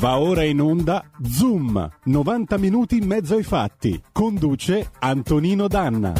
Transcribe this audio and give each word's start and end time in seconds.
Va 0.00 0.18
ora 0.18 0.44
in 0.44 0.62
onda 0.62 1.04
Zoom, 1.22 1.86
90 2.04 2.56
minuti 2.56 2.96
in 2.96 3.06
mezzo 3.06 3.34
ai 3.34 3.42
fatti. 3.42 4.02
Conduce 4.10 4.92
Antonino 4.98 5.68
Danna. 5.68 6.14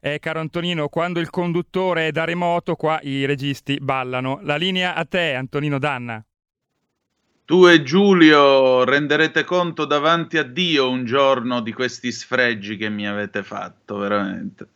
Eh, 0.00 0.18
caro 0.18 0.40
Antonino, 0.40 0.88
quando 0.88 1.20
il 1.20 1.30
conduttore 1.30 2.08
è 2.08 2.10
da 2.10 2.24
remoto, 2.24 2.74
qua 2.74 2.98
i 3.02 3.24
registi 3.24 3.78
ballano. 3.80 4.40
La 4.42 4.56
linea 4.56 4.96
a 4.96 5.04
te, 5.04 5.34
Antonino 5.34 5.78
Danna. 5.78 6.20
Tu 7.44 7.68
e 7.68 7.84
Giulio 7.84 8.82
renderete 8.82 9.44
conto 9.44 9.84
davanti 9.84 10.38
a 10.38 10.42
Dio 10.42 10.90
un 10.90 11.04
giorno 11.04 11.60
di 11.60 11.72
questi 11.72 12.10
sfregi 12.10 12.76
che 12.76 12.88
mi 12.88 13.06
avete 13.06 13.44
fatto, 13.44 13.96
veramente. 13.96 14.70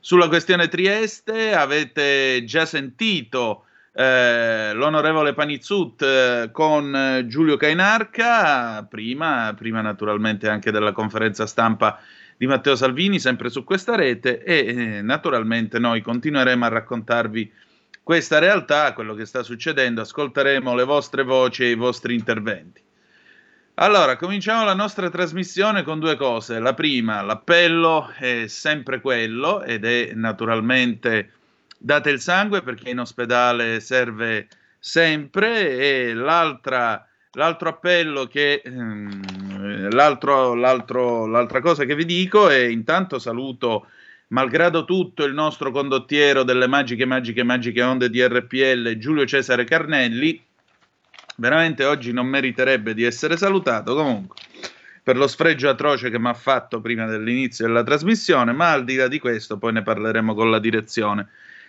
sulla 0.00 0.28
questione 0.28 0.68
Trieste 0.68 1.54
avete 1.54 2.42
già 2.44 2.64
sentito 2.64 3.66
eh, 3.92 4.72
l'onorevole 4.72 5.34
Panizzut 5.34 6.02
eh, 6.02 6.48
con 6.52 7.24
Giulio 7.26 7.56
Cainarca, 7.56 8.84
prima, 8.84 9.54
prima 9.56 9.80
naturalmente 9.80 10.48
anche 10.48 10.70
della 10.70 10.92
conferenza 10.92 11.46
stampa 11.46 12.00
di 12.36 12.46
Matteo 12.46 12.74
Salvini, 12.74 13.18
sempre 13.18 13.50
su 13.50 13.64
questa 13.64 13.96
rete 13.96 14.42
e 14.42 14.66
eh, 14.66 15.02
naturalmente 15.02 15.78
noi 15.78 16.00
continueremo 16.00 16.64
a 16.64 16.68
raccontarvi 16.68 17.52
questa 18.02 18.38
realtà, 18.38 18.94
quello 18.94 19.14
che 19.14 19.26
sta 19.26 19.42
succedendo, 19.42 20.00
ascolteremo 20.00 20.74
le 20.74 20.84
vostre 20.84 21.22
voci 21.22 21.64
e 21.64 21.70
i 21.70 21.74
vostri 21.74 22.14
interventi. 22.14 22.82
Allora, 23.82 24.16
cominciamo 24.16 24.62
la 24.62 24.74
nostra 24.74 25.08
trasmissione 25.08 25.82
con 25.84 25.98
due 26.00 26.14
cose. 26.14 26.58
La 26.58 26.74
prima, 26.74 27.22
l'appello 27.22 28.10
è 28.10 28.44
sempre 28.46 29.00
quello 29.00 29.62
ed 29.62 29.86
è 29.86 30.12
naturalmente 30.12 31.30
date 31.78 32.10
il 32.10 32.20
sangue 32.20 32.60
perché 32.60 32.90
in 32.90 32.98
ospedale 32.98 33.80
serve 33.80 34.48
sempre 34.78 35.78
e 35.78 36.12
l'altra, 36.12 37.08
l'altro 37.32 37.70
appello 37.70 38.26
che 38.26 38.60
ehm, 38.62 39.88
l'altro, 39.94 40.52
l'altro, 40.52 41.24
l'altra 41.26 41.62
cosa 41.62 41.84
che 41.86 41.94
vi 41.94 42.04
dico 42.04 42.50
è 42.50 42.58
intanto 42.58 43.18
saluto 43.18 43.86
malgrado 44.28 44.84
tutto 44.84 45.24
il 45.24 45.32
nostro 45.32 45.70
condottiero 45.70 46.42
delle 46.42 46.66
magiche 46.66 47.06
magiche 47.06 47.44
magiche 47.44 47.82
onde 47.82 48.10
di 48.10 48.22
RPL 48.22 48.98
Giulio 48.98 49.24
Cesare 49.24 49.64
Carnelli 49.64 50.48
veramente 51.40 51.84
oggi 51.84 52.12
non 52.12 52.26
meriterebbe 52.26 52.94
di 52.94 53.02
essere 53.02 53.36
salutato 53.36 53.94
comunque 53.94 54.36
per 55.02 55.16
lo 55.16 55.26
sfregio 55.26 55.68
atroce 55.68 56.10
che 56.10 56.18
mi 56.18 56.28
ha 56.28 56.34
fatto 56.34 56.80
prima 56.80 57.06
dell'inizio 57.06 57.66
della 57.66 57.82
trasmissione, 57.82 58.52
ma 58.52 58.70
al 58.70 58.84
di 58.84 58.96
là 58.96 59.08
di 59.08 59.18
questo 59.18 59.58
poi 59.58 59.72
ne 59.72 59.82
parleremo 59.82 60.34
con 60.34 60.50
la 60.50 60.58
direzione. 60.58 61.28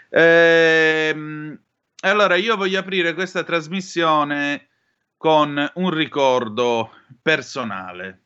Ehm, 0.09 1.57
allora, 2.01 2.35
io 2.35 2.55
voglio 2.57 2.79
aprire 2.79 3.13
questa 3.13 3.43
trasmissione 3.43 4.67
con 5.17 5.71
un 5.75 5.89
ricordo 5.89 6.91
personale. 7.21 8.25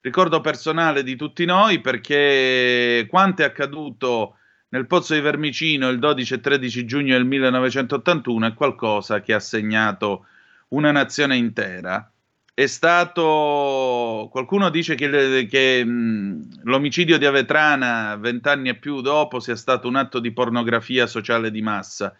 Ricordo 0.00 0.40
personale 0.40 1.02
di 1.02 1.14
tutti 1.14 1.44
noi 1.44 1.80
perché 1.80 3.06
quanto 3.08 3.42
è 3.42 3.44
accaduto 3.44 4.36
nel 4.70 4.86
Pozzo 4.86 5.14
di 5.14 5.20
Vermicino 5.20 5.88
il 5.88 5.98
12 5.98 6.34
e 6.34 6.40
13 6.40 6.84
giugno 6.84 7.14
del 7.14 7.26
1981 7.26 8.46
è 8.46 8.54
qualcosa 8.54 9.20
che 9.20 9.32
ha 9.32 9.40
segnato 9.40 10.26
una 10.72 10.92
nazione 10.92 11.36
intera. 11.36 12.06
È 12.54 12.66
stato. 12.66 14.28
Qualcuno 14.30 14.68
dice 14.68 14.94
che, 14.94 15.46
che 15.48 15.84
mh, 15.84 16.62
l'omicidio 16.64 17.18
di 17.18 17.24
Avetrana, 17.24 18.16
vent'anni 18.16 18.68
e 18.68 18.74
più 18.76 19.00
dopo, 19.00 19.40
sia 19.40 19.56
stato 19.56 19.88
un 19.88 19.96
atto 19.96 20.18
di 20.18 20.32
pornografia 20.32 21.06
sociale 21.06 21.50
di 21.50 21.62
massa. 21.62 22.14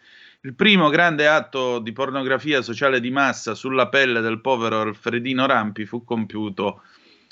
Il 0.44 0.54
primo 0.54 0.88
grande 0.88 1.28
atto 1.28 1.78
di 1.78 1.92
pornografia 1.92 2.62
sociale 2.62 2.98
di 2.98 3.10
massa 3.10 3.54
sulla 3.54 3.88
pelle 3.88 4.20
del 4.20 4.40
povero 4.40 4.80
Alfredino 4.80 5.46
Rampi 5.46 5.84
fu 5.84 6.02
compiuto 6.02 6.82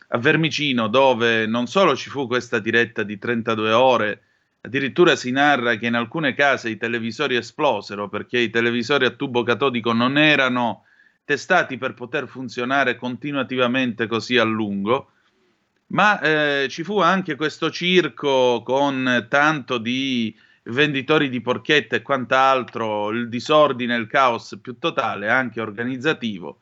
a 0.09 0.19
Vermicino, 0.19 0.87
dove 0.89 1.47
non 1.47 1.67
solo 1.67 1.97
ci 1.97 2.11
fu 2.11 2.27
questa 2.27 2.59
diretta 2.59 3.03
di 3.03 3.19
32 3.19 3.73
ore, 3.73 4.23
addirittura 4.61 5.17
si 5.17 5.31
narra 5.31 5.77
che 5.77 5.87
in 5.87 5.95
alcune 5.95 6.35
case 6.35 6.69
i 6.69 6.77
televisori 6.77 7.35
esplosero 7.35 8.09
perché 8.09 8.39
i 8.39 8.51
televisori 8.51 9.07
a 9.07 9.11
tubo 9.11 9.43
catodico 9.43 9.93
non 9.93 10.19
erano 10.19 10.85
testati 11.31 11.79
per 11.79 11.95
poter 11.95 12.27
funzionare 12.27 12.97
continuativamente 12.97 14.09
così 14.09 14.37
a 14.37 14.43
lungo, 14.43 15.13
ma 15.89 16.19
eh, 16.19 16.67
ci 16.69 16.83
fu 16.83 16.99
anche 16.99 17.37
questo 17.37 17.71
circo 17.71 18.65
con 18.65 19.29
tanto 19.29 19.79
di 19.79 20.37
venditori 20.65 21.29
di 21.29 21.41
porchette 21.41 21.97
e 21.97 22.03
quant'altro, 22.03 23.11
il 23.11 23.29
disordine, 23.29 23.95
il 23.95 24.09
caos 24.09 24.59
più 24.61 24.81
totale, 24.81 25.29
anche 25.29 25.61
organizzativo, 25.61 26.59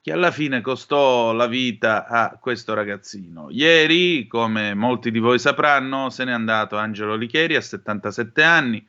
che 0.00 0.10
alla 0.10 0.32
fine 0.32 0.60
costò 0.60 1.32
la 1.32 1.46
vita 1.46 2.08
a 2.08 2.36
questo 2.40 2.74
ragazzino. 2.74 3.46
Ieri, 3.48 4.26
come 4.26 4.74
molti 4.74 5.12
di 5.12 5.20
voi 5.20 5.38
sapranno, 5.38 6.10
se 6.10 6.24
n'è 6.24 6.32
andato 6.32 6.76
Angelo 6.76 7.14
Licheri 7.14 7.54
a 7.54 7.60
77 7.60 8.42
anni, 8.42 8.84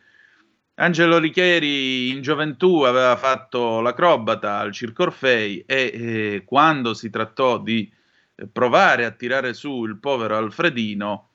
Angelo 0.81 1.17
Licheri 1.17 2.09
in 2.09 2.21
gioventù 2.21 2.83
aveva 2.83 3.17
fatto 3.17 3.81
l'acrobata 3.81 4.59
al 4.59 4.71
Circo 4.71 5.03
Orfei 5.03 5.61
e 5.65 5.91
eh, 5.93 6.43
quando 6.45 6.93
si 6.93 7.09
trattò 7.09 7.59
di 7.59 7.91
eh, 8.35 8.47
provare 8.47 9.03
a 9.03 9.11
tirare 9.11 9.53
su 9.53 9.83
il 9.83 9.97
povero 9.97 10.37
Alfredino, 10.37 11.31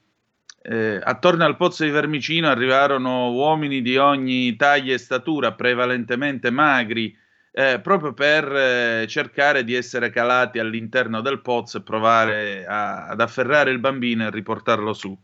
eh, 0.62 0.98
attorno 1.02 1.44
al 1.44 1.56
pozzo 1.56 1.84
di 1.84 1.90
Vermicino 1.90 2.48
arrivarono 2.48 3.32
uomini 3.32 3.82
di 3.82 3.98
ogni 3.98 4.56
taglia 4.56 4.94
e 4.94 4.98
statura, 4.98 5.52
prevalentemente 5.52 6.50
magri, 6.50 7.14
eh, 7.52 7.80
proprio 7.80 8.14
per 8.14 8.50
eh, 8.50 9.06
cercare 9.06 9.62
di 9.62 9.74
essere 9.74 10.08
calati 10.08 10.58
all'interno 10.58 11.20
del 11.20 11.42
pozzo 11.42 11.76
e 11.76 11.82
provare 11.82 12.64
a, 12.64 13.08
ad 13.08 13.20
afferrare 13.20 13.70
il 13.70 13.78
bambino 13.78 14.26
e 14.26 14.30
riportarlo 14.30 14.94
su. 14.94 15.14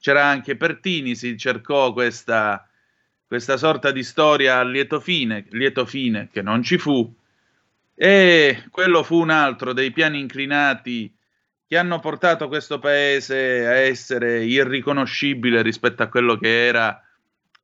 C'era 0.00 0.24
anche 0.24 0.56
Pertini, 0.56 1.14
si 1.14 1.36
cercò 1.36 1.92
questa 1.92 2.66
questa 3.34 3.56
sorta 3.56 3.90
di 3.90 4.04
storia 4.04 4.60
a 4.60 4.62
lieto 4.62 5.00
fine, 5.00 5.46
lieto 5.50 5.86
fine 5.86 6.28
che 6.30 6.40
non 6.40 6.62
ci 6.62 6.78
fu, 6.78 7.12
e 7.92 8.62
quello 8.70 9.02
fu 9.02 9.16
un 9.16 9.30
altro 9.30 9.72
dei 9.72 9.90
piani 9.90 10.20
inclinati 10.20 11.12
che 11.66 11.76
hanno 11.76 11.98
portato 11.98 12.46
questo 12.46 12.78
paese 12.78 13.66
a 13.66 13.72
essere 13.72 14.44
irriconoscibile 14.44 15.62
rispetto 15.62 16.04
a 16.04 16.06
quello 16.06 16.36
che 16.36 16.64
era 16.64 17.02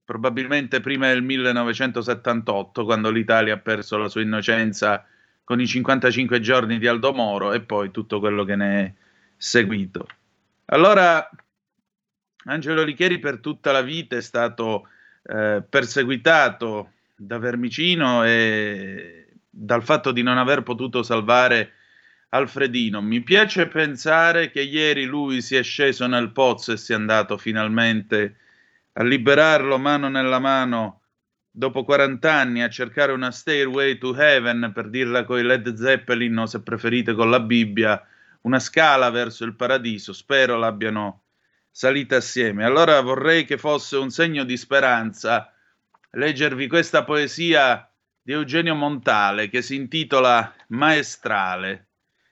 probabilmente 0.04 0.80
prima 0.80 1.06
del 1.06 1.22
1978, 1.22 2.84
quando 2.84 3.12
l'Italia 3.12 3.54
ha 3.54 3.58
perso 3.58 3.96
la 3.96 4.08
sua 4.08 4.22
innocenza 4.22 5.06
con 5.44 5.60
i 5.60 5.68
55 5.68 6.40
giorni 6.40 6.80
di 6.80 6.88
Aldo 6.88 7.12
Moro 7.12 7.52
e 7.52 7.60
poi 7.60 7.92
tutto 7.92 8.18
quello 8.18 8.42
che 8.42 8.56
ne 8.56 8.84
è 8.84 8.92
seguito. 9.36 10.08
Allora, 10.64 11.30
Angelo 12.46 12.82
Licheri 12.82 13.20
per 13.20 13.38
tutta 13.38 13.70
la 13.70 13.82
vita 13.82 14.16
è 14.16 14.20
stato 14.20 14.88
eh, 15.30 15.62
perseguitato 15.68 16.94
da 17.14 17.38
Vermicino 17.38 18.24
e 18.24 19.28
dal 19.48 19.84
fatto 19.84 20.10
di 20.10 20.22
non 20.22 20.38
aver 20.38 20.62
potuto 20.62 21.04
salvare 21.04 21.74
Alfredino. 22.30 23.00
Mi 23.00 23.22
piace 23.22 23.68
pensare 23.68 24.50
che 24.50 24.62
ieri 24.62 25.04
lui 25.04 25.40
si 25.40 25.54
è 25.54 25.62
sceso 25.62 26.06
nel 26.06 26.32
pozzo 26.32 26.72
e 26.72 26.76
sia 26.76 26.96
andato 26.96 27.36
finalmente 27.36 28.36
a 28.94 29.04
liberarlo 29.04 29.78
mano 29.78 30.08
nella 30.08 30.40
mano 30.40 31.02
dopo 31.48 31.84
40 31.84 32.32
anni 32.32 32.62
a 32.62 32.68
cercare 32.68 33.12
una 33.12 33.30
stairway 33.30 33.98
to 33.98 34.14
heaven 34.16 34.72
per 34.74 34.88
dirla 34.88 35.24
con 35.24 35.38
i 35.38 35.42
Led 35.42 35.74
Zeppelin 35.74 36.38
o 36.38 36.46
se 36.46 36.62
preferite 36.62 37.14
con 37.14 37.30
la 37.30 37.40
Bibbia 37.40 38.04
una 38.42 38.58
scala 38.58 39.10
verso 39.10 39.44
il 39.44 39.54
paradiso 39.54 40.12
spero 40.12 40.56
l'abbiano 40.56 41.22
salite 41.70 42.16
assieme. 42.16 42.64
Allora 42.64 43.00
vorrei 43.00 43.44
che 43.44 43.58
fosse 43.58 43.96
un 43.96 44.10
segno 44.10 44.44
di 44.44 44.56
speranza 44.56 45.52
leggervi 46.12 46.66
questa 46.66 47.04
poesia 47.04 47.88
di 48.20 48.32
Eugenio 48.32 48.74
Montale 48.74 49.48
che 49.48 49.62
si 49.62 49.76
intitola 49.76 50.54
Maestrale 50.68 51.86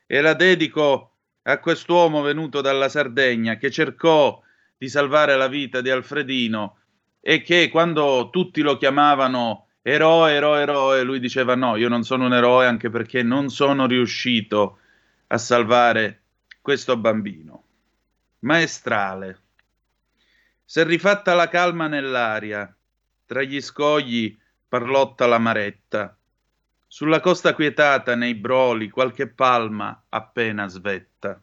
e 0.06 0.20
la 0.20 0.35
dedico 0.35 1.12
a 1.43 1.58
quest'uomo 1.58 2.20
venuto 2.20 2.61
dalla 2.61 2.88
Sardegna 2.88 3.56
che 3.56 3.70
cercò 3.70 4.43
di 4.76 4.88
salvare 4.88 5.37
la 5.37 5.49
vita 5.49 5.81
di 5.81 5.90
Alfredino 5.90 6.79
e 7.20 7.43
che 7.43 7.69
quando 7.69 8.31
tutti 8.31 8.61
lo 8.61 8.76
chiamavano 8.76 9.69
eroe, 9.82 10.32
eroe, 10.32 10.62
eroe. 10.62 11.02
Lui 11.02 11.20
diceva 11.20 11.55
no, 11.55 11.76
io 11.76 11.88
non 11.88 12.05
sono 12.05 12.26
un 12.26 12.35
eroe 12.35 12.67
anche 12.67 12.90
perché 12.90 13.23
non 13.23 13.49
sono 13.49 13.87
riuscito 13.87 14.79
a 15.29 15.38
salvare 15.38 16.23
questo 16.61 16.96
bambino. 16.96 17.64
Maestrale. 18.40 19.38
S'è 20.64 20.85
rifatta 20.85 21.35
la 21.35 21.49
calma 21.49 21.88
nell'aria, 21.88 22.73
tra 23.26 23.43
gli 23.43 23.61
scogli 23.61 24.38
parlotta 24.69 25.26
la 25.26 25.38
maretta. 25.38 26.17
Sulla 26.87 27.20
costa 27.20 27.52
quietata, 27.55 28.14
nei 28.14 28.35
broli, 28.35 28.90
qualche 28.90 29.26
palma 29.26 30.05
appena 30.08 30.69
svetta. 30.69 31.43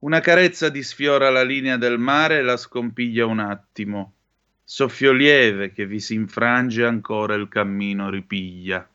Una 0.00 0.20
carezza 0.20 0.68
disfiora 0.70 1.30
la 1.30 1.44
linea 1.44 1.76
del 1.76 1.98
mare 1.98 2.38
e 2.38 2.42
la 2.42 2.56
scompiglia 2.56 3.24
un 3.24 3.38
attimo. 3.38 4.14
Soffio 4.64 5.12
lieve 5.12 5.72
che 5.72 5.86
vi 5.86 6.00
si 6.00 6.14
infrange 6.14 6.84
ancora 6.84 7.34
il 7.34 7.48
cammino 7.48 8.10
ripiglia. 8.10 8.88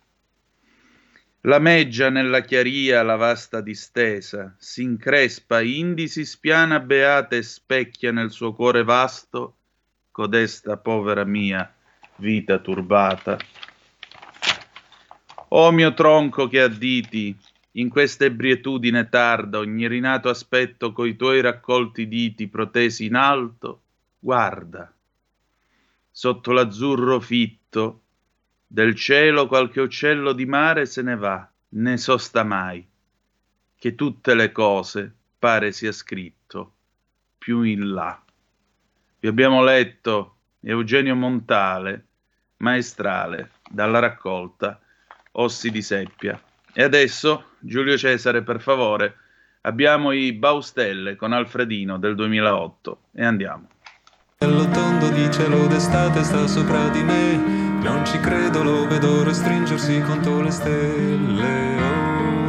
La 1.46 1.58
meggia 1.58 2.12
nella 2.12 2.42
chiaria 2.42 3.02
la 3.02 3.16
vasta 3.16 3.62
distesa, 3.62 4.54
s'increspa, 4.60 5.62
indi 5.62 6.08
si 6.08 6.24
spiana 6.24 6.80
beata 6.80 7.36
e 7.36 7.42
specchia 7.42 8.12
nel 8.12 8.30
suo 8.30 8.54
cuore 8.54 8.84
vasto 8.84 9.56
codesta 10.12 10.78
povera 10.78 11.24
mia 11.24 11.74
vita 12.18 12.60
turbata. 12.60 13.40
O 15.48 15.72
mio 15.72 15.96
tronco 15.96 16.48
che 16.48 16.62
additi 16.62 17.36
in 17.72 17.90
questa 17.90 18.26
ebrietudine 18.26 19.10
tarda 19.10 19.58
ogni 19.58 19.88
rinato 19.88 20.30
aspetto 20.30 20.94
coi 20.94 21.16
tuoi 21.16 21.42
raccolti 21.42 22.08
diti 22.08 22.50
protesi 22.50 23.06
in 23.06 23.16
alto, 23.16 23.82
guarda. 24.20 24.94
Sotto 26.12 26.52
l'azzurro 26.52 27.20
fitto 27.20 28.01
del 28.72 28.96
cielo 28.96 29.48
qualche 29.48 29.82
uccello 29.82 30.32
di 30.32 30.46
mare 30.46 30.86
se 30.86 31.02
ne 31.02 31.18
va, 31.18 31.46
ne 31.70 31.98
sosta 31.98 32.46
mai, 32.46 32.88
che 33.78 33.96
tutte 33.96 34.34
le 34.34 34.54
cose 34.54 35.14
pare 35.38 35.74
sia 35.74 35.92
scritto 35.92 36.72
più 37.38 37.64
in 37.64 37.92
là. 37.92 38.18
Vi 39.20 39.28
abbiamo 39.28 39.62
letto 39.62 40.38
Eugenio 40.62 41.16
Montale, 41.16 42.06
maestrale, 42.58 43.52
dalla 43.70 44.00
raccolta 44.00 44.80
Ossi 45.34 45.70
di 45.70 45.82
Seppia. 45.82 46.42
E 46.72 46.82
adesso, 46.82 47.56
Giulio 47.60 47.98
Cesare, 47.98 48.42
per 48.42 48.62
favore, 48.62 49.18
abbiamo 49.62 50.14
i 50.14 50.32
Baustelle 50.32 51.18
con 51.18 51.34
Alfredino 51.34 51.98
del 51.98 52.16
2008 52.16 53.02
e 53.16 53.26
andiamo. 53.26 53.68
Bello 54.38 54.66
tondo 54.70 55.10
di 55.10 55.30
cielo 55.30 55.68
d'estate 55.68 56.24
sta 56.24 56.48
sopra 56.48 56.88
di 56.88 57.04
me, 57.04 57.61
non 57.82 58.06
ci 58.06 58.20
credo, 58.20 58.64
lo 58.64 58.88
vedo 58.88 59.24
restringersi 59.24 60.02
contro 60.02 60.42
le 60.42 60.52
stelle. 60.52 61.80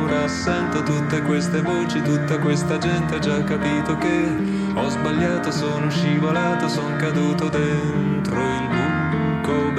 Ora 0.03 0.29
sento 0.29 0.83
tutte 0.83 1.23
queste 1.23 1.61
voci, 1.61 2.01
tutta 2.03 2.39
questa 2.39 2.79
gente 2.79 3.17
ha 3.17 3.19
già 3.19 3.43
capito 3.45 3.97
che 3.99 4.37
ho 4.75 4.89
sbagliato, 4.89 5.51
sono 5.51 5.91
scivolato, 5.91 6.69
sono 6.69 6.97
caduto 6.97 7.49
dentro 7.49 8.41
il 8.41 8.69
buio 8.69 8.83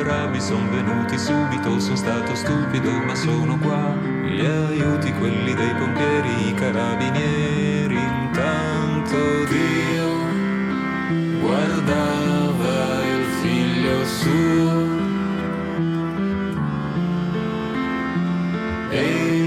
bravi 0.03 0.39
son 0.41 0.69
venuti 0.69 1.17
subito, 1.17 1.79
sono 1.79 1.95
stato 1.95 2.35
stupido 2.35 2.91
ma 3.05 3.15
sono 3.15 3.57
qua. 3.57 3.95
Gli 4.25 4.45
aiuti, 4.45 5.11
quelli 5.13 5.53
dei 5.53 5.73
pompieri, 5.75 6.49
i 6.49 6.53
carabinieri, 6.53 7.95
intanto 7.95 9.17
Dio 9.47 10.11
guardava 11.39 13.03
il 13.05 13.23
figlio 13.41 14.05
suo. 14.05 14.82
E 18.95 19.42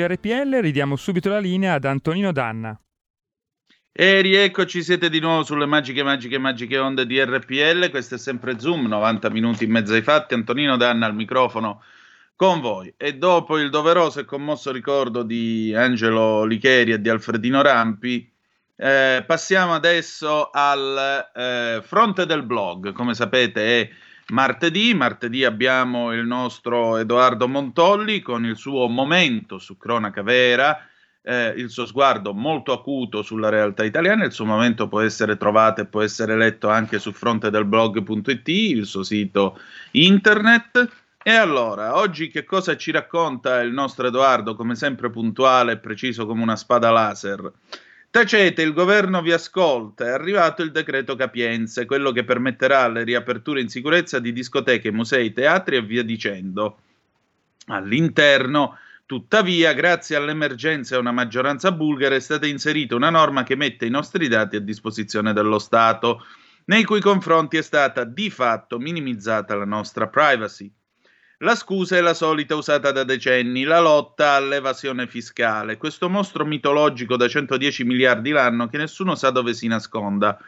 Radio 0.00 0.06
RPL, 0.06 0.60
ridiamo 0.62 0.96
subito 0.96 1.28
la 1.28 1.38
linea 1.38 1.74
ad 1.74 1.84
Antonino 1.84 2.32
Danna. 2.32 2.78
E 3.92 4.20
rieccoci, 4.22 4.82
siete 4.82 5.10
di 5.10 5.20
nuovo 5.20 5.42
sulle 5.42 5.66
magiche, 5.66 6.02
magiche, 6.02 6.38
magiche 6.38 6.78
onde 6.78 7.04
di 7.04 7.22
RPL. 7.22 7.90
Questo 7.90 8.14
è 8.14 8.18
sempre 8.18 8.58
Zoom, 8.58 8.86
90 8.86 9.28
minuti 9.28 9.64
in 9.64 9.72
mezzo 9.72 9.92
ai 9.92 10.00
fatti. 10.00 10.32
Antonino 10.32 10.78
Danna 10.78 11.04
al 11.04 11.14
microfono 11.14 11.82
con 12.34 12.60
voi. 12.60 12.94
E 12.96 13.16
dopo 13.16 13.58
il 13.58 13.68
doveroso 13.68 14.20
e 14.20 14.24
commosso 14.24 14.72
ricordo 14.72 15.22
di 15.22 15.74
Angelo 15.74 16.44
Licheri 16.44 16.92
e 16.92 17.00
di 17.00 17.10
Alfredino 17.10 17.60
Rampi, 17.60 18.32
eh, 18.76 19.22
passiamo 19.26 19.74
adesso 19.74 20.48
al 20.50 21.30
eh, 21.34 21.82
fronte 21.82 22.24
del 22.24 22.44
blog. 22.44 22.92
Come 22.92 23.12
sapete 23.12 23.80
è 23.82 23.90
martedì. 24.30 24.94
Martedì 24.94 25.44
abbiamo 25.44 26.12
il 26.12 26.26
nostro 26.26 26.96
Edoardo 26.96 27.46
Montolli 27.48 28.20
con 28.20 28.44
il 28.44 28.56
suo 28.56 28.88
momento 28.88 29.58
su 29.58 29.76
Cronaca 29.76 30.22
Vera 30.22 30.84
eh, 31.22 31.52
il 31.56 31.70
suo 31.70 31.86
sguardo 31.86 32.32
molto 32.32 32.72
acuto 32.72 33.22
sulla 33.22 33.48
realtà 33.48 33.84
italiana. 33.84 34.24
Il 34.24 34.32
suo 34.32 34.44
momento 34.44 34.88
può 34.88 35.00
essere 35.00 35.36
trovato 35.36 35.80
e 35.80 35.86
può 35.86 36.02
essere 36.02 36.36
letto 36.36 36.68
anche 36.68 36.98
su 36.98 37.12
frontedelblog.it, 37.12 38.48
il 38.48 38.86
suo 38.86 39.02
sito 39.02 39.58
internet. 39.92 40.88
E 41.22 41.32
allora, 41.32 41.96
oggi 41.96 42.28
che 42.28 42.44
cosa 42.44 42.76
ci 42.76 42.90
racconta 42.90 43.60
il 43.60 43.72
nostro 43.72 44.06
Edoardo, 44.06 44.54
come 44.54 44.74
sempre 44.74 45.10
puntuale 45.10 45.72
e 45.72 45.78
preciso 45.78 46.24
come 46.26 46.42
una 46.42 46.56
spada 46.56 46.90
laser? 46.90 47.52
Tacete, 48.12 48.62
il 48.62 48.72
governo 48.72 49.22
vi 49.22 49.30
ascolta, 49.30 50.06
è 50.06 50.08
arrivato 50.08 50.62
il 50.62 50.72
decreto 50.72 51.14
Capienze, 51.14 51.86
quello 51.86 52.10
che 52.10 52.24
permetterà 52.24 52.88
le 52.88 53.04
riaperture 53.04 53.60
in 53.60 53.68
sicurezza 53.68 54.18
di 54.18 54.32
discoteche, 54.32 54.90
musei, 54.90 55.32
teatri 55.32 55.76
e 55.76 55.82
via 55.82 56.02
dicendo. 56.02 56.80
All'interno, 57.66 58.78
tuttavia, 59.06 59.72
grazie 59.74 60.16
all'emergenza 60.16 60.94
e 60.94 60.96
a 60.96 61.00
una 61.00 61.12
maggioranza 61.12 61.70
bulgara, 61.70 62.16
è 62.16 62.20
stata 62.20 62.48
inserita 62.48 62.96
una 62.96 63.10
norma 63.10 63.44
che 63.44 63.54
mette 63.54 63.86
i 63.86 63.90
nostri 63.90 64.26
dati 64.26 64.56
a 64.56 64.60
disposizione 64.60 65.32
dello 65.32 65.60
Stato, 65.60 66.24
nei 66.64 66.82
cui 66.82 67.00
confronti 67.00 67.58
è 67.58 67.62
stata 67.62 68.02
di 68.02 68.28
fatto 68.28 68.80
minimizzata 68.80 69.54
la 69.54 69.64
nostra 69.64 70.08
privacy. 70.08 70.68
La 71.42 71.54
scusa 71.54 71.96
è 71.96 72.02
la 72.02 72.12
solita 72.12 72.54
usata 72.54 72.92
da 72.92 73.02
decenni, 73.02 73.62
la 73.62 73.80
lotta 73.80 74.32
all'evasione 74.32 75.06
fiscale, 75.06 75.78
questo 75.78 76.10
mostro 76.10 76.44
mitologico 76.44 77.16
da 77.16 77.28
110 77.28 77.82
miliardi 77.84 78.28
l'anno 78.28 78.68
che 78.68 78.76
nessuno 78.76 79.14
sa 79.14 79.30
dove 79.30 79.54
si 79.54 79.66
nasconda, 79.66 80.38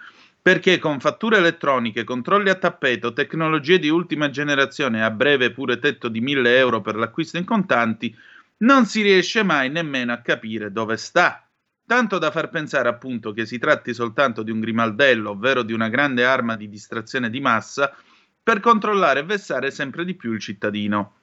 perché 0.42 0.78
con 0.78 1.00
fatture 1.00 1.38
elettroniche, 1.38 2.04
controlli 2.04 2.50
a 2.50 2.56
tappeto, 2.56 3.14
tecnologie 3.14 3.78
di 3.78 3.88
ultima 3.88 4.28
generazione 4.28 5.02
a 5.02 5.10
breve 5.10 5.50
pure 5.50 5.78
tetto 5.78 6.08
di 6.08 6.20
1000 6.20 6.58
euro 6.58 6.82
per 6.82 6.96
l'acquisto 6.96 7.38
in 7.38 7.46
contanti, 7.46 8.14
non 8.58 8.84
si 8.84 9.00
riesce 9.00 9.42
mai 9.42 9.70
nemmeno 9.70 10.12
a 10.12 10.18
capire 10.18 10.72
dove 10.72 10.98
sta. 10.98 11.48
Tanto 11.86 12.18
da 12.18 12.30
far 12.30 12.50
pensare 12.50 12.90
appunto 12.90 13.32
che 13.32 13.46
si 13.46 13.58
tratti 13.58 13.94
soltanto 13.94 14.42
di 14.42 14.50
un 14.50 14.60
grimaldello, 14.60 15.30
ovvero 15.30 15.62
di 15.62 15.72
una 15.72 15.88
grande 15.88 16.26
arma 16.26 16.54
di 16.54 16.68
distrazione 16.68 17.30
di 17.30 17.40
massa, 17.40 17.96
per 18.42 18.60
controllare 18.60 19.20
e 19.20 19.24
vessare 19.24 19.70
sempre 19.70 20.04
di 20.04 20.14
più 20.14 20.32
il 20.32 20.40
cittadino. 20.40 21.14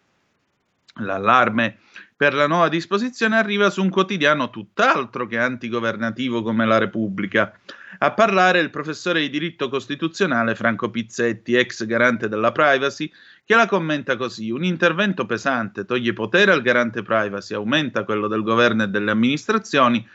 L'allarme 1.02 1.78
per 2.16 2.34
la 2.34 2.48
nuova 2.48 2.68
disposizione 2.68 3.38
arriva 3.38 3.70
su 3.70 3.82
un 3.82 3.90
quotidiano 3.90 4.50
tutt'altro 4.50 5.28
che 5.28 5.38
antigovernativo 5.38 6.42
come 6.42 6.66
la 6.66 6.78
Repubblica. 6.78 7.58
A 8.00 8.12
parlare 8.12 8.60
il 8.60 8.70
professore 8.70 9.22
di 9.22 9.30
diritto 9.30 9.70
costituzionale 9.70 10.56
Franco 10.56 10.90
Pizzetti, 10.90 11.56
ex 11.56 11.86
garante 11.86 12.28
della 12.28 12.52
privacy, 12.52 13.12
che 13.46 13.56
la 13.56 13.68
commenta 13.68 14.18
così: 14.18 14.52
un 14.52 14.64
intervento 14.64 15.26
pesante 15.26 15.86
toglie 15.86 16.14
potere 16.14 16.52
al 16.52 16.62
garante 16.62 17.02
privacy, 17.02 17.54
aumenta 17.54 18.04
quello 18.04 18.28
del 18.28 18.44
governo 18.44 18.84
e 18.84 18.88
delle 18.88 19.12
amministrazioni 19.12 20.06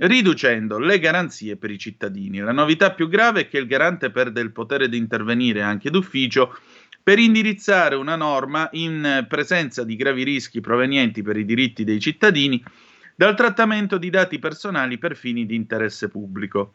riducendo 0.00 0.78
le 0.78 0.98
garanzie 0.98 1.56
per 1.56 1.70
i 1.70 1.78
cittadini. 1.78 2.38
La 2.38 2.52
novità 2.52 2.92
più 2.92 3.08
grave 3.08 3.42
è 3.42 3.48
che 3.48 3.58
il 3.58 3.66
garante 3.66 4.10
perde 4.10 4.40
il 4.40 4.52
potere 4.52 4.88
di 4.88 4.96
intervenire 4.96 5.62
anche 5.62 5.90
d'ufficio 5.90 6.56
per 7.02 7.18
indirizzare 7.18 7.96
una 7.96 8.16
norma 8.16 8.68
in 8.72 9.26
presenza 9.28 9.84
di 9.84 9.96
gravi 9.96 10.22
rischi 10.22 10.60
provenienti 10.60 11.22
per 11.22 11.36
i 11.36 11.44
diritti 11.44 11.84
dei 11.84 12.00
cittadini 12.00 12.62
dal 13.14 13.36
trattamento 13.36 13.98
di 13.98 14.08
dati 14.08 14.38
personali 14.38 14.96
per 14.96 15.16
fini 15.16 15.44
di 15.44 15.54
interesse 15.54 16.08
pubblico. 16.08 16.74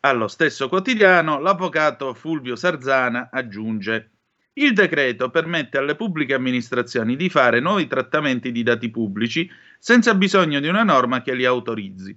Allo 0.00 0.28
stesso 0.28 0.68
quotidiano, 0.68 1.40
l'avvocato 1.40 2.14
Fulvio 2.14 2.56
Sarzana 2.56 3.28
aggiunge 3.30 4.10
il 4.54 4.74
decreto 4.74 5.30
permette 5.30 5.78
alle 5.78 5.94
pubbliche 5.94 6.34
amministrazioni 6.34 7.16
di 7.16 7.30
fare 7.30 7.60
nuovi 7.60 7.86
trattamenti 7.86 8.50
di 8.50 8.62
dati 8.62 8.90
pubblici 8.90 9.50
senza 9.78 10.14
bisogno 10.14 10.60
di 10.60 10.68
una 10.68 10.82
norma 10.82 11.22
che 11.22 11.34
li 11.34 11.44
autorizzi 11.44 12.14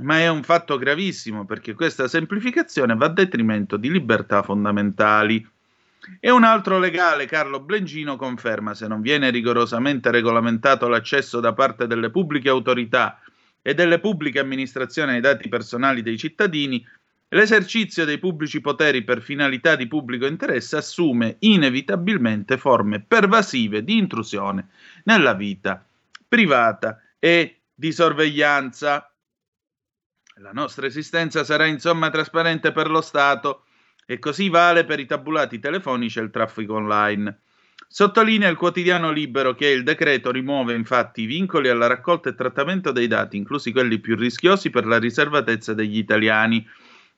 ma 0.00 0.18
è 0.18 0.28
un 0.28 0.42
fatto 0.42 0.76
gravissimo 0.78 1.44
perché 1.44 1.74
questa 1.74 2.08
semplificazione 2.08 2.94
va 2.94 3.06
a 3.06 3.10
detrimento 3.10 3.76
di 3.76 3.90
libertà 3.90 4.42
fondamentali. 4.42 5.46
E 6.20 6.30
un 6.30 6.44
altro 6.44 6.78
legale, 6.78 7.26
Carlo 7.26 7.60
Blengino, 7.60 8.16
conferma 8.16 8.74
se 8.74 8.86
non 8.86 9.00
viene 9.00 9.30
rigorosamente 9.30 10.10
regolamentato 10.10 10.88
l'accesso 10.88 11.40
da 11.40 11.52
parte 11.52 11.86
delle 11.86 12.10
pubbliche 12.10 12.48
autorità 12.48 13.20
e 13.60 13.74
delle 13.74 13.98
pubbliche 13.98 14.38
amministrazioni 14.38 15.12
ai 15.12 15.20
dati 15.20 15.48
personali 15.48 16.00
dei 16.00 16.16
cittadini, 16.16 16.86
l'esercizio 17.30 18.04
dei 18.04 18.18
pubblici 18.18 18.60
poteri 18.60 19.02
per 19.02 19.20
finalità 19.20 19.76
di 19.76 19.86
pubblico 19.86 20.26
interesse 20.26 20.76
assume 20.76 21.36
inevitabilmente 21.40 22.56
forme 22.56 23.00
pervasive 23.00 23.84
di 23.84 23.98
intrusione 23.98 24.68
nella 25.04 25.34
vita 25.34 25.84
privata 26.26 27.02
e 27.18 27.58
di 27.74 27.92
sorveglianza. 27.92 29.12
La 30.40 30.52
nostra 30.52 30.86
esistenza 30.86 31.42
sarà 31.42 31.66
insomma 31.66 32.10
trasparente 32.10 32.70
per 32.70 32.88
lo 32.88 33.00
Stato 33.00 33.64
e 34.06 34.20
così 34.20 34.48
vale 34.48 34.84
per 34.84 35.00
i 35.00 35.06
tabulati 35.06 35.58
telefonici 35.58 36.20
e 36.20 36.22
il 36.22 36.30
traffico 36.30 36.74
online. 36.74 37.40
Sottolinea 37.88 38.48
il 38.48 38.56
quotidiano 38.56 39.10
libero 39.10 39.56
che 39.56 39.66
il 39.66 39.82
decreto 39.82 40.30
rimuove 40.30 40.74
infatti 40.74 41.22
i 41.22 41.26
vincoli 41.26 41.68
alla 41.68 41.88
raccolta 41.88 42.28
e 42.28 42.36
trattamento 42.36 42.92
dei 42.92 43.08
dati, 43.08 43.36
inclusi 43.36 43.72
quelli 43.72 43.98
più 43.98 44.14
rischiosi 44.14 44.70
per 44.70 44.86
la 44.86 44.98
riservatezza 44.98 45.74
degli 45.74 45.98
italiani, 45.98 46.64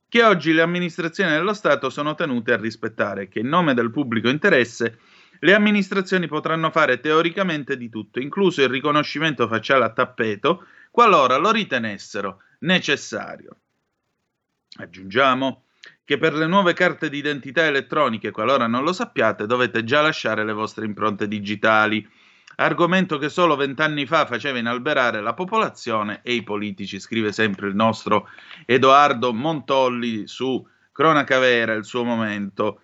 che 0.08 0.22
oggi 0.22 0.54
le 0.54 0.62
amministrazioni 0.62 1.32
dello 1.32 1.52
Stato 1.52 1.90
sono 1.90 2.14
tenute 2.14 2.54
a 2.54 2.56
rispettare, 2.56 3.28
che 3.28 3.40
in 3.40 3.48
nome 3.48 3.74
del 3.74 3.90
pubblico 3.90 4.30
interesse 4.30 4.98
le 5.40 5.52
amministrazioni 5.52 6.26
potranno 6.26 6.70
fare 6.70 7.00
teoricamente 7.00 7.76
di 7.76 7.90
tutto, 7.90 8.18
incluso 8.18 8.62
il 8.62 8.70
riconoscimento 8.70 9.46
facciale 9.46 9.84
a 9.84 9.92
tappeto, 9.92 10.64
qualora 10.90 11.36
lo 11.36 11.50
ritenessero 11.50 12.40
necessario. 12.60 13.56
Aggiungiamo 14.78 15.64
che 16.04 16.18
per 16.18 16.34
le 16.34 16.46
nuove 16.46 16.72
carte 16.72 17.08
d'identità 17.08 17.64
elettroniche, 17.64 18.30
qualora 18.30 18.66
non 18.66 18.82
lo 18.82 18.92
sappiate, 18.92 19.46
dovete 19.46 19.84
già 19.84 20.00
lasciare 20.00 20.44
le 20.44 20.52
vostre 20.52 20.84
impronte 20.84 21.28
digitali, 21.28 22.06
argomento 22.56 23.16
che 23.16 23.28
solo 23.28 23.56
vent'anni 23.56 24.06
fa 24.06 24.26
faceva 24.26 24.58
inalberare 24.58 25.20
la 25.20 25.34
popolazione 25.34 26.20
e 26.22 26.34
i 26.34 26.42
politici, 26.42 27.00
scrive 27.00 27.32
sempre 27.32 27.68
il 27.68 27.74
nostro 27.74 28.28
Edoardo 28.66 29.32
Montolli 29.32 30.26
su 30.26 30.66
Cronaca 30.92 31.38
Vera, 31.38 31.74
il 31.74 31.84
suo 31.84 32.04
momento. 32.04 32.82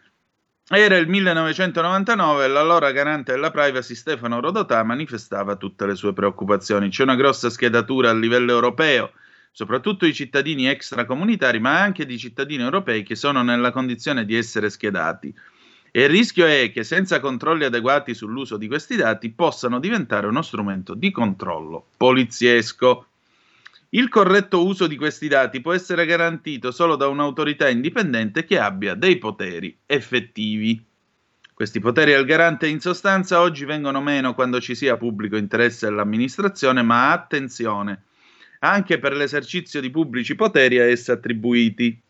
Era 0.68 0.97
il 0.97 1.09
1999 1.09 2.45
e 2.45 2.49
l'allora 2.49 2.90
garante 2.90 3.33
della 3.33 3.50
privacy 3.50 3.95
Stefano 3.95 4.40
Rodotà 4.40 4.83
manifestava 4.83 5.56
tutte 5.56 5.87
le 5.87 5.95
sue 5.95 6.12
preoccupazioni. 6.12 6.88
C'è 6.88 7.02
una 7.02 7.14
grossa 7.14 7.50
schedatura 7.50 8.11
a 8.11 8.14
livello 8.14 8.52
europeo 8.52 9.12
soprattutto 9.56 10.04
i 10.04 10.12
cittadini 10.12 10.66
extracomunitari, 10.66 11.60
ma 11.60 11.80
anche 11.80 12.04
di 12.04 12.18
cittadini 12.18 12.62
europei 12.62 13.02
che 13.02 13.14
sono 13.14 13.42
nella 13.42 13.70
condizione 13.70 14.26
di 14.26 14.36
essere 14.36 14.68
schedati. 14.68 15.34
E 15.90 16.02
il 16.02 16.10
rischio 16.10 16.44
è 16.44 16.70
che 16.70 16.84
senza 16.84 17.20
controlli 17.20 17.64
adeguati 17.64 18.12
sull'uso 18.12 18.58
di 18.58 18.66
questi 18.68 18.96
dati 18.96 19.30
possano 19.30 19.80
diventare 19.80 20.26
uno 20.26 20.42
strumento 20.42 20.92
di 20.92 21.10
controllo 21.10 21.86
poliziesco. 21.96 23.06
Il 23.88 24.10
corretto 24.10 24.62
uso 24.62 24.86
di 24.86 24.96
questi 24.96 25.26
dati 25.26 25.62
può 25.62 25.72
essere 25.72 26.04
garantito 26.04 26.70
solo 26.70 26.94
da 26.94 27.08
un'autorità 27.08 27.66
indipendente 27.70 28.44
che 28.44 28.58
abbia 28.58 28.92
dei 28.92 29.16
poteri 29.16 29.75
effettivi. 29.86 30.84
Questi 31.54 31.80
poteri 31.80 32.12
al 32.12 32.26
garante 32.26 32.68
in 32.68 32.80
sostanza 32.80 33.40
oggi 33.40 33.64
vengono 33.64 34.02
meno 34.02 34.34
quando 34.34 34.60
ci 34.60 34.75
sia 34.75 34.98
pubblico 34.98 35.38
interesse 35.38 35.86
all'amministrazione, 35.86 36.82
ma 36.82 37.10
attenzione, 37.10 38.02
anche 38.70 38.99
per 38.99 39.14
l'esercizio 39.14 39.80
di 39.80 39.90
pubblici 39.90 40.35
poteri 40.35 40.78
a 40.78 40.85
essa 40.85 41.12
attribuiti. 41.12 42.00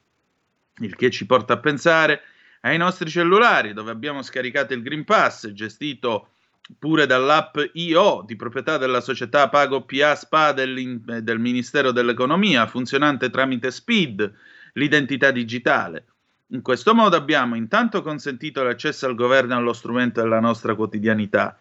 Il 0.78 0.94
che 0.94 1.10
ci 1.10 1.26
porta 1.26 1.54
a 1.54 1.58
pensare 1.58 2.22
ai 2.62 2.78
nostri 2.78 3.08
cellulari, 3.08 3.72
dove 3.72 3.90
abbiamo 3.90 4.22
scaricato 4.22 4.74
il 4.74 4.82
Green 4.82 5.04
Pass, 5.04 5.48
gestito 5.52 6.30
pure 6.78 7.06
dall'app 7.06 7.56
IO 7.74 8.24
di 8.26 8.34
proprietà 8.34 8.76
della 8.76 9.00
società 9.00 9.48
Pago 9.48 9.82
PA 9.82 10.14
SPA 10.16 10.52
del, 10.52 11.38
Ministero 11.38 11.92
dell'Economia, 11.92 12.66
funzionante 12.66 13.30
tramite 13.30 13.70
SPID, 13.70 14.32
l'identità 14.72 15.30
digitale. 15.30 16.06
In 16.48 16.62
questo 16.62 16.94
modo 16.94 17.16
abbiamo 17.16 17.54
intanto 17.54 18.02
consentito 18.02 18.62
l'accesso 18.62 19.06
al 19.06 19.14
governo 19.14 19.56
allo 19.56 19.72
strumento 19.72 20.20
della 20.20 20.40
nostra 20.40 20.74
quotidianità 20.74 21.58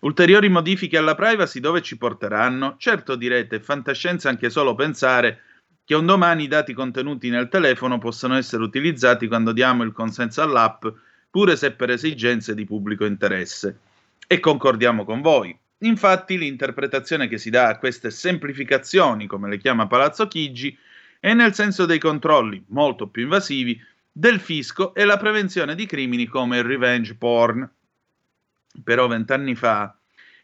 Ulteriori 0.00 0.48
modifiche 0.48 0.96
alla 0.96 1.16
privacy 1.16 1.58
dove 1.58 1.82
ci 1.82 1.96
porteranno? 1.98 2.76
Certo 2.78 3.16
direte, 3.16 3.56
è 3.56 3.60
fantascienza 3.60 4.28
anche 4.28 4.48
solo 4.48 4.76
pensare 4.76 5.42
che 5.84 5.94
un 5.94 6.06
domani 6.06 6.44
i 6.44 6.48
dati 6.48 6.72
contenuti 6.72 7.30
nel 7.30 7.48
telefono 7.48 7.98
possano 7.98 8.36
essere 8.36 8.62
utilizzati 8.62 9.26
quando 9.26 9.52
diamo 9.52 9.82
il 9.82 9.92
consenso 9.92 10.42
all'app, 10.42 10.86
pure 11.30 11.56
se 11.56 11.72
per 11.72 11.90
esigenze 11.90 12.54
di 12.54 12.64
pubblico 12.64 13.04
interesse. 13.04 13.78
E 14.26 14.38
concordiamo 14.38 15.04
con 15.04 15.20
voi. 15.20 15.58
Infatti 15.78 16.38
l'interpretazione 16.38 17.26
che 17.26 17.38
si 17.38 17.50
dà 17.50 17.68
a 17.68 17.78
queste 17.78 18.10
semplificazioni, 18.10 19.26
come 19.26 19.48
le 19.48 19.58
chiama 19.58 19.86
Palazzo 19.86 20.28
Chigi, 20.28 20.76
è 21.18 21.32
nel 21.34 21.54
senso 21.54 21.86
dei 21.86 21.98
controlli, 21.98 22.62
molto 22.68 23.08
più 23.08 23.22
invasivi, 23.22 23.80
del 24.12 24.38
fisco 24.40 24.94
e 24.94 25.04
la 25.04 25.16
prevenzione 25.16 25.74
di 25.74 25.86
crimini 25.86 26.26
come 26.26 26.58
il 26.58 26.64
revenge 26.64 27.14
porn, 27.14 27.68
però 28.82 29.06
vent'anni 29.06 29.54
fa 29.54 29.98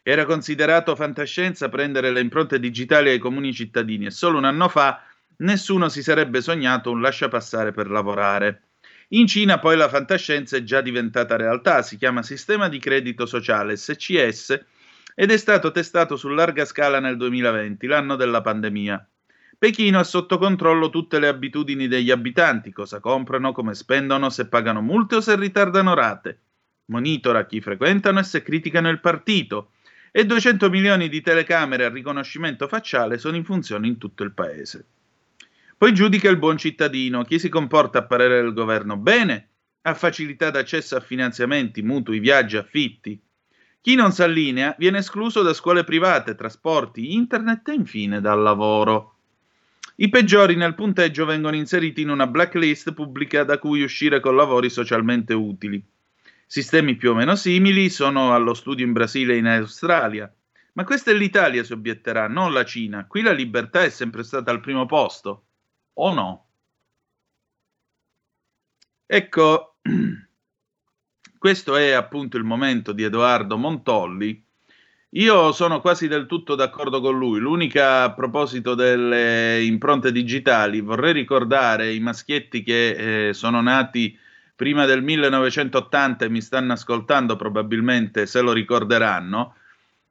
era 0.07 0.25
considerato 0.25 0.95
fantascienza 0.95 1.67
prendere 1.67 2.11
le 2.11 2.19
impronte 2.19 2.59
digitali 2.59 3.09
ai 3.09 3.17
comuni 3.17 3.51
cittadini 3.51 4.05
e 4.05 4.11
solo 4.11 4.37
un 4.37 4.45
anno 4.45 4.69
fa 4.69 5.01
nessuno 5.37 5.89
si 5.89 6.03
sarebbe 6.03 6.41
sognato 6.41 6.91
un 6.91 7.01
lasciapassare 7.01 7.71
per 7.71 7.89
lavorare. 7.89 8.65
In 9.09 9.25
Cina 9.25 9.57
poi 9.57 9.75
la 9.75 9.89
fantascienza 9.89 10.57
è 10.57 10.63
già 10.63 10.81
diventata 10.81 11.35
realtà, 11.37 11.81
si 11.81 11.97
chiama 11.97 12.21
Sistema 12.21 12.69
di 12.69 12.77
Credito 12.77 13.25
Sociale 13.25 13.75
SCS 13.75 14.63
ed 15.15 15.31
è 15.31 15.37
stato 15.37 15.71
testato 15.71 16.15
su 16.17 16.27
larga 16.27 16.65
scala 16.65 16.99
nel 16.99 17.17
2020, 17.17 17.87
l'anno 17.87 18.15
della 18.15 18.41
pandemia. 18.41 19.09
Pechino 19.57 19.97
ha 19.97 20.03
sotto 20.03 20.37
controllo 20.37 20.91
tutte 20.91 21.17
le 21.17 21.29
abitudini 21.29 21.87
degli 21.87 22.11
abitanti, 22.11 22.71
cosa 22.71 22.99
comprano, 22.99 23.53
come 23.53 23.73
spendono, 23.73 24.29
se 24.29 24.47
pagano 24.49 24.81
multe 24.81 25.15
o 25.15 25.21
se 25.21 25.35
ritardano 25.35 25.95
rate. 25.95 26.39
Monitora 26.87 27.45
chi 27.45 27.61
frequentano 27.61 28.19
e 28.19 28.23
se 28.23 28.43
criticano 28.43 28.89
il 28.89 28.99
partito. 28.99 29.71
E 30.11 30.25
200 30.25 30.69
milioni 30.69 31.09
di 31.09 31.21
telecamere 31.21 31.85
a 31.85 31.89
riconoscimento 31.89 32.67
facciale 32.67 33.17
sono 33.17 33.35
in 33.35 33.43
funzione 33.43 33.87
in 33.87 33.97
tutto 33.97 34.23
il 34.23 34.31
paese. 34.31 34.85
Poi 35.77 35.93
giudica 35.93 36.29
il 36.29 36.37
buon 36.37 36.57
cittadino, 36.57 37.23
chi 37.23 37.37
si 37.37 37.49
comporta 37.49 37.99
a 37.99 38.03
parere 38.05 38.41
del 38.41 38.53
governo 38.53 38.95
bene, 38.95 39.49
ha 39.81 39.93
facilità 39.93 40.49
d'accesso 40.49 40.95
a 40.95 41.01
finanziamenti, 41.01 41.81
mutui, 41.81 42.19
viaggi, 42.19 42.55
affitti. 42.55 43.21
Chi 43.81 43.95
non 43.95 44.11
si 44.11 44.23
allinea 44.23 44.73
viene 44.79 44.99
escluso 44.99 45.41
da 45.41 45.53
scuole 45.53 45.83
private, 45.83 46.33
trasporti, 46.33 47.13
internet 47.13 47.67
e 47.67 47.73
infine 47.73 48.21
dal 48.21 48.41
lavoro. 48.41 49.17
I 49.97 50.09
peggiori 50.09 50.55
nel 50.55 50.75
punteggio 50.75 51.25
vengono 51.25 51.55
inseriti 51.55 52.01
in 52.01 52.09
una 52.09 52.25
blacklist 52.25 52.93
pubblica 52.93 53.43
da 53.43 53.59
cui 53.59 53.83
uscire 53.83 54.19
con 54.19 54.35
lavori 54.35 54.69
socialmente 54.69 55.33
utili. 55.33 55.83
Sistemi 56.45 56.95
più 56.95 57.11
o 57.11 57.13
meno 57.15 57.35
simili 57.35 57.89
sono 57.89 58.33
allo 58.33 58.53
studio 58.53 58.85
in 58.85 58.93
Brasile 58.93 59.33
e 59.33 59.37
in 59.37 59.47
Australia. 59.47 60.33
Ma 60.73 60.83
questa 60.83 61.11
è 61.11 61.13
l'Italia, 61.13 61.63
si 61.63 61.73
obietterà, 61.73 62.27
non 62.27 62.53
la 62.53 62.65
Cina. 62.65 63.07
Qui 63.07 63.21
la 63.21 63.31
libertà 63.31 63.83
è 63.83 63.89
sempre 63.89 64.23
stata 64.23 64.51
al 64.51 64.61
primo 64.61 64.85
posto. 64.85 65.45
O 65.93 66.13
no? 66.13 66.47
Ecco, 69.05 69.77
questo 71.37 71.75
è 71.75 71.91
appunto 71.91 72.37
il 72.37 72.43
momento 72.43 72.91
di 72.91 73.03
Edoardo 73.03 73.57
Montolli 73.57 74.45
io 75.15 75.53
sono 75.53 75.79
quasi 75.79 76.09
del 76.09 76.25
tutto 76.25 76.55
d'accordo 76.55 76.99
con 76.99 77.17
lui. 77.17 77.39
L'unica 77.39 78.03
a 78.03 78.13
proposito 78.13 78.75
delle 78.75 79.63
impronte 79.63 80.11
digitali, 80.11 80.81
vorrei 80.81 81.13
ricordare 81.13 81.93
i 81.93 82.01
maschietti 82.01 82.63
che 82.63 83.29
eh, 83.29 83.33
sono 83.33 83.61
nati 83.61 84.17
prima 84.55 84.85
del 84.85 85.03
1980 85.03 86.25
e 86.25 86.29
mi 86.29 86.41
stanno 86.41 86.73
ascoltando 86.73 87.35
probabilmente 87.35 88.25
se 88.25 88.41
lo 88.41 88.53
ricorderanno. 88.53 89.55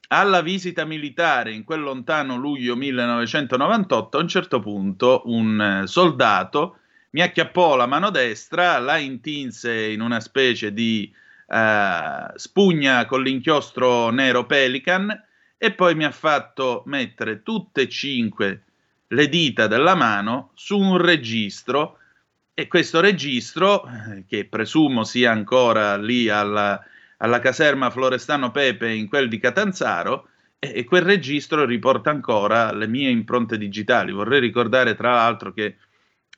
Alla 0.08 0.42
visita 0.42 0.84
militare 0.84 1.52
in 1.52 1.64
quel 1.64 1.80
lontano 1.80 2.36
luglio 2.36 2.76
1998, 2.76 4.18
a 4.18 4.20
un 4.20 4.28
certo 4.28 4.60
punto 4.60 5.22
un 5.24 5.60
eh, 5.60 5.86
soldato 5.86 6.78
mi 7.10 7.22
acchiappò 7.22 7.76
la 7.76 7.86
mano 7.86 8.10
destra, 8.10 8.78
la 8.78 8.98
intinse 8.98 9.86
in 9.86 10.00
una 10.00 10.20
specie 10.20 10.72
di 10.72 11.12
eh, 11.46 12.26
spugna 12.34 13.06
con 13.06 13.22
l'inchiostro 13.22 14.10
nero 14.10 14.46
Pelican 14.46 15.24
e 15.56 15.72
poi 15.72 15.94
mi 15.94 16.04
ha 16.04 16.10
fatto 16.10 16.82
mettere 16.86 17.42
tutte 17.42 17.82
e 17.82 17.88
cinque 17.88 18.62
le 19.08 19.28
dita 19.28 19.66
della 19.66 19.94
mano 19.94 20.50
su 20.54 20.78
un 20.78 20.98
registro 20.98 21.98
e 22.54 22.68
questo 22.68 23.00
registro, 23.00 23.84
eh, 23.86 24.24
che 24.26 24.46
presumo 24.46 25.02
sia 25.04 25.32
ancora 25.32 25.96
lì 25.96 26.28
alla, 26.28 26.80
alla 27.18 27.40
caserma 27.40 27.90
Florestano 27.90 28.52
Pepe 28.52 28.92
in 28.92 29.08
quel 29.08 29.28
di 29.28 29.38
Catanzaro, 29.38 30.28
e 30.72 30.84
quel 30.84 31.02
registro 31.02 31.66
riporta 31.66 32.10
ancora 32.10 32.72
le 32.72 32.86
mie 32.86 33.10
impronte 33.10 33.58
digitali. 33.58 34.12
Vorrei 34.12 34.40
ricordare 34.40 34.94
tra 34.94 35.12
l'altro 35.12 35.52
che 35.52 35.76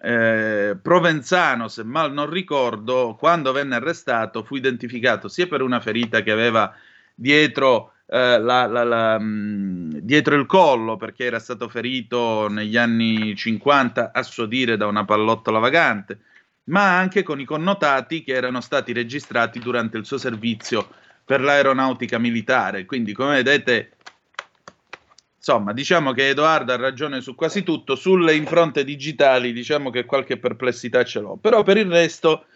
eh, 0.01 0.77
Provenzano, 0.83 1.69
se 1.69 1.85
mal 1.85 2.13
non 2.13 2.29
ricordo, 2.29 3.15
quando 3.17 3.53
venne 3.53 3.77
arrestato 3.77 4.43
fu 4.43 4.57
identificato 4.57 5.29
sia 5.29 5.47
per 5.47 5.63
una 5.63 5.81
ferita 5.81 6.23
che 6.23 6.33
aveva 6.33 6.75
dietro, 7.15 7.93
eh, 8.09 8.39
la, 8.39 8.67
la, 8.67 8.85
la, 8.85 9.19
mm, 9.19 9.91
dietro 10.03 10.37
il 10.37 10.47
collo, 10.47 10.97
perché 10.97 11.25
era 11.25 11.39
stato 11.39 11.69
ferito 11.69 12.49
negli 12.49 12.77
anni 12.77 13.35
50, 13.35 14.13
a 14.13 14.23
suo 14.23 14.47
dire, 14.47 14.77
da 14.77 14.87
una 14.87 15.05
pallottola 15.05 15.59
vagante, 15.59 16.21
ma 16.65 16.99
anche 16.99 17.23
con 17.23 17.41
i 17.41 17.45
connotati 17.45 18.23
che 18.23 18.33
erano 18.33 18.61
stati 18.61 18.93
registrati 18.93 19.59
durante 19.59 19.97
il 19.97 20.05
suo 20.05 20.19
servizio 20.19 20.89
per 21.25 21.41
l'aeronautica 21.41 22.19
militare. 22.19 22.85
Quindi, 22.85 23.13
come 23.13 23.43
vedete, 23.43 23.91
Insomma, 25.49 25.73
diciamo 25.73 26.11
che 26.11 26.31
Edoardo 26.31 26.73
ha 26.73 26.77
ragione 26.77 27.21
su 27.21 27.37
quasi 27.37 27.63
tutto, 27.63 27.95
sulle 27.95 28.35
impronte 28.35 28.83
digitali 28.83 29.53
diciamo 29.53 29.91
che 29.91 30.05
qualche 30.05 30.39
perplessità 30.39 31.05
ce 31.05 31.21
l'ho, 31.21 31.37
però 31.37 31.63
per 31.63 31.77
il 31.77 31.89
resto 31.89 32.47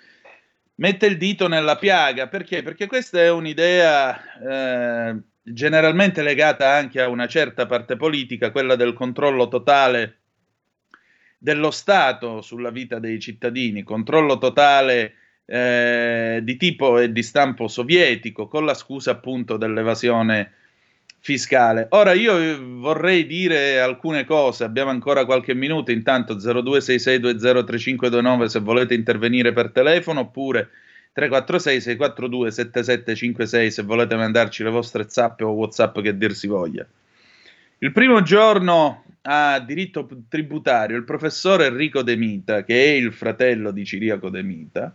mette 0.74 1.06
il 1.06 1.16
dito 1.16 1.46
nella 1.46 1.76
piaga, 1.76 2.26
perché? 2.26 2.64
Perché 2.64 2.88
questa 2.88 3.20
è 3.20 3.30
un'idea 3.30 4.20
eh, 4.40 5.16
generalmente 5.42 6.22
legata 6.22 6.74
anche 6.74 7.00
a 7.00 7.09
una 7.09 7.26
certa 7.26 7.66
parte 7.66 7.96
politica, 7.96 8.50
quella 8.50 8.76
del 8.76 8.92
controllo 8.92 9.48
totale 9.48 10.16
dello 11.38 11.70
Stato 11.70 12.42
sulla 12.42 12.70
vita 12.70 12.98
dei 12.98 13.18
cittadini, 13.18 13.83
controllo 13.83 14.38
totale 14.38 15.14
eh, 15.46 16.40
di 16.42 16.57
tipo 16.57 16.98
e 16.98 17.12
di 17.12 17.22
stampo 17.22 17.66
sovietico, 17.66 18.46
con 18.46 18.64
la 18.64 18.74
scusa 18.74 19.12
appunto 19.12 19.57
dell'evasione 19.57 20.53
fiscale. 21.18 21.87
Ora 21.90 22.12
io 22.12 22.79
vorrei 22.79 23.26
dire 23.26 23.81
alcune 23.81 24.24
cose, 24.24 24.64
abbiamo 24.64 24.90
ancora 24.90 25.24
qualche 25.24 25.55
minuto, 25.55 25.90
intanto 25.90 26.37
0266203529 26.37 28.44
se 28.44 28.61
volete 28.61 28.94
intervenire 28.94 29.53
per 29.53 29.70
telefono 29.70 30.20
oppure 30.20 30.68
346 31.12 31.80
642 31.80 32.50
7756 32.50 33.70
se 33.70 33.82
volete 33.82 34.16
mandarci 34.16 34.62
le 34.62 34.70
vostre 34.70 35.06
zappe 35.08 35.44
o 35.44 35.50
whatsapp 35.50 35.98
che 36.00 36.16
dir 36.16 36.34
si 36.34 36.46
voglia. 36.46 36.86
Il 37.78 37.92
primo 37.92 38.22
giorno 38.22 39.04
a 39.22 39.58
diritto 39.60 40.08
tributario 40.28 40.96
il 40.96 41.04
professore 41.04 41.66
Enrico 41.66 42.02
De 42.02 42.16
Mita, 42.16 42.64
che 42.64 42.84
è 42.84 42.88
il 42.88 43.12
fratello 43.12 43.70
di 43.70 43.84
Ciriaco 43.84 44.30
De 44.30 44.42
Mita, 44.42 44.94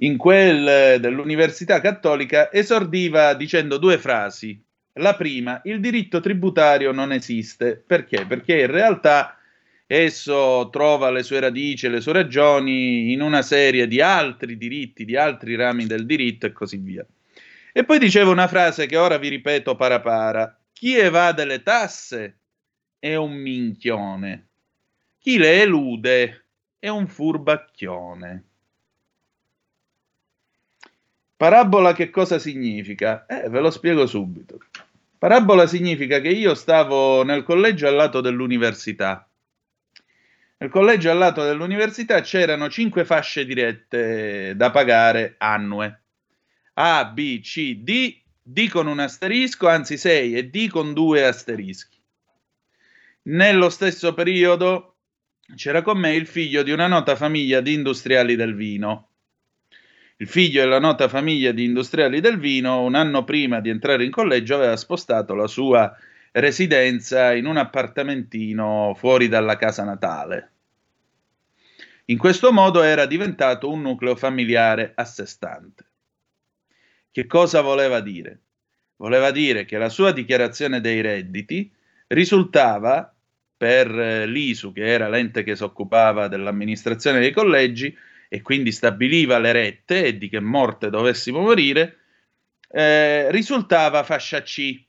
in 0.00 0.16
quel 0.16 0.68
eh, 0.68 1.00
dell'Università 1.00 1.80
Cattolica 1.80 2.52
esordiva 2.52 3.34
dicendo 3.34 3.78
due 3.78 3.98
frasi 3.98 4.62
la 4.98 5.14
prima, 5.14 5.60
il 5.64 5.80
diritto 5.80 6.20
tributario 6.20 6.92
non 6.92 7.12
esiste. 7.12 7.82
Perché? 7.86 8.24
Perché 8.26 8.60
in 8.60 8.70
realtà 8.70 9.36
esso 9.86 10.68
trova 10.70 11.10
le 11.10 11.22
sue 11.22 11.38
radici 11.38 11.88
le 11.88 12.00
sue 12.00 12.12
ragioni 12.12 13.12
in 13.12 13.20
una 13.20 13.42
serie 13.42 13.86
di 13.86 14.00
altri 14.00 14.56
diritti, 14.56 15.04
di 15.04 15.16
altri 15.16 15.54
rami 15.54 15.86
del 15.86 16.06
diritto 16.06 16.46
e 16.46 16.52
così 16.52 16.78
via. 16.78 17.06
E 17.72 17.84
poi 17.84 17.98
diceva 17.98 18.30
una 18.30 18.48
frase 18.48 18.86
che 18.86 18.96
ora 18.96 19.18
vi 19.18 19.28
ripeto 19.28 19.76
para 19.76 20.00
para. 20.00 20.58
Chi 20.72 20.96
evade 20.96 21.44
le 21.44 21.62
tasse 21.62 22.38
è 22.98 23.14
un 23.14 23.32
minchione. 23.32 24.46
Chi 25.18 25.38
le 25.38 25.60
elude 25.60 26.44
è 26.78 26.88
un 26.88 27.06
furbacchione. 27.06 28.44
Parabola 31.36 31.92
che 31.92 32.08
cosa 32.08 32.38
significa? 32.38 33.26
Eh, 33.26 33.48
ve 33.50 33.60
lo 33.60 33.70
spiego 33.70 34.06
subito. 34.06 34.58
Parabola 35.18 35.66
significa 35.66 36.20
che 36.20 36.30
io 36.30 36.54
stavo 36.54 37.24
nel 37.24 37.42
collegio 37.42 37.86
al 37.86 37.94
lato 37.94 38.22
dell'università. 38.22 39.25
Nel 40.58 40.70
collegio 40.70 41.10
al 41.10 41.18
lato 41.18 41.42
dell'università 41.42 42.22
c'erano 42.22 42.70
cinque 42.70 43.04
fasce 43.04 43.44
dirette 43.44 44.54
da 44.56 44.70
pagare 44.70 45.34
annue. 45.36 46.02
A, 46.74 47.04
B, 47.04 47.40
C, 47.40 47.76
D, 47.76 48.18
D 48.42 48.68
con 48.68 48.86
un 48.86 48.98
asterisco, 48.98 49.68
anzi 49.68 49.98
sei, 49.98 50.34
e 50.34 50.48
D 50.48 50.68
con 50.68 50.94
due 50.94 51.26
asterischi. 51.26 51.98
Nello 53.24 53.68
stesso 53.68 54.14
periodo 54.14 54.96
c'era 55.54 55.82
con 55.82 55.98
me 55.98 56.14
il 56.14 56.26
figlio 56.26 56.62
di 56.62 56.70
una 56.70 56.86
nota 56.86 57.16
famiglia 57.16 57.60
di 57.60 57.74
industriali 57.74 58.34
del 58.34 58.54
vino. 58.54 59.10
Il 60.16 60.28
figlio 60.28 60.62
della 60.62 60.80
nota 60.80 61.08
famiglia 61.08 61.52
di 61.52 61.64
industriali 61.64 62.20
del 62.20 62.38
vino, 62.38 62.80
un 62.80 62.94
anno 62.94 63.24
prima 63.24 63.60
di 63.60 63.68
entrare 63.68 64.04
in 64.04 64.10
collegio, 64.10 64.54
aveva 64.54 64.76
spostato 64.76 65.34
la 65.34 65.46
sua 65.46 65.94
residenza 66.36 67.32
in 67.34 67.46
un 67.46 67.56
appartamentino 67.56 68.94
fuori 68.98 69.28
dalla 69.28 69.56
casa 69.56 69.84
natale. 69.84 70.50
In 72.06 72.18
questo 72.18 72.52
modo 72.52 72.82
era 72.82 73.06
diventato 73.06 73.70
un 73.70 73.80
nucleo 73.80 74.16
familiare 74.16 74.92
a 74.94 75.04
sé 75.04 75.26
stante. 75.26 75.84
Che 77.10 77.26
cosa 77.26 77.62
voleva 77.62 78.00
dire? 78.00 78.40
Voleva 78.96 79.30
dire 79.30 79.64
che 79.64 79.78
la 79.78 79.88
sua 79.88 80.12
dichiarazione 80.12 80.80
dei 80.80 81.00
redditi 81.00 81.72
risultava 82.08 83.12
per 83.56 83.88
l'ISU, 83.88 84.72
che 84.72 84.86
era 84.86 85.08
l'ente 85.08 85.42
che 85.42 85.56
si 85.56 85.62
occupava 85.62 86.28
dell'amministrazione 86.28 87.18
dei 87.18 87.32
collegi, 87.32 87.96
e 88.28 88.42
quindi 88.42 88.72
stabiliva 88.72 89.38
le 89.38 89.52
rette 89.52 90.04
e 90.04 90.18
di 90.18 90.28
che 90.28 90.40
morte 90.40 90.90
dovessimo 90.90 91.40
morire, 91.40 91.98
eh, 92.68 93.30
risultava 93.30 94.02
fascia 94.02 94.42
C. 94.42 94.85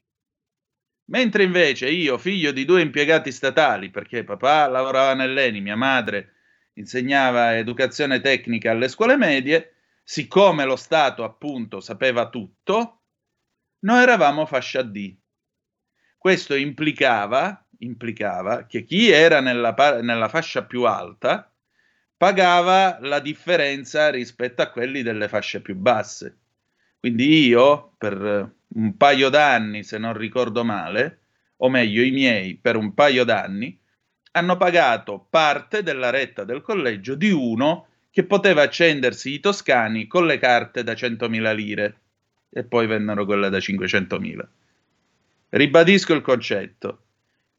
Mentre 1.10 1.44
invece 1.44 1.90
io, 1.90 2.18
figlio 2.18 2.52
di 2.52 2.66
due 2.66 2.82
impiegati 2.82 3.32
statali, 3.32 3.90
perché 3.90 4.24
papà 4.24 4.68
lavorava 4.68 5.14
nell'ENI, 5.14 5.62
mia 5.62 5.78
madre 5.78 6.34
insegnava 6.74 7.58
educazione 7.58 8.20
tecnica 8.20 8.72
alle 8.72 8.90
scuole 8.90 9.16
medie, 9.16 9.76
siccome 10.04 10.66
lo 10.66 10.76
Stato 10.76 11.24
appunto 11.24 11.80
sapeva 11.80 12.30
tutto, 12.30 13.02
noi 13.80 14.02
eravamo 14.02 14.46
fascia 14.46 14.82
D. 14.82 15.16
Questo 16.18 16.56
implicava, 16.56 17.66
implicava 17.80 18.66
che 18.66 18.84
chi 18.84 19.10
era 19.10 19.40
nella, 19.40 19.74
nella 20.02 20.28
fascia 20.28 20.66
più 20.66 20.84
alta 20.84 21.50
pagava 22.18 22.98
la 23.00 23.20
differenza 23.20 24.10
rispetto 24.10 24.62
a 24.62 24.72
quelli 24.72 25.04
delle 25.04 25.30
fasce 25.30 25.62
più 25.62 25.76
basse. 25.76 26.38
Quindi 27.00 27.46
io, 27.46 27.94
per 27.98 28.56
un 28.76 28.98
paio 28.98 29.30
d'anni, 29.30 29.84
se 29.84 29.98
non 29.98 30.14
ricordo 30.14 30.64
male, 30.64 31.20
o 31.58 31.70
meglio 31.70 32.04
i 32.04 32.12
miei, 32.12 32.56
per 32.56 32.76
un 32.76 32.94
paio 32.94 33.24
d'anni, 33.24 33.78
hanno 34.32 34.58
pagato 34.58 35.26
parte 35.30 35.82
della 35.82 36.10
retta 36.10 36.44
del 36.44 36.62
collegio 36.62 37.16
di 37.16 37.32
uno 37.32 37.88
che 38.12 38.24
poteva 38.24 38.64
accendersi 38.64 39.34
i 39.34 39.40
toscani 39.40 40.08
con 40.08 40.26
le 40.26 40.38
carte 40.38 40.84
da 40.84 40.94
100.000 40.94 41.56
lire 41.56 42.00
e 42.50 42.64
poi 42.64 42.88
vennero 42.88 43.26
quelle 43.26 43.50
da 43.50 43.58
500.000. 43.58 44.48
Ribadisco 45.50 46.14
il 46.14 46.22
concetto. 46.22 47.04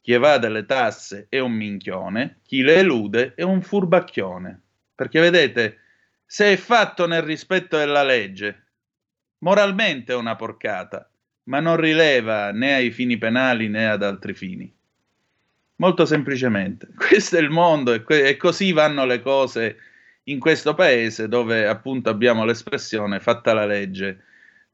Chi 0.00 0.12
evade 0.12 0.48
le 0.48 0.64
tasse 0.64 1.26
è 1.28 1.38
un 1.38 1.52
minchione, 1.52 2.38
chi 2.44 2.62
le 2.62 2.76
elude 2.76 3.34
è 3.34 3.42
un 3.42 3.60
furbacchione. 3.62 4.60
Perché 4.94 5.20
vedete, 5.20 5.78
se 6.24 6.52
è 6.52 6.56
fatto 6.56 7.06
nel 7.06 7.22
rispetto 7.22 7.76
della 7.76 8.02
legge, 8.02 8.67
moralmente 9.38 10.12
è 10.12 10.16
una 10.16 10.36
porcata, 10.36 11.08
ma 11.44 11.60
non 11.60 11.76
rileva 11.76 12.50
né 12.52 12.74
ai 12.74 12.90
fini 12.90 13.18
penali 13.18 13.68
né 13.68 13.88
ad 13.88 14.02
altri 14.02 14.34
fini. 14.34 14.72
Molto 15.76 16.06
semplicemente, 16.06 16.88
questo 16.96 17.36
è 17.36 17.40
il 17.40 17.50
mondo 17.50 17.92
e, 17.92 18.02
que- 18.02 18.28
e 18.28 18.36
così 18.36 18.72
vanno 18.72 19.04
le 19.04 19.20
cose 19.20 19.76
in 20.24 20.38
questo 20.38 20.74
paese 20.74 21.28
dove 21.28 21.66
appunto 21.66 22.10
abbiamo 22.10 22.44
l'espressione 22.44 23.20
fatta 23.20 23.54
la 23.54 23.64
legge, 23.64 24.24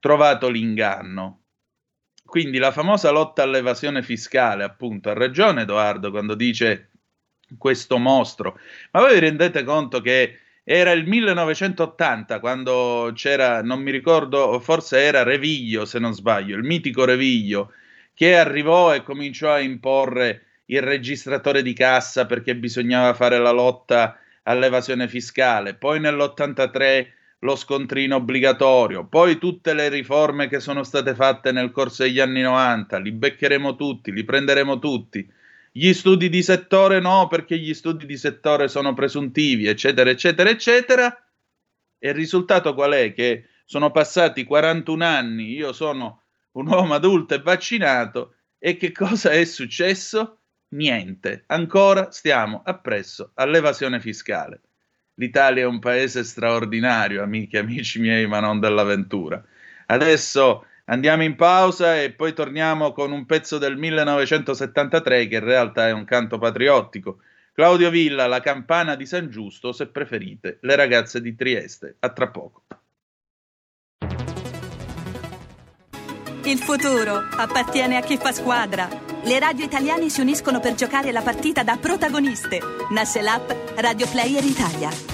trovato 0.00 0.48
l'inganno. 0.48 1.40
Quindi 2.24 2.58
la 2.58 2.72
famosa 2.72 3.10
lotta 3.10 3.42
all'evasione 3.42 4.02
fiscale, 4.02 4.64
appunto, 4.64 5.10
ha 5.10 5.12
ragione 5.12 5.62
Edoardo 5.62 6.10
quando 6.10 6.34
dice 6.34 6.90
questo 7.58 7.98
mostro, 7.98 8.58
ma 8.90 9.00
voi 9.00 9.14
vi 9.14 9.20
rendete 9.20 9.62
conto 9.62 10.00
che 10.00 10.38
era 10.64 10.92
il 10.92 11.06
1980 11.06 12.40
quando 12.40 13.12
c'era, 13.14 13.62
non 13.62 13.80
mi 13.80 13.90
ricordo, 13.90 14.58
forse 14.60 14.98
era 14.98 15.22
Reviglio 15.22 15.84
se 15.84 15.98
non 15.98 16.14
sbaglio, 16.14 16.56
il 16.56 16.62
mitico 16.62 17.04
Reviglio, 17.04 17.72
che 18.14 18.36
arrivò 18.36 18.94
e 18.94 19.02
cominciò 19.02 19.52
a 19.52 19.60
imporre 19.60 20.42
il 20.66 20.80
registratore 20.80 21.62
di 21.62 21.74
cassa 21.74 22.24
perché 22.24 22.56
bisognava 22.56 23.12
fare 23.12 23.38
la 23.38 23.50
lotta 23.50 24.18
all'evasione 24.44 25.06
fiscale, 25.06 25.74
poi 25.74 26.00
nell'83 26.00 27.08
lo 27.40 27.56
scontrino 27.56 28.16
obbligatorio, 28.16 29.04
poi 29.04 29.36
tutte 29.36 29.74
le 29.74 29.90
riforme 29.90 30.48
che 30.48 30.60
sono 30.60 30.82
state 30.82 31.14
fatte 31.14 31.52
nel 31.52 31.72
corso 31.72 32.04
degli 32.04 32.20
anni 32.20 32.40
90, 32.40 32.98
li 32.98 33.12
beccheremo 33.12 33.76
tutti, 33.76 34.12
li 34.12 34.24
prenderemo 34.24 34.78
tutti 34.78 35.30
gli 35.76 35.92
studi 35.92 36.28
di 36.28 36.40
settore 36.40 37.00
no, 37.00 37.26
perché 37.26 37.58
gli 37.58 37.74
studi 37.74 38.06
di 38.06 38.16
settore 38.16 38.68
sono 38.68 38.94
presuntivi, 38.94 39.66
eccetera, 39.66 40.08
eccetera, 40.08 40.48
eccetera. 40.48 41.28
E 41.98 42.08
il 42.10 42.14
risultato 42.14 42.74
qual 42.74 42.92
è? 42.92 43.12
Che 43.12 43.48
sono 43.64 43.90
passati 43.90 44.44
41 44.44 45.04
anni, 45.04 45.52
io 45.52 45.72
sono 45.72 46.22
un 46.52 46.68
uomo 46.68 46.94
adulto 46.94 47.34
e 47.34 47.40
vaccinato, 47.40 48.36
e 48.56 48.76
che 48.76 48.92
cosa 48.92 49.30
è 49.30 49.44
successo? 49.44 50.42
Niente, 50.74 51.42
ancora 51.48 52.12
stiamo 52.12 52.62
appresso 52.64 53.32
all'evasione 53.34 53.98
fiscale. 53.98 54.60
L'Italia 55.14 55.64
è 55.64 55.66
un 55.66 55.80
paese 55.80 56.22
straordinario, 56.22 57.20
amiche 57.20 57.56
e 57.56 57.60
amici 57.60 57.98
miei, 57.98 58.28
ma 58.28 58.38
non 58.38 58.60
dell'avventura. 58.60 59.44
Adesso 59.86 60.66
Andiamo 60.86 61.22
in 61.22 61.34
pausa 61.34 62.00
e 62.00 62.12
poi 62.12 62.34
torniamo 62.34 62.92
con 62.92 63.10
un 63.10 63.24
pezzo 63.24 63.56
del 63.56 63.76
1973 63.76 65.28
che 65.28 65.36
in 65.36 65.44
realtà 65.44 65.88
è 65.88 65.92
un 65.92 66.04
canto 66.04 66.38
patriottico. 66.38 67.20
Claudio 67.54 67.88
Villa, 67.88 68.26
La 68.26 68.40
campana 68.40 68.94
di 68.94 69.06
San 69.06 69.30
Giusto, 69.30 69.72
se 69.72 69.86
preferite, 69.86 70.58
Le 70.60 70.76
ragazze 70.76 71.22
di 71.22 71.34
Trieste. 71.34 71.96
A 72.00 72.10
tra 72.10 72.28
poco. 72.28 72.64
Il 76.44 76.58
futuro 76.58 77.16
appartiene 77.34 77.96
a 77.96 78.02
chi 78.02 78.18
fa 78.18 78.32
squadra. 78.32 78.86
Le 79.22 79.38
radio 79.38 79.64
italiane 79.64 80.10
si 80.10 80.20
uniscono 80.20 80.60
per 80.60 80.74
giocare 80.74 81.12
la 81.12 81.22
partita 81.22 81.62
da 81.62 81.78
protagoniste. 81.78 82.60
Nasce 82.90 83.22
l'app 83.22 83.50
Radio 83.76 84.06
Player 84.06 84.44
Italia. 84.44 85.13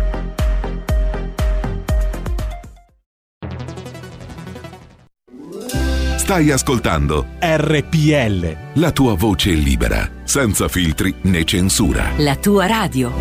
Stai 6.31 6.49
ascoltando 6.49 7.31
RPL. 7.41 8.79
La 8.79 8.93
tua 8.93 9.15
voce 9.15 9.51
libera, 9.51 10.09
senza 10.23 10.69
filtri 10.69 11.13
né 11.23 11.43
censura. 11.43 12.13
La 12.19 12.37
tua 12.37 12.67
radio. 12.67 13.11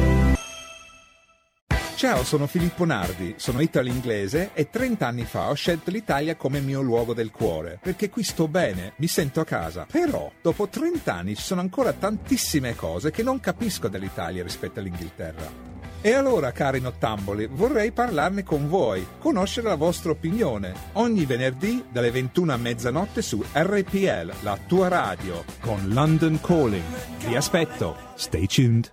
Ciao, 1.96 2.22
sono 2.22 2.46
Filippo 2.46 2.84
Nardi, 2.84 3.34
sono 3.36 3.58
italo-inglese 3.62 4.50
e 4.54 4.70
30 4.70 5.08
anni 5.08 5.24
fa 5.24 5.48
ho 5.48 5.54
scelto 5.54 5.90
l'Italia 5.90 6.36
come 6.36 6.60
mio 6.60 6.82
luogo 6.82 7.12
del 7.12 7.32
cuore, 7.32 7.80
perché 7.82 8.10
qui 8.10 8.22
sto 8.22 8.46
bene, 8.46 8.92
mi 8.98 9.08
sento 9.08 9.40
a 9.40 9.44
casa. 9.44 9.88
Però, 9.90 10.30
dopo 10.40 10.68
30 10.68 11.12
anni 11.12 11.34
ci 11.34 11.42
sono 11.42 11.62
ancora 11.62 11.92
tantissime 11.92 12.76
cose 12.76 13.10
che 13.10 13.24
non 13.24 13.40
capisco 13.40 13.88
dell'Italia 13.88 14.44
rispetto 14.44 14.78
all'Inghilterra. 14.78 15.69
E 16.02 16.14
allora, 16.14 16.50
cari 16.52 16.80
nottamboli, 16.80 17.46
vorrei 17.46 17.92
parlarne 17.92 18.42
con 18.42 18.70
voi, 18.70 19.06
conoscere 19.18 19.68
la 19.68 19.74
vostra 19.74 20.12
opinione. 20.12 20.72
Ogni 20.94 21.26
venerdì 21.26 21.84
dalle 21.92 22.10
21 22.10 22.54
a 22.54 22.56
mezzanotte 22.56 23.20
su 23.20 23.44
RPL, 23.52 24.32
la 24.40 24.58
tua 24.66 24.88
radio, 24.88 25.44
con 25.60 25.90
London 25.90 26.40
Calling. 26.40 26.82
Vi 27.26 27.36
aspetto. 27.36 27.96
Stay 28.14 28.46
tuned. 28.46 28.90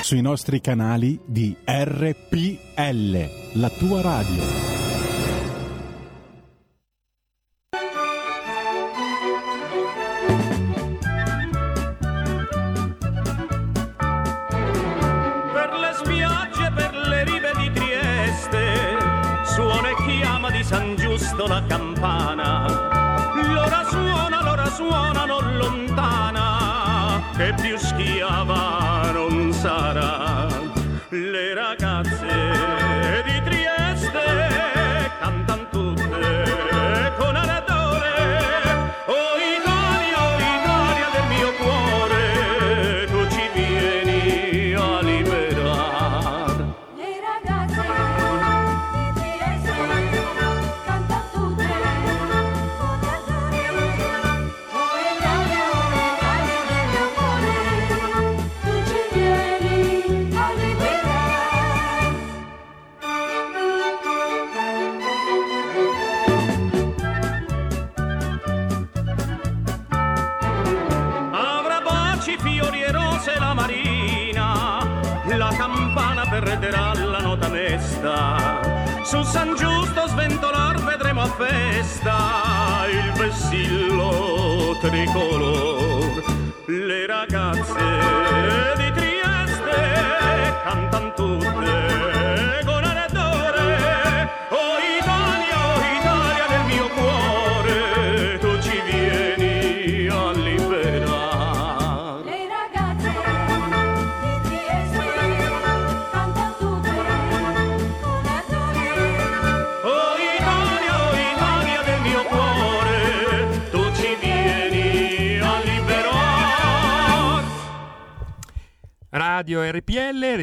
Sui 0.00 0.22
nostri 0.22 0.62
canali 0.62 1.20
di 1.26 1.54
RPL, 1.62 3.28
la 3.60 3.68
tua 3.68 4.00
radio. 4.00 4.97
La 21.48 21.62
campana. 21.66 22.66
L'ora 23.54 23.82
suona, 23.88 24.42
l'ora 24.42 24.70
suona 24.70 25.24
non 25.24 25.56
lontana, 25.56 27.22
che 27.36 27.54
più 27.60 27.78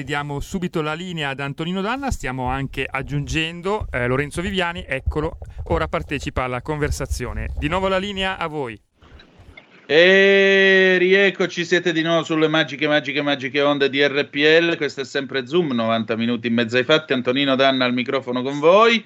RPL, 0.06 0.12
ridiamo 0.16 0.40
subito 0.40 0.82
la 0.84 0.94
linea 0.94 1.30
ad 1.30 1.40
Antonino 1.40 1.82
Danna, 1.82 2.12
stiamo 2.12 2.46
anche 2.46 2.88
aggiungendo 2.90 3.88
eh, 3.92 4.06
Lorenzo 4.06 4.42
Viviani, 4.42 4.86
eccolo, 4.88 5.40
ora 5.70 5.88
partecipa 5.88 6.44
alla 6.44 6.62
conversazione. 6.62 7.50
Di 7.58 7.68
nuovo 7.68 7.88
la 7.88 7.98
linea 7.98 8.38
a 8.38 8.46
voi. 8.46 8.80
E 9.88 10.98
rieccoci, 11.00 11.66
siete 11.66 11.92
di 11.92 12.04
nuovo 12.04 12.24
sulle 12.24 12.48
magiche, 12.48 12.88
magiche, 12.88 13.22
magiche 13.24 13.62
onde 13.62 13.90
di 13.90 14.06
RPL. 14.06 14.78
Questo 14.78 15.02
è 15.02 15.06
sempre 15.06 15.48
Zoom, 15.48 15.72
90 15.74 16.16
minuti 16.16 16.48
in 16.48 16.54
mezzo 16.54 16.78
ai 16.78 16.84
fatti. 16.84 17.14
Antonino 17.14 17.56
Danna 17.56 17.86
al 17.86 17.94
microfono 17.94 18.44
con 18.44 18.60
voi. 18.60 19.04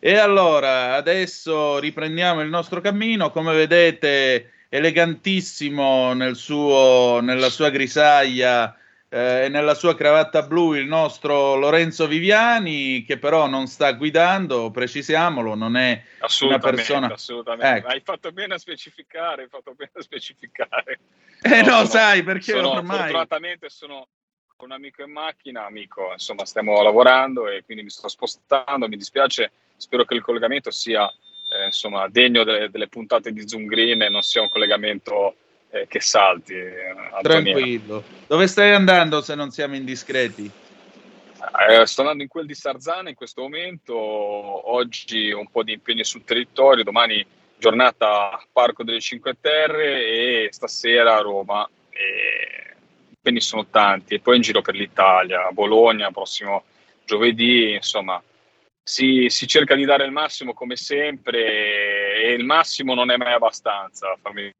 E 0.00 0.16
allora, 0.16 0.94
adesso 0.94 1.78
riprendiamo 1.78 2.40
il 2.40 2.48
nostro 2.48 2.80
cammino. 2.80 3.30
Come 3.30 3.54
vedete, 3.54 4.50
elegantissimo 4.68 6.12
nel 6.14 6.34
suo, 6.34 7.20
nella 7.20 7.48
sua 7.48 7.70
grisaglia 7.70 8.76
eh, 9.14 9.48
nella 9.50 9.74
sua 9.74 9.94
cravatta 9.94 10.40
blu 10.40 10.72
il 10.72 10.86
nostro 10.86 11.54
Lorenzo 11.56 12.06
Viviani, 12.06 13.04
che 13.04 13.18
però 13.18 13.46
non 13.46 13.66
sta 13.66 13.92
guidando, 13.92 14.70
precisiamolo, 14.70 15.54
non 15.54 15.76
è 15.76 16.02
una 16.40 16.58
persona... 16.58 17.12
assolutamente. 17.12 17.76
Ecco. 17.76 17.88
Hai 17.88 18.00
fatto 18.00 18.32
bene 18.32 18.54
a 18.54 18.58
specificare, 18.58 19.42
hai 19.42 19.48
fatto 19.48 19.74
bene 19.74 19.90
a 19.94 20.02
specificare. 20.02 21.00
Eh 21.44 21.60
no, 21.62 21.72
sono- 21.72 21.84
sai, 21.86 22.22
perché 22.22 22.52
sono- 22.52 22.70
ormai... 22.70 22.98
Fortunatamente 23.00 23.68
sono 23.68 24.06
con 24.56 24.70
un 24.70 24.76
amico 24.76 25.02
in 25.02 25.10
macchina, 25.10 25.66
amico, 25.66 26.10
insomma, 26.12 26.46
stiamo 26.46 26.80
lavorando 26.82 27.48
e 27.48 27.64
quindi 27.64 27.82
mi 27.82 27.90
sto 27.90 28.08
spostando, 28.08 28.86
mi 28.86 28.96
dispiace, 28.96 29.50
spero 29.76 30.04
che 30.04 30.14
il 30.14 30.22
collegamento 30.22 30.70
sia, 30.70 31.06
eh, 31.50 31.66
insomma, 31.66 32.08
degno 32.08 32.44
delle, 32.44 32.70
delle 32.70 32.88
puntate 32.88 33.32
di 33.32 33.46
Zoom 33.46 33.66
Green 33.66 34.00
e 34.02 34.08
non 34.08 34.22
sia 34.22 34.40
un 34.40 34.48
collegamento 34.48 35.34
eh, 35.72 35.86
che 35.88 36.00
salti, 36.00 36.52
eh, 36.52 36.90
Antonino. 37.12 37.22
Tranquillo. 37.22 38.04
Dove 38.26 38.46
stai 38.46 38.72
andando 38.72 39.22
se 39.22 39.34
non 39.34 39.50
siamo 39.50 39.74
indiscreti? 39.74 40.50
Eh, 41.68 41.86
sto 41.86 42.02
andando 42.02 42.22
in 42.22 42.28
quel 42.28 42.46
di 42.46 42.54
Sarzana 42.54 43.08
in 43.08 43.14
questo 43.14 43.40
momento, 43.40 43.96
oggi 43.96 45.32
un 45.32 45.48
po' 45.50 45.62
di 45.62 45.72
impegni 45.72 46.04
sul 46.04 46.24
territorio, 46.24 46.84
domani 46.84 47.24
giornata 47.56 48.40
Parco 48.52 48.84
delle 48.84 49.00
Cinque 49.00 49.36
Terre 49.40 50.44
e 50.44 50.48
stasera 50.52 51.16
a 51.16 51.20
Roma. 51.20 51.68
E 51.90 52.76
impegni 53.08 53.40
sono 53.40 53.66
tanti 53.66 54.14
e 54.14 54.20
poi 54.20 54.36
in 54.36 54.42
giro 54.42 54.62
per 54.62 54.74
l'Italia, 54.74 55.46
a 55.46 55.52
Bologna, 55.52 56.10
prossimo 56.10 56.64
giovedì, 57.04 57.72
insomma. 57.72 58.22
Si, 58.84 59.26
si 59.28 59.46
cerca 59.46 59.76
di 59.76 59.84
dare 59.84 60.04
il 60.04 60.10
massimo 60.10 60.54
come 60.54 60.74
sempre 60.74 62.20
e 62.20 62.32
il 62.32 62.44
massimo 62.44 62.94
non 62.94 63.10
è 63.10 63.16
mai 63.16 63.32
abbastanza, 63.32 64.16
fammi 64.20 64.52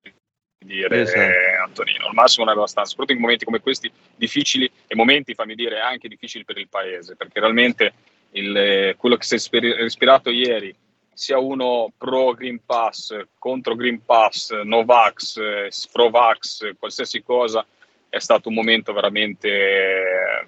dire 0.64 1.02
Esatto. 1.02 1.20
eh, 1.20 1.56
Antonino, 1.56 2.06
il 2.06 2.14
massimo 2.14 2.44
non 2.44 2.54
è 2.54 2.56
abbastanza, 2.56 2.90
soprattutto 2.90 3.16
in 3.16 3.22
momenti 3.22 3.44
come 3.44 3.60
questi 3.60 3.90
difficili 4.16 4.70
e 4.86 4.94
momenti, 4.94 5.34
fammi 5.34 5.54
dire, 5.54 5.80
anche 5.80 6.08
difficili 6.08 6.44
per 6.44 6.58
il 6.58 6.68
paese, 6.68 7.16
perché 7.16 7.40
realmente 7.40 7.92
il, 8.32 8.56
eh, 8.56 8.94
quello 8.96 9.16
che 9.16 9.24
si 9.24 9.34
è 9.34 9.60
respirato 9.60 10.30
ieri, 10.30 10.74
sia 11.12 11.38
uno 11.38 11.92
pro 11.96 12.32
Green 12.32 12.64
Pass, 12.64 13.16
contro 13.38 13.74
Green 13.74 14.04
Pass, 14.04 14.52
Novax, 14.62 15.36
eh, 15.36 15.70
Provax, 15.92 16.74
qualsiasi 16.78 17.22
cosa, 17.22 17.64
è 18.08 18.18
stato 18.18 18.48
un 18.48 18.54
momento 18.54 18.92
veramente 18.92 19.48
eh, 19.48 20.46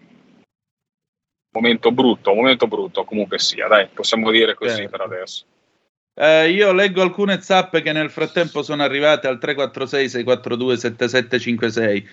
momento 1.52 1.92
brutto, 1.92 2.30
un 2.30 2.38
momento 2.38 2.66
brutto 2.66 3.04
comunque 3.04 3.38
sia, 3.38 3.68
dai, 3.68 3.88
possiamo 3.88 4.30
dire 4.30 4.54
così 4.54 4.76
Certo. 4.76 4.90
per 4.90 5.00
adesso. 5.02 5.44
Eh, 6.16 6.50
io 6.50 6.72
leggo 6.72 7.02
alcune 7.02 7.40
zappe 7.40 7.82
che 7.82 7.90
nel 7.90 8.08
frattempo 8.08 8.62
sono 8.62 8.84
arrivate 8.84 9.26
al 9.26 9.40
346-642-7756. 9.42 12.04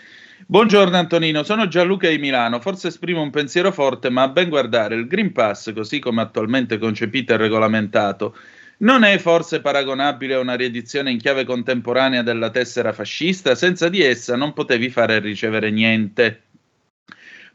Buongiorno 0.48 0.98
Antonino, 0.98 1.44
sono 1.44 1.68
Gianluca 1.68 2.10
di 2.10 2.18
Milano. 2.18 2.60
Forse 2.60 2.88
esprimo 2.88 3.22
un 3.22 3.30
pensiero 3.30 3.72
forte, 3.72 4.10
ma 4.10 4.24
a 4.24 4.30
ben 4.30 4.50
guardare, 4.50 4.96
il 4.96 5.06
Green 5.06 5.32
Pass, 5.32 5.72
così 5.74 6.00
come 6.00 6.22
attualmente 6.22 6.80
concepito 6.80 7.34
e 7.34 7.38
regolamentato, 7.38 8.36
non 8.78 9.04
è 9.04 9.20
forse 9.20 9.62
paragonabile 9.62 10.34
a 10.34 10.40
una 10.40 10.56
riedizione 10.56 11.12
in 11.12 11.20
chiave 11.20 11.44
contemporanea 11.44 12.24
della 12.24 12.50
tessera 12.50 12.94
fascista? 12.94 13.54
Senza 13.54 13.88
di 13.88 14.02
essa 14.02 14.36
non 14.36 14.54
potevi 14.54 14.90
fare 14.90 15.18
e 15.18 15.20
ricevere 15.20 15.70
niente. 15.70 16.42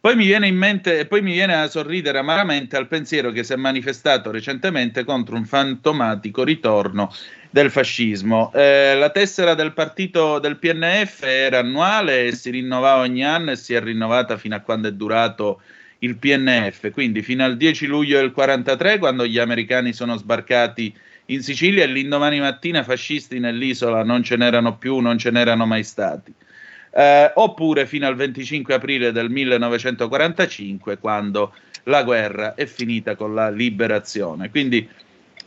Poi 0.01 0.15
mi 0.15 0.27
viene 0.27 0.47
in 0.47 0.57
mente, 0.57 1.07
poi 1.07 1.21
mi 1.23 1.33
viene 1.33 1.55
a 1.55 1.69
sorridere 1.69 2.19
amaramente 2.19 2.77
al 2.77 2.87
pensiero 2.87 3.33
che 3.33 3.43
si 3.43 3.53
è 3.53 3.57
manifestato 3.57 4.31
recentemente 4.31 5.05
contro 5.05 5.35
un 5.37 5.45
fantomatico 5.45 6.45
ritorno 6.45 7.13
del 7.51 7.71
fascismo. 7.71 8.53
Eh, 8.55 8.95
la 8.95 9.11
tessera 9.11 9.55
del 9.55 9.73
partito 9.73 10.39
del 10.39 10.59
PNF 10.59 11.23
era 11.23 11.59
annuale 11.59 12.27
e 12.27 12.33
si 12.33 12.51
rinnovava 12.51 13.01
ogni 13.03 13.25
anno 13.25 13.51
e 13.53 13.57
si 13.57 13.75
è 13.75 13.81
rinnovata 13.81 14.37
fino 14.37 14.55
a 14.55 14.61
quando 14.61 14.89
è 14.89 14.93
durato 14.93 15.61
il 16.01 16.17
PNF, 16.19 16.91
quindi 16.91 17.23
fino 17.23 17.45
al 17.45 17.57
10 17.57 17.87
luglio 17.87 18.19
del 18.19 18.33
43 18.33 18.99
quando 18.99 19.27
gli 19.27 19.39
americani 19.39 19.93
sono 19.93 20.17
sbarcati 20.17 20.95
in 21.27 21.43
Sicilia 21.43 21.83
e 21.85 21.87
l'indomani 21.87 22.39
mattina 22.39 22.83
fascisti 22.85 23.39
nell'isola 23.41 24.05
non 24.05 24.23
ce 24.23 24.37
n'erano 24.37 24.77
più, 24.77 24.99
non 24.99 25.19
ce 25.19 25.31
n'erano 25.31 25.67
mai 25.67 25.83
stati. 25.83 26.33
Eh, 26.99 27.31
oppure 27.35 27.85
fino 27.85 28.07
al 28.07 28.17
25 28.17 28.73
aprile 28.73 29.13
del 29.13 29.29
1945 29.29 30.97
quando 30.97 31.55
la 31.83 32.03
guerra 32.03 32.55
è 32.55 32.65
finita 32.65 33.17
con 33.17 33.35
la 33.35 33.51
liberazione. 33.51 34.49
Quindi 34.49 34.89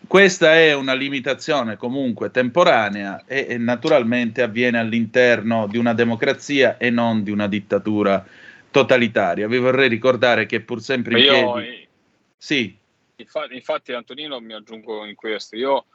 questa 0.06 0.54
è 0.54 0.76
una 0.76 0.94
limitazione 0.94 1.76
comunque 1.76 2.30
temporanea 2.30 3.24
e, 3.26 3.48
e 3.50 3.58
naturalmente 3.58 4.44
avviene 4.44 4.78
all'interno 4.78 5.66
di 5.66 5.80
una 5.80 5.94
democrazia 5.96 6.78
e 6.78 6.92
non 6.92 7.24
di 7.24 7.32
una 7.32 7.48
dittatura 7.48 8.24
totalitaria. 8.70 9.48
Vi 9.48 9.58
vorrei 9.58 9.90
ricordare 9.90 10.46
che 10.46 10.60
pur 10.60 10.82
sempre 10.82 11.18
in 11.18 11.26
Io, 11.26 11.54
piedi... 11.54 11.68
eh, 11.68 11.88
Sì, 12.38 12.78
Infatti, 13.16 13.56
infatti, 13.56 13.92
Antonino, 13.92 14.40
mi 14.40 14.54
aggiungo 14.54 15.04
in 15.04 15.16
questo. 15.16 15.58
Io 15.58 15.86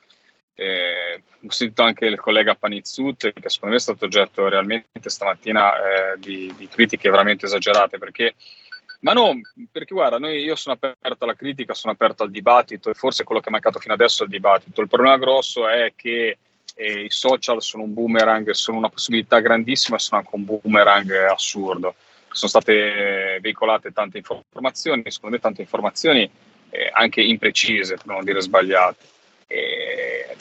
eh, 0.55 1.23
ho 1.45 1.51
sentito 1.51 1.83
anche 1.83 2.07
il 2.07 2.19
collega 2.19 2.55
Panizzut, 2.55 3.33
che 3.33 3.49
secondo 3.51 3.75
me 3.75 3.81
è 3.81 3.83
stato 3.83 4.05
oggetto 4.05 4.49
realmente 4.49 5.11
stamattina 5.11 5.75
eh, 5.77 6.19
di, 6.19 6.53
di 6.57 6.69
critiche 6.69 7.11
veramente 7.11 7.47
esagerate, 7.47 7.99
perché, 7.99 8.35
ma 9.01 9.13
no, 9.13 9.41
perché 9.71 9.95
guarda, 9.95 10.19
noi, 10.19 10.43
io 10.43 10.55
sono 10.55 10.79
aperto 10.81 11.25
alla 11.25 11.35
critica, 11.35 11.75
sono 11.75 11.93
aperto 11.93 12.23
al 12.23 12.31
dibattito 12.31 12.89
e 12.89 12.95
forse 12.95 13.25
quello 13.25 13.41
che 13.41 13.49
è 13.49 13.53
mancato 13.53 13.79
fino 13.79 13.95
adesso 13.95 14.23
è 14.23 14.27
il 14.27 14.33
dibattito. 14.33 14.81
Il 14.81 14.89
problema 14.89 15.19
grosso 15.19 15.69
è 15.69 15.93
che 15.95 16.39
eh, 16.77 17.01
i 17.01 17.11
social 17.11 17.61
sono 17.63 17.83
un 17.83 17.93
boomerang, 17.93 18.51
sono 18.51 18.79
una 18.79 18.89
possibilità 18.89 19.41
grandissima, 19.41 19.99
sono 19.99 20.21
anche 20.21 20.35
un 20.35 20.45
boomerang 20.45 21.11
assurdo. 21.31 21.95
Sono 22.31 22.51
state 22.51 23.39
veicolate 23.41 23.93
tante 23.93 24.19
informazioni, 24.19 25.03
secondo 25.07 25.37
me 25.37 25.41
tante 25.41 25.61
informazioni 25.61 26.29
eh, 26.71 26.91
anche 26.93 27.21
imprecise, 27.23 27.95
per 27.95 28.07
non 28.07 28.25
dire 28.25 28.41
sbagliate. 28.41 29.13
Eh, 29.47 30.37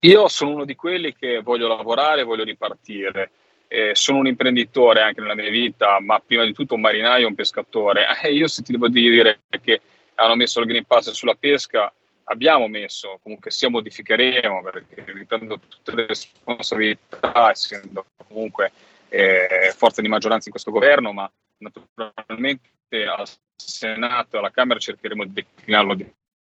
io 0.00 0.28
sono 0.28 0.50
uno 0.50 0.64
di 0.64 0.74
quelli 0.74 1.14
che 1.14 1.40
voglio 1.42 1.68
lavorare, 1.68 2.24
voglio 2.24 2.44
ripartire. 2.44 3.30
Eh, 3.68 3.94
sono 3.94 4.18
un 4.18 4.26
imprenditore 4.26 5.00
anche 5.00 5.20
nella 5.20 5.34
mia 5.34 5.48
vita, 5.48 5.98
ma 6.00 6.18
prima 6.18 6.44
di 6.44 6.52
tutto 6.52 6.74
un 6.74 6.80
marinaio, 6.80 7.28
un 7.28 7.34
pescatore. 7.34 8.06
Eh, 8.22 8.32
io 8.32 8.48
se 8.48 8.62
ti 8.62 8.72
devo 8.72 8.88
dire 8.88 9.42
che 9.62 9.80
hanno 10.16 10.34
messo 10.34 10.60
il 10.60 10.66
Green 10.66 10.84
Pass 10.84 11.10
sulla 11.10 11.34
pesca, 11.34 11.92
abbiamo 12.24 12.66
messo, 12.68 13.18
comunque 13.22 13.50
sia 13.50 13.68
modificheremo, 13.68 14.62
perché 14.62 15.04
riprendo 15.12 15.58
tutte 15.68 15.94
le 15.94 16.06
responsabilità, 16.06 17.50
essendo 17.50 18.06
comunque 18.28 18.72
eh, 19.08 19.72
forza 19.76 20.00
di 20.00 20.08
maggioranza 20.08 20.46
in 20.46 20.52
questo 20.52 20.70
governo, 20.70 21.12
ma 21.12 21.30
naturalmente 21.58 22.70
al 23.06 23.28
Senato 23.54 24.36
e 24.36 24.38
alla 24.38 24.50
Camera 24.50 24.78
cercheremo 24.78 25.24
di 25.24 25.32
declinarlo 25.32 25.94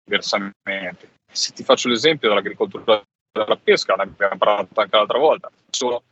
diversamente. 0.09 1.17
Se 1.31 1.53
ti 1.53 1.63
faccio 1.63 1.89
l'esempio 1.89 2.29
dell'agricoltura 2.29 2.99
e 2.99 3.05
della 3.31 3.59
pesca, 3.63 3.95
ne 3.95 4.03
abbiamo 4.03 4.39
parlato 4.39 4.81
anche 4.81 4.97
l'altra 4.97 5.19
volta, 5.19 5.51
solo 5.71 6.03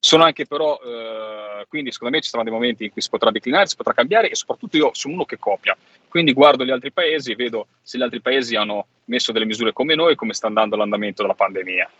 Sono 0.00 0.24
anche 0.24 0.46
però, 0.46 0.78
eh, 0.82 1.66
quindi 1.68 1.92
secondo 1.92 2.14
me 2.14 2.22
ci 2.22 2.30
saranno 2.30 2.48
dei 2.48 2.58
momenti 2.58 2.84
in 2.84 2.90
cui 2.90 3.02
si 3.02 3.10
potrà 3.10 3.30
declinare, 3.30 3.66
si 3.66 3.76
potrà 3.76 3.92
cambiare 3.92 4.30
e 4.30 4.34
soprattutto 4.34 4.76
io 4.76 4.90
sono 4.94 5.14
uno 5.14 5.24
che 5.24 5.38
copia. 5.38 5.76
Quindi 6.08 6.32
guardo 6.32 6.64
gli 6.64 6.70
altri 6.70 6.92
paesi 6.92 7.32
e 7.32 7.36
vedo 7.36 7.66
se 7.82 7.98
gli 7.98 8.02
altri 8.02 8.20
paesi 8.20 8.56
hanno 8.56 8.86
messo 9.06 9.32
delle 9.32 9.44
misure 9.44 9.72
come 9.72 9.94
noi 9.94 10.14
come 10.14 10.32
sta 10.32 10.46
andando 10.46 10.76
l'andamento 10.76 11.22
della 11.22 11.34
pandemia. 11.34 11.90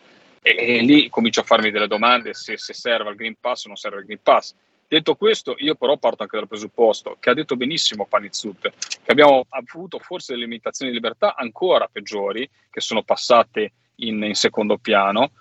E, 0.40 0.54
e 0.56 0.80
lì 0.82 1.08
comincio 1.08 1.40
a 1.40 1.44
farmi 1.44 1.70
delle 1.70 1.88
domande 1.88 2.32
se, 2.32 2.56
se 2.56 2.72
serve 2.72 3.10
il 3.10 3.16
Green 3.16 3.34
Pass 3.38 3.64
o 3.64 3.68
non 3.68 3.76
serve 3.76 3.98
il 3.98 4.04
Green 4.04 4.20
Pass. 4.22 4.54
Detto 4.90 5.16
questo, 5.16 5.54
io 5.58 5.74
però 5.74 5.98
parto 5.98 6.22
anche 6.22 6.38
dal 6.38 6.48
presupposto 6.48 7.18
che 7.20 7.28
ha 7.28 7.34
detto 7.34 7.56
benissimo 7.56 8.06
Panizzut, 8.06 8.72
che 9.02 9.10
abbiamo 9.12 9.44
avuto 9.50 9.98
forse 9.98 10.32
delle 10.32 10.46
limitazioni 10.46 10.90
di 10.90 10.96
libertà 10.96 11.34
ancora 11.36 11.90
peggiori, 11.92 12.48
che 12.70 12.80
sono 12.80 13.02
passate 13.02 13.72
in, 13.96 14.22
in 14.22 14.34
secondo 14.34 14.78
piano. 14.78 15.32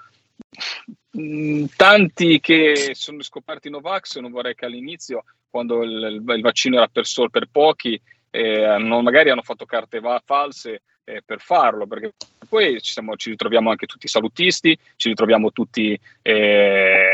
Mm, 1.18 1.66
Tanti 1.78 2.42
che 2.42 2.92
sono 2.94 3.22
scoperti 3.22 3.70
Novax, 3.70 4.18
non 4.20 4.32
vorrei 4.32 4.54
che 4.54 4.66
all'inizio, 4.66 5.24
quando 5.50 5.82
il, 5.82 6.22
il 6.28 6.42
vaccino 6.42 6.76
era 6.76 6.90
per, 6.90 7.06
solo 7.06 7.30
per 7.30 7.48
pochi, 7.50 8.00
eh, 8.30 8.64
hanno- 8.66 9.02
magari 9.02 9.30
hanno 9.30 9.44
fatto 9.44 9.66
carte 9.66 10.02
va- 10.02 10.22
false 10.26 10.82
eh, 11.06 11.22
per 11.26 11.40
farlo, 11.40 11.88
perché 11.88 12.14
poi 12.50 12.82
ci, 12.82 12.92
siamo- 12.92 13.16
ci 13.16 13.30
ritroviamo 13.30 13.70
anche 13.70 13.86
tutti 13.86 14.10
salutisti, 14.10 14.78
ci 14.98 15.08
ritroviamo 15.08 15.54
tutti 15.54 15.98
eh, 16.22 17.07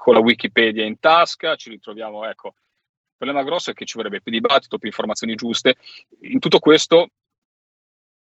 con 0.00 0.14
la 0.14 0.20
Wikipedia 0.20 0.84
in 0.84 0.98
tasca, 0.98 1.56
ci 1.56 1.68
ritroviamo, 1.68 2.26
ecco, 2.26 2.48
il 2.56 3.16
problema 3.26 3.42
grosso 3.44 3.70
è 3.70 3.74
che 3.74 3.84
ci 3.84 3.96
vorrebbe 3.98 4.22
più 4.22 4.32
dibattito, 4.32 4.78
più 4.78 4.88
informazioni 4.88 5.34
giuste. 5.34 5.76
In 6.22 6.38
tutto 6.38 6.58
questo 6.58 7.10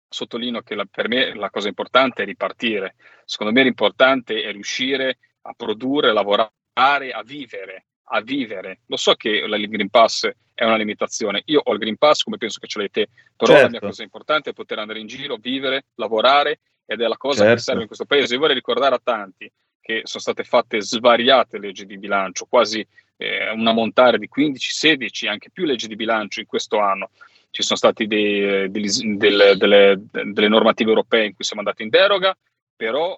sottolineo 0.08 0.62
che 0.62 0.74
la- 0.74 0.86
per 0.90 1.08
me 1.08 1.34
la 1.34 1.50
cosa 1.50 1.68
importante 1.68 2.22
è 2.22 2.24
ripartire. 2.26 2.94
Secondo 3.26 3.52
me 3.52 3.62
l'importante 3.62 4.42
è 4.42 4.52
riuscire 4.52 5.18
a 5.42 5.52
produrre, 5.54 6.10
a 6.10 6.12
lavorare, 6.14 7.10
a 7.12 7.22
vivere, 7.22 7.86
a 8.04 8.22
vivere. 8.22 8.80
Lo 8.86 8.96
so 8.96 9.14
che 9.14 9.46
la- 9.46 9.56
il 9.56 9.68
Green 9.68 9.90
Pass 9.90 10.30
è 10.54 10.64
una 10.64 10.76
limitazione. 10.76 11.42
Io 11.46 11.60
ho 11.62 11.72
il 11.74 11.78
Green 11.78 11.98
Pass 11.98 12.22
come 12.22 12.38
penso 12.38 12.58
che 12.58 12.66
ce 12.68 12.78
l'hai 12.78 12.90
te, 12.90 13.08
però 13.36 13.52
la 13.52 13.60
mia 13.62 13.70
Certo. 13.72 13.86
cosa 13.88 14.02
importante 14.02 14.50
è 14.50 14.52
poter 14.54 14.78
andare 14.78 15.00
in 15.00 15.06
giro, 15.08 15.36
vivere, 15.36 15.86
lavorare 15.96 16.60
ed 16.86 17.02
è 17.02 17.06
la 17.06 17.18
cosa 17.18 17.42
che 17.42 17.48
Certo. 17.48 17.62
serve 17.64 17.80
in 17.82 17.86
questo 17.86 18.06
paese. 18.06 18.32
Io 18.32 18.40
vorrei 18.40 18.54
ricordare 18.54 18.94
a 18.94 19.00
tanti 19.02 19.52
che 19.86 20.00
sono 20.02 20.20
state 20.20 20.42
fatte 20.42 20.82
svariate 20.82 21.60
leggi 21.60 21.86
di 21.86 21.96
bilancio, 21.96 22.46
quasi 22.46 22.84
eh, 23.18 23.52
un 23.52 23.64
ammontare 23.68 24.18
di 24.18 24.26
15, 24.26 24.72
16, 24.72 25.28
anche 25.28 25.48
più 25.48 25.64
leggi 25.64 25.86
di 25.86 25.94
bilancio 25.94 26.40
in 26.40 26.46
questo 26.46 26.80
anno. 26.80 27.10
Ci 27.50 27.62
sono 27.62 27.78
state 27.78 28.08
degli- 28.08 28.66
delle, 29.14 29.56
delle- 29.56 30.02
delle 30.10 30.48
normative 30.48 30.88
europee 30.88 31.26
in 31.26 31.34
cui 31.36 31.44
siamo 31.44 31.62
andati 31.62 31.84
in 31.84 31.90
deroga, 31.90 32.36
però 32.74 33.16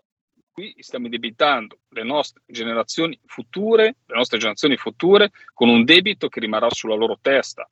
qui 0.52 0.74
stiamo 0.80 1.06
indebitando 1.06 1.78
le 1.88 2.02
nostre 2.02 2.42
generazioni 2.44 3.18
future, 3.24 3.96
le 4.04 4.14
nostre 4.14 4.36
generazioni 4.36 4.76
future 4.76 5.30
con 5.54 5.70
un 5.70 5.84
debito 5.84 6.28
che 6.28 6.40
rimarrà 6.40 6.68
sulla 6.68 6.96
loro 6.96 7.16
testa. 7.18 7.66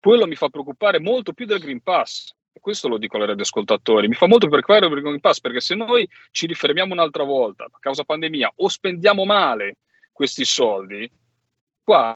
Quello 0.00 0.26
mi 0.26 0.34
fa 0.34 0.48
preoccupare 0.48 0.98
molto 0.98 1.32
più 1.34 1.46
del 1.46 1.60
Green 1.60 1.82
Pass. 1.82 2.34
Questo 2.58 2.88
lo 2.88 2.98
dico 2.98 3.16
ai 3.16 3.26
radioascoltatori. 3.26 4.08
Mi 4.08 4.14
fa 4.14 4.26
molto 4.26 4.48
preoccupare 4.48 4.86
il 4.86 5.00
Green 5.00 5.20
Pass 5.20 5.40
perché 5.40 5.60
se 5.60 5.74
noi 5.74 6.08
ci 6.30 6.46
rifermiamo 6.46 6.92
un'altra 6.92 7.24
volta 7.24 7.64
a 7.64 7.78
causa 7.78 8.04
pandemia 8.04 8.52
o 8.56 8.68
spendiamo 8.68 9.24
male 9.24 9.76
questi 10.12 10.44
soldi, 10.44 11.10
qua 11.82 12.14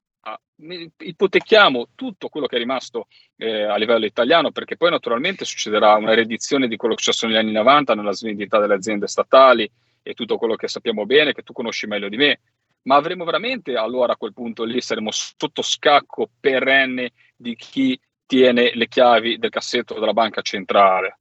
ne- 0.57 0.90
ipotechiamo 0.97 1.88
tutto 1.94 2.29
quello 2.29 2.47
che 2.47 2.57
è 2.57 2.59
rimasto 2.59 3.07
eh, 3.37 3.62
a 3.62 3.77
livello 3.77 4.05
italiano, 4.05 4.53
perché 4.53 4.77
poi 4.77 4.90
naturalmente 4.90 5.44
succederà 5.44 5.94
una 5.94 6.14
riedizione 6.14 6.68
di 6.68 6.77
quello 6.77 6.94
che 6.94 7.01
è 7.01 7.05
successo 7.05 7.27
negli 7.27 7.37
anni 7.37 7.53
90 7.53 7.94
nella 7.94 8.12
svendita 8.12 8.59
delle 8.59 8.75
aziende 8.75 9.07
statali 9.07 9.70
e 10.03 10.14
tutto 10.14 10.37
quello 10.37 10.55
che 10.55 10.68
sappiamo 10.68 11.07
bene, 11.07 11.33
che 11.33 11.42
tu 11.42 11.53
conosci 11.53 11.87
meglio 11.87 12.09
di 12.09 12.16
me. 12.16 12.40
Ma 12.83 12.97
avremo 12.97 13.25
veramente 13.25 13.77
allora 13.77 14.12
a 14.12 14.16
quel 14.16 14.35
punto 14.35 14.64
lì 14.64 14.81
saremo 14.81 15.11
sotto 15.11 15.62
scacco 15.62 16.29
perenne 16.38 17.12
di 17.35 17.57
chi 17.57 17.99
tiene 18.26 18.72
le 18.74 18.88
chiavi 18.88 19.38
del 19.38 19.50
cassetto 19.50 19.98
della 19.98 20.12
banca 20.12 20.42
centrale. 20.42 21.18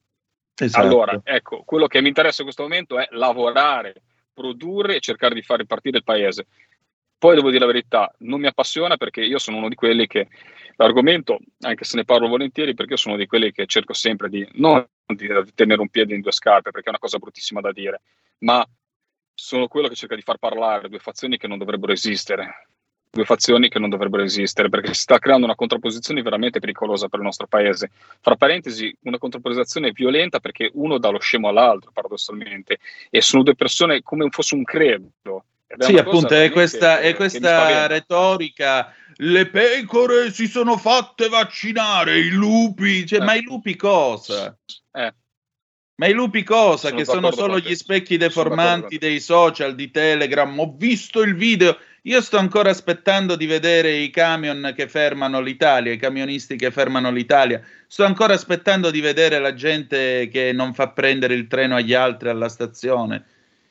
Esatto. 0.56 0.86
Allora, 0.86 1.20
ecco, 1.24 1.64
quello 1.64 1.88
che 1.88 2.02
mi 2.02 2.10
interessa 2.10 2.42
in 2.42 2.46
questo 2.46 2.64
momento 2.64 3.00
è 3.00 3.08
lavorare, 3.12 4.02
produrre 4.34 4.96
e 4.96 5.00
cercare 5.00 5.34
di 5.34 5.42
far 5.42 5.60
ripartire 5.60 5.98
il 5.98 6.04
paese. 6.04 6.48
Poi 7.18 7.36
devo 7.36 7.50
dire 7.50 7.62
la 7.62 7.72
verità, 7.72 8.14
non 8.20 8.42
mi 8.42 8.48
appassiona 8.48 8.98
perché 8.98 9.22
io 9.22 9.40
sono 9.40 9.58
uno 9.58 9.70
di 9.70 9.76
quelli 9.76 10.08
che 10.08 10.28
l'argomento, 10.76 11.40
anche 11.62 11.86
se 11.86 11.96
ne 11.96 12.04
parlo 12.04 12.28
volentieri, 12.28 12.74
perché 12.74 12.92
io 12.92 12.98
sono 12.98 13.14
uno 13.14 13.24
di 13.24 13.30
quelli 13.30 13.52
che 13.52 13.66
cerco 13.66 13.94
sempre 13.94 14.30
di 14.30 14.46
non 14.54 14.86
di 15.06 15.28
tenere 15.54 15.82
un 15.82 15.90
piede 15.90 16.16
in 16.16 16.22
due 16.22 16.32
scarpe, 16.32 16.72
perché 16.72 16.88
è 16.88 16.90
una 16.90 17.00
cosa 17.00 17.20
bruttissima 17.20 17.62
da 17.62 17.72
dire, 17.72 18.02
ma 18.40 18.66
sono 19.34 19.68
quello 19.68 19.88
che 19.88 19.96
cerca 19.96 20.16
di 20.16 20.22
far 20.22 20.38
parlare 20.38 20.90
due 20.90 21.00
fazioni 21.00 21.38
che 21.38 21.48
non 21.48 21.58
dovrebbero 21.58 21.94
esistere. 21.94 22.68
Due 23.16 23.26
fazioni 23.26 23.70
che 23.70 23.78
non 23.78 23.92
dovrebbero 23.92 24.24
esistere 24.24 24.70
perché 24.70 24.96
si 24.96 25.02
sta 25.02 25.20
creando 25.20 25.46
una 25.46 25.54
contrapposizione 25.54 26.24
veramente 26.24 26.60
pericolosa 26.60 27.10
per 27.10 27.20
il 27.20 27.26
nostro 27.26 27.46
paese. 27.46 27.92
Fra 28.20 28.36
parentesi, 28.36 28.92
una 29.02 29.20
contrapposizione 29.20 29.92
violenta 29.92 30.40
perché 30.40 30.72
uno 30.74 30.98
dà 30.98 31.10
lo 31.10 31.20
scemo 31.20 31.48
all'altro, 31.48 31.92
paradossalmente, 31.94 32.80
e 33.12 33.22
sono 33.22 33.44
due 33.44 33.54
persone 33.54 34.02
come 34.02 34.28
fosse 34.32 34.56
un 34.56 34.64
credo. 34.64 35.12
Sì, 35.78 35.96
appunto, 35.96 36.34
è 36.34 36.50
questa, 36.50 36.98
che- 36.98 37.10
è 37.10 37.14
questa 37.16 37.86
retorica. 37.86 38.92
Le 39.18 39.46
pecore 39.46 40.32
si 40.32 40.48
sono 40.48 40.76
fatte 40.78 41.30
vaccinare, 41.30 42.18
i 42.18 42.30
lupi. 42.30 43.06
Cioè, 43.06 43.20
Eh. 43.20 43.24
Ma 43.24 43.36
i 43.36 43.44
lupi 43.44 43.76
cosa? 43.76 44.58
Eh. 44.92 45.14
Ma 45.98 46.08
i 46.08 46.14
lupi 46.14 46.42
cosa? 46.42 46.88
Sono 46.88 46.98
che 46.98 47.06
sono 47.06 47.32
solo 47.32 47.60
gli 47.60 47.76
specchi 47.76 48.18
deformanti 48.18 48.98
dei 48.98 49.20
social, 49.20 49.76
di 49.76 49.92
Telegram. 49.92 50.60
Ho 50.60 50.74
visto 50.76 51.22
il 51.22 51.36
video. 51.36 51.78
Io 52.06 52.20
sto 52.20 52.38
ancora 52.38 52.70
aspettando 52.70 53.38
di 53.38 53.46
vedere 53.46 53.94
i 53.94 54.10
camion 54.10 54.74
che 54.76 54.90
fermano 54.90 55.40
l'Italia, 55.40 55.94
i 55.94 55.98
camionisti 55.98 56.58
che 56.58 56.70
fermano 56.70 57.10
l'Italia. 57.12 57.62
Sto 57.88 58.04
ancora 58.04 58.34
aspettando 58.34 58.92
di 58.92 59.00
vedere 59.00 59.40
la 59.40 59.54
gente 59.54 60.28
che 60.28 60.52
non 60.52 60.74
fa 60.74 60.90
prendere 60.90 61.34
il 61.34 61.48
treno 61.48 61.78
agli 61.78 61.94
altri 61.94 62.28
alla 62.28 62.50
stazione. 62.50 63.24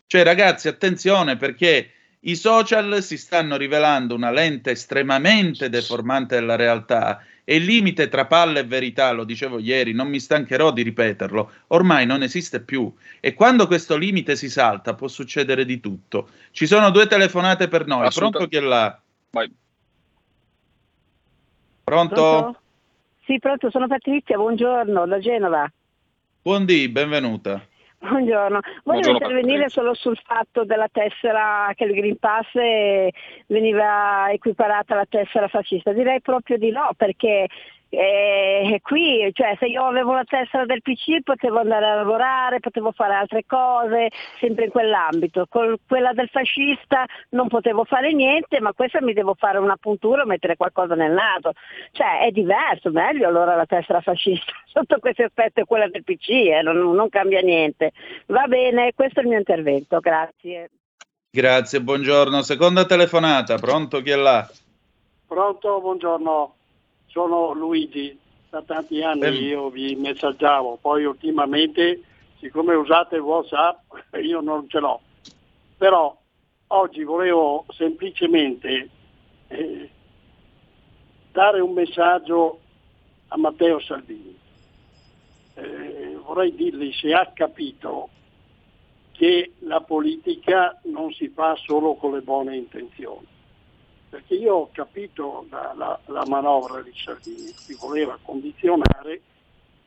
Cioè, 0.06 0.22
ragazzi, 0.22 0.68
attenzione 0.68 1.36
perché 1.36 1.90
i 2.20 2.34
social 2.34 3.02
si 3.02 3.18
stanno 3.18 3.58
rivelando 3.58 4.14
una 4.14 4.30
lente 4.30 4.70
estremamente 4.70 5.68
deformante 5.68 6.36
della 6.36 6.56
realtà 6.56 7.22
e 7.44 7.56
il 7.56 7.64
limite 7.64 8.08
tra 8.08 8.26
palla 8.26 8.60
e 8.60 8.64
verità, 8.64 9.10
lo 9.12 9.24
dicevo 9.24 9.58
ieri, 9.58 9.92
non 9.92 10.08
mi 10.08 10.20
stancherò 10.20 10.72
di 10.72 10.82
ripeterlo, 10.82 11.50
ormai 11.68 12.06
non 12.06 12.22
esiste 12.22 12.60
più. 12.60 12.92
E 13.20 13.34
quando 13.34 13.66
questo 13.66 13.96
limite 13.96 14.36
si 14.36 14.48
salta 14.48 14.94
può 14.94 15.08
succedere 15.08 15.64
di 15.64 15.80
tutto. 15.80 16.28
Ci 16.50 16.66
sono 16.66 16.90
due 16.90 17.06
telefonate 17.06 17.68
per 17.68 17.86
noi. 17.86 18.06
Assoluta- 18.06 18.38
Pronto 18.38 18.50
chi 18.50 18.56
è 18.64 18.66
là? 18.66 19.00
Vai. 19.30 19.52
Pronto? 21.84 22.60
Sì, 23.24 23.38
pronto, 23.38 23.70
sono 23.70 23.86
Patrizia, 23.86 24.36
buongiorno, 24.36 25.06
da 25.06 25.18
Genova. 25.18 25.70
Buondì, 26.42 26.88
benvenuta. 26.88 27.64
Buongiorno, 28.02 28.58
voglio 28.82 29.00
Buongiorno, 29.00 29.12
intervenire 29.12 29.68
solo 29.68 29.94
sul 29.94 30.18
fatto 30.24 30.64
della 30.64 30.88
tessera, 30.90 31.70
che 31.76 31.84
il 31.84 31.94
Green 31.94 32.18
Pass 32.18 32.52
veniva 33.46 34.28
equiparata 34.32 34.94
alla 34.94 35.06
tessera 35.08 35.46
fascista. 35.46 35.92
Direi 35.92 36.20
proprio 36.20 36.58
di 36.58 36.72
no, 36.72 36.90
perché 36.96 37.46
eh, 37.94 38.80
qui, 38.82 39.28
cioè, 39.34 39.54
se 39.58 39.66
io 39.66 39.84
avevo 39.84 40.14
la 40.14 40.24
tessera 40.24 40.64
del 40.64 40.80
PC 40.80 41.20
potevo 41.22 41.58
andare 41.58 41.84
a 41.84 41.94
lavorare, 41.96 42.58
potevo 42.58 42.90
fare 42.90 43.12
altre 43.12 43.44
cose, 43.46 44.08
sempre 44.40 44.64
in 44.64 44.70
quell'ambito. 44.70 45.44
Con 45.46 45.76
quella 45.86 46.14
del 46.14 46.30
fascista 46.30 47.04
non 47.30 47.48
potevo 47.48 47.84
fare 47.84 48.14
niente, 48.14 48.60
ma 48.60 48.72
questa 48.72 49.02
mi 49.02 49.12
devo 49.12 49.34
fare 49.34 49.58
una 49.58 49.76
puntura 49.76 50.22
o 50.22 50.26
mettere 50.26 50.56
qualcosa 50.56 50.94
nel 50.94 51.12
naso. 51.12 51.52
Cioè, 51.90 52.20
è 52.20 52.30
diverso, 52.30 52.90
meglio 52.90 53.28
allora 53.28 53.54
la 53.56 53.66
tessera 53.66 54.00
fascista. 54.00 54.52
Sotto 54.72 54.98
questo 54.98 55.24
aspetto 55.24 55.60
è 55.60 55.64
quella 55.66 55.88
del 55.88 56.02
PC, 56.02 56.30
eh, 56.30 56.62
non, 56.62 56.78
non 56.94 57.10
cambia 57.10 57.42
niente. 57.42 57.92
Va 58.28 58.46
bene, 58.46 58.94
questo 58.94 59.20
è 59.20 59.22
il 59.22 59.28
mio 59.28 59.38
intervento, 59.38 60.00
grazie. 60.00 60.70
Grazie, 61.30 61.82
buongiorno. 61.82 62.40
Seconda 62.40 62.86
telefonata, 62.86 63.58
pronto 63.58 64.00
chi 64.00 64.10
è 64.10 64.16
là? 64.16 64.48
Pronto, 65.26 65.80
buongiorno, 65.80 66.54
sono 67.12 67.52
Luigi. 67.52 68.18
Da 68.50 68.62
tanti 68.62 69.02
anni 69.02 69.20
Ben- 69.20 69.34
io 69.34 69.70
vi 69.70 69.94
messaggiavo, 69.94 70.78
poi 70.80 71.04
ultimamente, 71.04 72.02
siccome 72.38 72.74
usate 72.74 73.16
WhatsApp, 73.16 73.78
io 74.22 74.40
non 74.40 74.68
ce 74.68 74.78
l'ho. 74.78 75.00
Però 75.78 76.14
oggi 76.68 77.02
volevo 77.02 77.64
semplicemente 77.70 78.88
eh, 79.48 79.90
dare 81.32 81.60
un 81.60 81.72
messaggio 81.72 82.60
a 83.28 83.38
Matteo 83.38 83.80
Salvini. 83.80 84.38
Eh, 85.54 86.18
vorrei 86.22 86.54
dirgli 86.54 86.92
se 86.92 87.14
ha 87.14 87.30
capito 87.32 88.10
che 89.12 89.52
la 89.60 89.80
politica 89.80 90.78
non 90.84 91.10
si 91.12 91.28
fa 91.28 91.56
solo 91.56 91.94
con 91.94 92.12
le 92.12 92.20
buone 92.20 92.56
intenzioni 92.56 93.31
perché 94.12 94.34
io 94.34 94.54
ho 94.56 94.68
capito 94.70 95.46
la, 95.48 95.72
la- 95.74 95.98
la 96.08 96.24
manovra 96.26 96.82
di 96.82 96.92
Salvini, 97.02 97.50
che 97.66 97.74
voleva 97.80 98.18
condizionare 98.20 99.22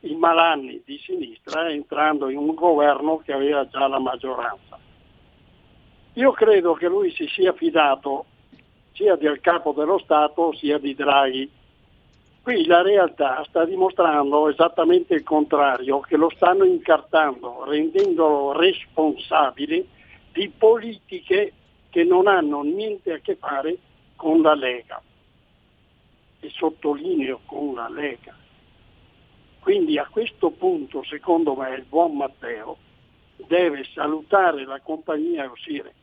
i 0.00 0.16
malanni 0.16 0.82
di 0.84 0.98
sinistra 0.98 1.70
entrando 1.70 2.28
in 2.28 2.38
un 2.38 2.52
governo 2.52 3.18
che 3.18 3.32
aveva 3.32 3.68
già 3.68 3.86
la 3.86 4.00
maggioranza. 4.00 4.80
Io 6.14 6.32
credo 6.32 6.72
che 6.72 6.88
lui 6.88 7.12
si 7.12 7.28
sia 7.28 7.52
fidato 7.52 8.24
sia 8.94 9.14
del 9.14 9.40
capo 9.40 9.70
dello 9.70 9.98
Stato 9.98 10.52
sia 10.54 10.78
di 10.78 10.96
Draghi. 10.96 11.48
Qui 12.42 12.66
la 12.66 12.82
realtà 12.82 13.44
sta 13.48 13.64
dimostrando 13.64 14.48
esattamente 14.48 15.14
il 15.14 15.22
contrario, 15.22 16.00
che 16.00 16.16
lo 16.16 16.30
stanno 16.34 16.64
incartando, 16.64 17.62
rendendolo 17.62 18.58
responsabile 18.58 19.86
di 20.32 20.48
politiche 20.48 21.52
che 21.90 22.02
non 22.02 22.26
hanno 22.26 22.62
niente 22.62 23.12
a 23.12 23.18
che 23.18 23.36
fare 23.36 23.78
con 24.16 24.42
la 24.42 24.54
Lega. 24.54 25.00
E 26.40 26.50
sottolineo 26.50 27.40
con 27.46 27.74
la 27.74 27.88
Lega. 27.88 28.34
Quindi 29.60 29.98
a 29.98 30.06
questo 30.10 30.50
punto, 30.50 31.02
secondo 31.04 31.54
me, 31.54 31.74
il 31.74 31.84
buon 31.84 32.16
Matteo 32.16 32.78
deve 33.36 33.84
salutare 33.92 34.64
la 34.64 34.80
compagnia 34.80 35.44
e 35.44 35.48
uscire. 35.48 35.94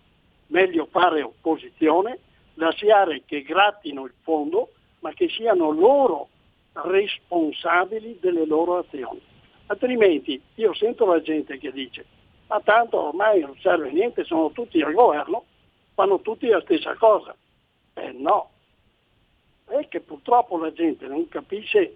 Meglio 0.48 0.88
fare 0.92 1.22
opposizione, 1.22 2.20
lasciare 2.56 3.24
che 3.26 3.42
grattino 3.42 4.06
il 4.06 4.14
fondo, 4.22 4.72
ma 5.00 5.12
che 5.14 5.30
siano 5.30 5.72
loro 5.72 6.30
responsabili 6.74 8.18
delle 8.20 8.46
loro 8.46 8.80
azioni. 8.80 9.22
Altrimenti 9.68 10.42
io 10.56 10.74
sento 10.74 11.06
la 11.06 11.22
gente 11.22 11.58
che 11.58 11.72
dice, 11.72 12.06
ma 12.48 12.60
tanto 12.62 13.00
ormai 13.00 13.40
non 13.40 13.56
serve 13.60 13.92
niente, 13.92 14.24
sono 14.24 14.52
tutti 14.52 14.82
al 14.82 14.94
governo, 14.94 15.46
fanno 15.94 16.20
tutti 16.20 16.48
la 16.48 16.62
stessa 16.62 16.96
cosa. 16.96 17.36
Eh 17.96 18.12
no, 18.12 18.50
è 19.66 19.88
che 19.88 20.00
purtroppo 20.02 20.58
la 20.58 20.72
gente 20.72 21.08
non 21.08 21.28
capisce 21.28 21.96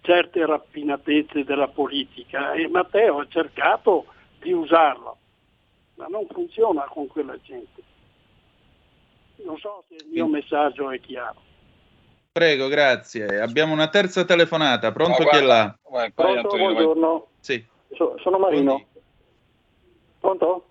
certe 0.00 0.44
raffinatezze 0.46 1.44
della 1.44 1.68
politica 1.68 2.52
e 2.52 2.68
Matteo 2.68 3.20
ha 3.20 3.26
cercato 3.28 4.06
di 4.40 4.52
usarlo, 4.52 5.16
ma 5.96 6.06
non 6.06 6.26
funziona 6.26 6.84
con 6.84 7.06
quella 7.06 7.38
gente. 7.42 7.82
Non 9.44 9.58
so 9.58 9.84
se 9.88 9.96
il 9.96 10.06
mio 10.10 10.26
messaggio 10.26 10.90
è 10.90 11.00
chiaro. 11.00 11.48
Prego, 12.32 12.68
grazie. 12.68 13.40
Abbiamo 13.40 13.72
una 13.72 13.88
terza 13.88 14.24
telefonata. 14.24 14.92
Pronto 14.92 15.22
No, 15.22 15.28
chi 15.28 15.36
è 15.36 15.42
guarda, 15.44 15.46
là? 15.46 15.78
vai, 15.90 16.12
Pronto, 16.12 16.38
Antonio, 16.38 16.72
buongiorno. 16.72 17.26
Sì. 17.40 17.64
So- 17.96 18.16
sono 18.22 18.38
Marino. 18.38 18.84
Pronto? 20.20 20.69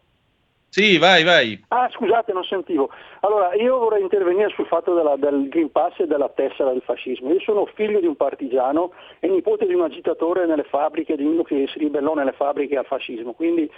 Sì, 0.71 0.99
vai, 0.99 1.23
vai. 1.23 1.59
Ah, 1.69 1.89
scusate, 1.91 2.31
non 2.31 2.43
sentivo. 2.43 2.89
Allora, 3.21 3.55
io 3.55 3.79
vorrei 3.79 4.01
intervenire 4.03 4.49
sul 4.49 4.67
fatto 4.67 4.93
della- 4.93 5.15
del 5.15 5.49
Green 5.49 5.71
Pass 5.71 5.99
e 5.99 6.05
della 6.05 6.29
tessera 6.29 6.69
del 6.71 6.83
fascismo. 6.83 7.31
Io 7.33 7.39
sono 7.39 7.65
figlio 7.73 7.99
di 7.99 8.05
un 8.05 8.15
partigiano 8.15 8.91
e 9.19 9.27
nipote 9.27 9.65
di 9.65 9.73
un 9.73 9.81
agitatore 9.81 10.45
nelle 10.45 10.63
fabbriche, 10.63 11.15
di 11.15 11.25
uno 11.25 11.41
che 11.41 11.67
si 11.73 11.79
ribellò 11.79 12.13
nelle 12.13 12.33
fabbriche 12.33 12.77
al 12.77 12.85
fascismo. 12.85 13.33
Quindi 13.33 13.69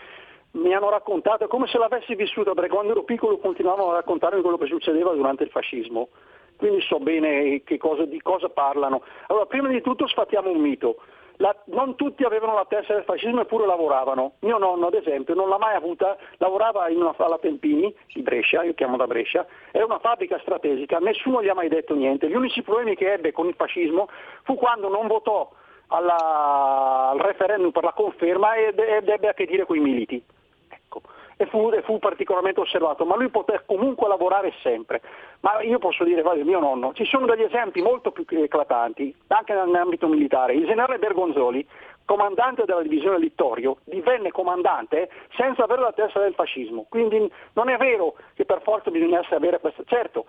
mi 0.53 0.73
hanno 0.73 0.89
raccontato, 0.89 1.47
come 1.47 1.67
se 1.67 1.77
l'avessi 1.77 2.13
vissuta, 2.15 2.51
perché 2.53 2.69
quando 2.69 2.91
ero 2.91 3.03
piccolo 3.03 3.37
continuavano 3.37 3.91
a 3.91 3.95
raccontarmi 3.95 4.41
quello 4.41 4.57
che 4.57 4.65
succedeva 4.67 5.13
durante 5.13 5.43
il 5.43 5.49
fascismo. 5.49 6.09
Quindi 6.57 6.81
so 6.81 6.99
bene 6.99 7.63
cosa- 7.77 8.05
di 8.05 8.21
cosa 8.21 8.49
parlano. 8.49 9.01
Allora, 9.27 9.45
prima 9.45 9.69
di 9.69 9.81
tutto 9.81 10.07
sfattiamo 10.07 10.51
un 10.51 10.59
mito. 10.59 10.97
La- 11.37 11.55
non 11.65 11.95
tutti 11.95 12.23
avevano 12.23 12.53
la 12.53 12.65
tessera 12.67 12.95
del 12.95 13.03
fascismo 13.03 13.41
eppure 13.41 13.65
lavoravano. 13.65 14.33
Mio 14.39 14.57
nonno, 14.57 14.87
ad 14.87 14.93
esempio, 14.93 15.33
non 15.33 15.49
l'ha 15.49 15.57
mai 15.57 15.75
avuta, 15.75 16.17
lavorava 16.37 16.89
in 16.89 16.97
una, 17.01 17.13
alla 17.17 17.39
Tempini 17.39 17.93
di 18.13 18.21
Brescia, 18.21 18.63
io 18.63 18.73
chiamo 18.73 18.97
da 18.97 19.07
Brescia, 19.07 19.45
era 19.71 19.85
una 19.85 19.99
fabbrica 19.99 20.37
strategica, 20.39 20.99
nessuno 20.99 21.41
gli 21.41 21.49
ha 21.49 21.53
mai 21.53 21.69
detto 21.69 21.95
niente. 21.95 22.27
Gli 22.29 22.35
unici 22.35 22.61
problemi 22.61 22.95
che 22.95 23.13
ebbe 23.13 23.31
con 23.31 23.47
il 23.47 23.55
fascismo 23.55 24.07
fu 24.43 24.55
quando 24.55 24.87
non 24.89 25.07
votò 25.07 25.49
alla- 25.87 27.09
al 27.09 27.19
referendum 27.19 27.71
per 27.71 27.83
la 27.83 27.93
conferma 27.93 28.55
ed, 28.55 28.79
ed 28.79 29.09
ebbe 29.09 29.27
a 29.27 29.33
che 29.33 29.45
dire 29.45 29.65
con 29.65 29.77
i 29.77 29.81
militi. 29.81 30.23
E 31.41 31.47
fu, 31.47 31.71
e 31.71 31.81
fu 31.81 31.97
particolarmente 31.97 32.59
osservato, 32.59 33.03
ma 33.03 33.15
lui 33.15 33.29
poté 33.29 33.63
comunque 33.65 34.07
lavorare 34.07 34.53
sempre. 34.61 35.01
Ma 35.39 35.59
io 35.63 35.79
posso 35.79 36.03
dire, 36.03 36.21
guarda, 36.21 36.43
mio 36.43 36.59
nonno, 36.59 36.93
ci 36.93 37.03
sono 37.03 37.25
degli 37.25 37.41
esempi 37.41 37.81
molto 37.81 38.11
più 38.11 38.25
eclatanti, 38.29 39.11
anche 39.29 39.51
nell'ambito 39.51 40.07
militare. 40.07 40.53
Il 40.53 40.67
generale 40.67 40.99
Bergonzoli, 40.99 41.67
comandante 42.05 42.65
della 42.65 42.83
divisione 42.83 43.17
Littorio, 43.17 43.77
divenne 43.85 44.29
comandante 44.29 45.09
senza 45.35 45.63
avere 45.63 45.81
la 45.81 45.93
testa 45.93 46.19
del 46.19 46.35
fascismo. 46.35 46.85
Quindi 46.87 47.27
non 47.53 47.69
è 47.69 47.77
vero 47.77 48.13
che 48.35 48.45
per 48.45 48.61
forza 48.61 48.91
bisognasse 48.91 49.33
avere 49.33 49.59
questa... 49.59 49.81
Certo, 49.87 50.25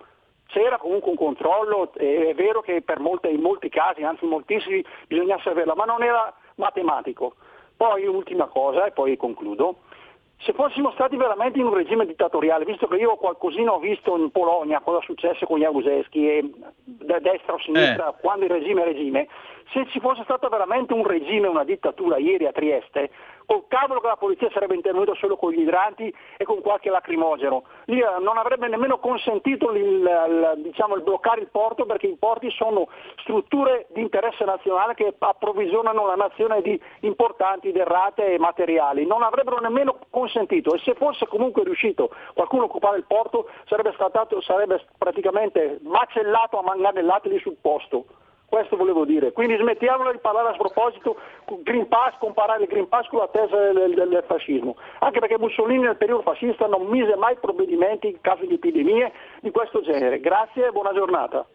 c'era 0.47 0.79
comunque 0.79 1.11
un 1.11 1.17
controllo, 1.17 1.93
è 1.93 2.33
vero 2.33 2.61
che 2.61 2.81
per 2.81 2.97
molte- 2.97 3.29
in 3.29 3.41
molti 3.41 3.69
casi, 3.69 4.01
anzi 4.01 4.23
in 4.23 4.31
moltissimi, 4.31 4.83
bisognasse 5.05 5.49
averla, 5.49 5.75
ma 5.75 5.85
non 5.85 6.01
era 6.01 6.33
matematico. 6.55 7.35
Poi 7.77 8.07
ultima 8.07 8.47
cosa, 8.47 8.85
e 8.85 8.91
poi 8.91 9.15
concludo, 9.15 9.77
se 10.43 10.53
fossimo 10.53 10.91
stati 10.91 11.15
veramente 11.15 11.59
in 11.59 11.65
un 11.65 11.73
regime 11.73 12.05
dittatoriale, 12.05 12.65
visto 12.65 12.87
che 12.87 12.97
io 12.97 13.15
qualcosina 13.15 13.73
ho 13.73 13.79
visto 13.79 14.17
in 14.17 14.29
Polonia 14.29 14.81
cosa 14.81 14.99
è 14.99 15.03
successo 15.03 15.45
con 15.45 15.59
Jaruzelski 15.59 16.27
e 16.27 16.51
da 16.83 17.19
destra 17.19 17.53
o 17.53 17.59
sinistra, 17.59 18.15
quando 18.19 18.45
il 18.45 18.51
regime 18.51 18.81
è 18.81 18.85
regime, 18.85 19.27
se 19.71 19.85
ci 19.87 19.99
fosse 19.99 20.23
stato 20.23 20.49
veramente 20.49 20.93
un 20.93 21.05
regime, 21.05 21.47
una 21.47 21.63
dittatura 21.63 22.17
ieri 22.17 22.45
a 22.45 22.51
Trieste, 22.51 23.09
col 23.45 23.65
cavolo 23.67 23.99
che 23.99 24.07
la 24.07 24.15
polizia 24.15 24.49
sarebbe 24.51 24.75
intervenuta 24.75 25.13
solo 25.15 25.35
con 25.35 25.51
gli 25.51 25.59
idranti 25.61 26.13
e 26.37 26.43
con 26.45 26.61
qualche 26.61 26.89
lacrimogeno. 26.89 27.63
Lì 27.85 28.01
non 28.21 28.37
avrebbe 28.37 28.67
nemmeno 28.67 28.99
consentito 28.99 29.71
il, 29.71 29.83
il- 29.83 30.53
diciamo, 30.57 30.95
il 30.95 31.03
bloccare 31.03 31.41
il 31.41 31.49
porto 31.49 31.85
perché 31.85 32.07
i 32.07 32.17
porti 32.17 32.49
sono 32.51 32.87
strutture 33.17 33.87
di 33.89 34.01
interesse 34.01 34.45
nazionale 34.45 34.93
che 34.93 35.13
approvvigionano 35.17 36.05
la 36.05 36.15
nazione 36.15 36.61
di 36.61 36.79
importanti 37.01 37.71
derrate 37.71 38.33
e 38.33 38.39
materiali. 38.39 39.05
Non 39.05 39.23
avrebbero 39.23 39.59
nemmeno 39.59 39.97
consentito 40.09 40.73
e 40.73 40.79
se 40.79 40.93
fosse 40.95 41.27
comunque 41.27 41.63
riuscito 41.63 42.11
qualcuno 42.33 42.63
a 42.63 42.65
occupare 42.65 42.97
il 42.97 43.05
porto 43.05 43.49
sarebbe, 43.65 43.91
stato, 43.93 44.41
sarebbe 44.41 44.83
praticamente 44.97 45.79
macellato 45.83 46.59
a 46.59 46.63
manganellate 46.63 47.29
lì 47.29 47.39
sul 47.39 47.57
posto. 47.59 48.05
Questo 48.53 48.77
volevo 48.77 49.03
dire. 49.03 49.31
Quindi 49.31 49.55
smettiamola 49.57 50.11
di 50.11 50.19
parlare 50.19 50.49
a 50.49 50.53
sproposito 50.53 51.17
Green 51.63 51.87
Pass, 51.87 52.19
comparare 52.19 52.61
il 52.61 52.69
Green 52.69 52.87
Pass 52.87 53.07
con 53.07 53.17
la 53.17 53.27
tesa 53.27 53.57
del, 53.57 53.95
del- 53.95 54.09
del 54.09 54.23
fascismo. 54.27 54.75
Anche 54.99 55.17
perché 55.17 55.39
Mussolini 55.39 55.81
nel 55.81 55.97
periodo 55.97 56.21
fascista 56.21 56.67
non 56.67 56.85
mise 56.85 57.15
mai 57.15 57.35
provvedimenti 57.41 58.09
in 58.09 58.21
caso 58.21 58.45
di 58.45 58.53
epidemie 58.53 59.11
di 59.41 59.49
questo 59.49 59.81
genere. 59.81 60.19
Grazie 60.19 60.67
e 60.67 60.71
buona 60.71 60.93
giornata. 60.93 61.47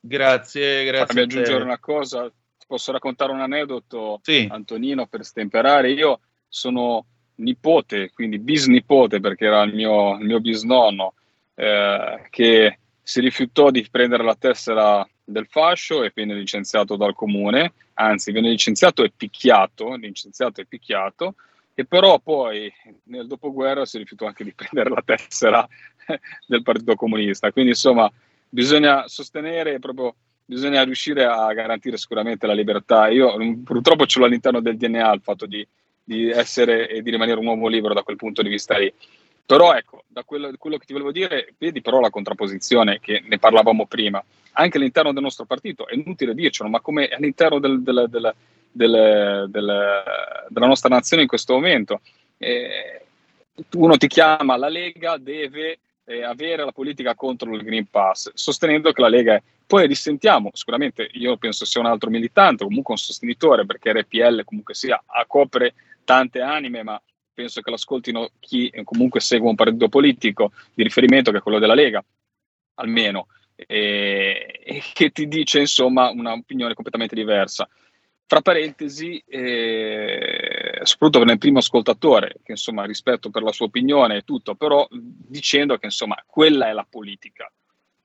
Grazie, 0.00 0.84
grazie. 0.86 1.04
Fammi 1.06 1.20
aggiungere 1.20 1.62
una 1.62 1.78
cosa, 1.78 2.30
ti 2.30 2.64
posso 2.66 2.92
raccontare 2.92 3.32
un 3.32 3.40
aneddoto, 3.40 4.22
Antonino, 4.48 5.06
per 5.06 5.22
stemperare. 5.22 5.90
Io 5.90 6.20
sono 6.48 7.04
nipote, 7.34 8.10
quindi 8.14 8.38
bisnipote, 8.38 9.20
perché 9.20 9.44
era 9.44 9.60
il 9.64 9.74
mio, 9.74 10.16
il 10.16 10.24
mio 10.24 10.40
bisnonno, 10.40 11.12
eh, 11.56 12.22
che 12.30 12.78
si 13.10 13.18
rifiutò 13.18 13.72
di 13.72 13.84
prendere 13.90 14.22
la 14.22 14.36
tessera 14.36 15.04
del 15.24 15.48
fascio 15.48 16.04
e 16.04 16.12
venne 16.14 16.32
licenziato 16.32 16.94
dal 16.94 17.12
comune, 17.12 17.72
anzi 17.94 18.30
venne 18.30 18.50
licenziato 18.50 19.02
e 19.02 19.10
picchiato, 19.10 19.96
licenziato 19.96 20.60
e 20.60 20.64
picchiato, 20.64 21.34
e 21.74 21.84
però 21.86 22.20
poi 22.20 22.72
nel 23.06 23.26
dopoguerra 23.26 23.84
si 23.84 23.98
rifiutò 23.98 24.26
anche 24.26 24.44
di 24.44 24.52
prendere 24.54 24.90
la 24.90 25.02
tessera 25.04 25.68
del 26.46 26.62
Partito 26.62 26.94
Comunista. 26.94 27.50
Quindi 27.50 27.72
insomma 27.72 28.08
bisogna 28.48 29.08
sostenere 29.08 29.80
proprio, 29.80 30.14
bisogna 30.44 30.84
riuscire 30.84 31.24
a 31.24 31.52
garantire 31.52 31.96
sicuramente 31.96 32.46
la 32.46 32.54
libertà. 32.54 33.08
Io 33.08 33.36
mm, 33.36 33.64
purtroppo 33.64 34.06
ce 34.06 34.20
l'ho 34.20 34.26
all'interno 34.26 34.60
del 34.60 34.76
DNA 34.76 35.14
il 35.14 35.20
fatto 35.20 35.46
di, 35.46 35.66
di 36.04 36.30
essere 36.30 36.88
e 36.88 37.02
di 37.02 37.10
rimanere 37.10 37.40
un 37.40 37.46
uomo 37.46 37.66
libero 37.66 37.92
da 37.92 38.04
quel 38.04 38.14
punto 38.14 38.40
di 38.40 38.48
vista 38.48 38.78
lì. 38.78 38.94
Però 39.50 39.74
ecco, 39.74 40.04
da 40.06 40.22
quello, 40.22 40.48
quello 40.56 40.76
che 40.76 40.86
ti 40.86 40.92
volevo 40.92 41.10
dire, 41.10 41.54
vedi 41.58 41.80
però 41.80 41.98
la 41.98 42.08
contrapposizione 42.10 43.00
che 43.00 43.20
ne 43.26 43.36
parlavamo 43.40 43.84
prima, 43.88 44.22
anche 44.52 44.76
all'interno 44.76 45.12
del 45.12 45.24
nostro 45.24 45.44
partito, 45.44 45.88
è 45.88 45.94
inutile 45.96 46.34
dircelo, 46.34 46.68
ma 46.68 46.78
come 46.80 47.08
all'interno 47.08 47.58
del- 47.58 47.82
del- 47.82 48.06
del- 48.08 48.34
del- 48.70 49.46
del- 49.50 50.04
della 50.50 50.66
nostra 50.68 50.88
nazione 50.88 51.22
in 51.22 51.28
questo 51.28 51.54
momento. 51.54 52.00
Eh, 52.38 53.04
uno 53.72 53.96
ti 53.96 54.06
chiama, 54.06 54.56
la 54.56 54.68
Lega 54.68 55.16
deve 55.18 55.80
eh, 56.04 56.22
avere 56.22 56.64
la 56.64 56.70
politica 56.70 57.16
contro 57.16 57.52
il 57.52 57.64
Green 57.64 57.88
Pass, 57.90 58.30
sostenendo 58.34 58.92
che 58.92 59.00
la 59.00 59.08
Lega 59.08 59.34
è... 59.34 59.42
Poi 59.66 59.88
risentiamo, 59.88 60.50
sicuramente 60.52 61.08
io 61.14 61.36
penso 61.38 61.64
sia 61.64 61.80
un 61.80 61.86
altro 61.86 62.08
militante, 62.08 62.62
comunque 62.62 62.94
un 62.94 63.00
sostenitore, 63.00 63.66
perché 63.66 63.92
RPL 63.92 64.44
comunque 64.44 64.74
sia, 64.74 65.02
a 65.04 65.24
copre 65.26 65.74
tante 66.04 66.40
anime, 66.40 66.84
ma 66.84 67.00
penso 67.32 67.60
che 67.60 67.70
l'ascoltino 67.70 68.30
chi 68.38 68.72
comunque 68.84 69.20
segue 69.20 69.48
un 69.48 69.54
partito 69.54 69.88
politico 69.88 70.52
di 70.74 70.82
riferimento 70.82 71.30
che 71.30 71.38
è 71.38 71.42
quello 71.42 71.58
della 71.58 71.74
Lega, 71.74 72.04
almeno, 72.74 73.26
e, 73.54 74.60
e 74.64 74.82
che 74.92 75.10
ti 75.10 75.28
dice 75.28 75.60
insomma 75.60 76.10
un'opinione 76.10 76.74
completamente 76.74 77.14
diversa. 77.14 77.68
Fra 78.26 78.42
parentesi, 78.42 79.20
eh, 79.26 80.78
soprattutto 80.82 81.24
nel 81.24 81.38
primo 81.38 81.58
ascoltatore, 81.58 82.36
che 82.44 82.52
insomma 82.52 82.84
rispetto 82.84 83.28
per 83.30 83.42
la 83.42 83.50
sua 83.50 83.66
opinione 83.66 84.18
e 84.18 84.22
tutto, 84.22 84.54
però 84.54 84.86
dicendo 84.90 85.76
che 85.78 85.86
insomma 85.86 86.22
quella 86.26 86.68
è 86.68 86.72
la 86.72 86.86
politica. 86.88 87.50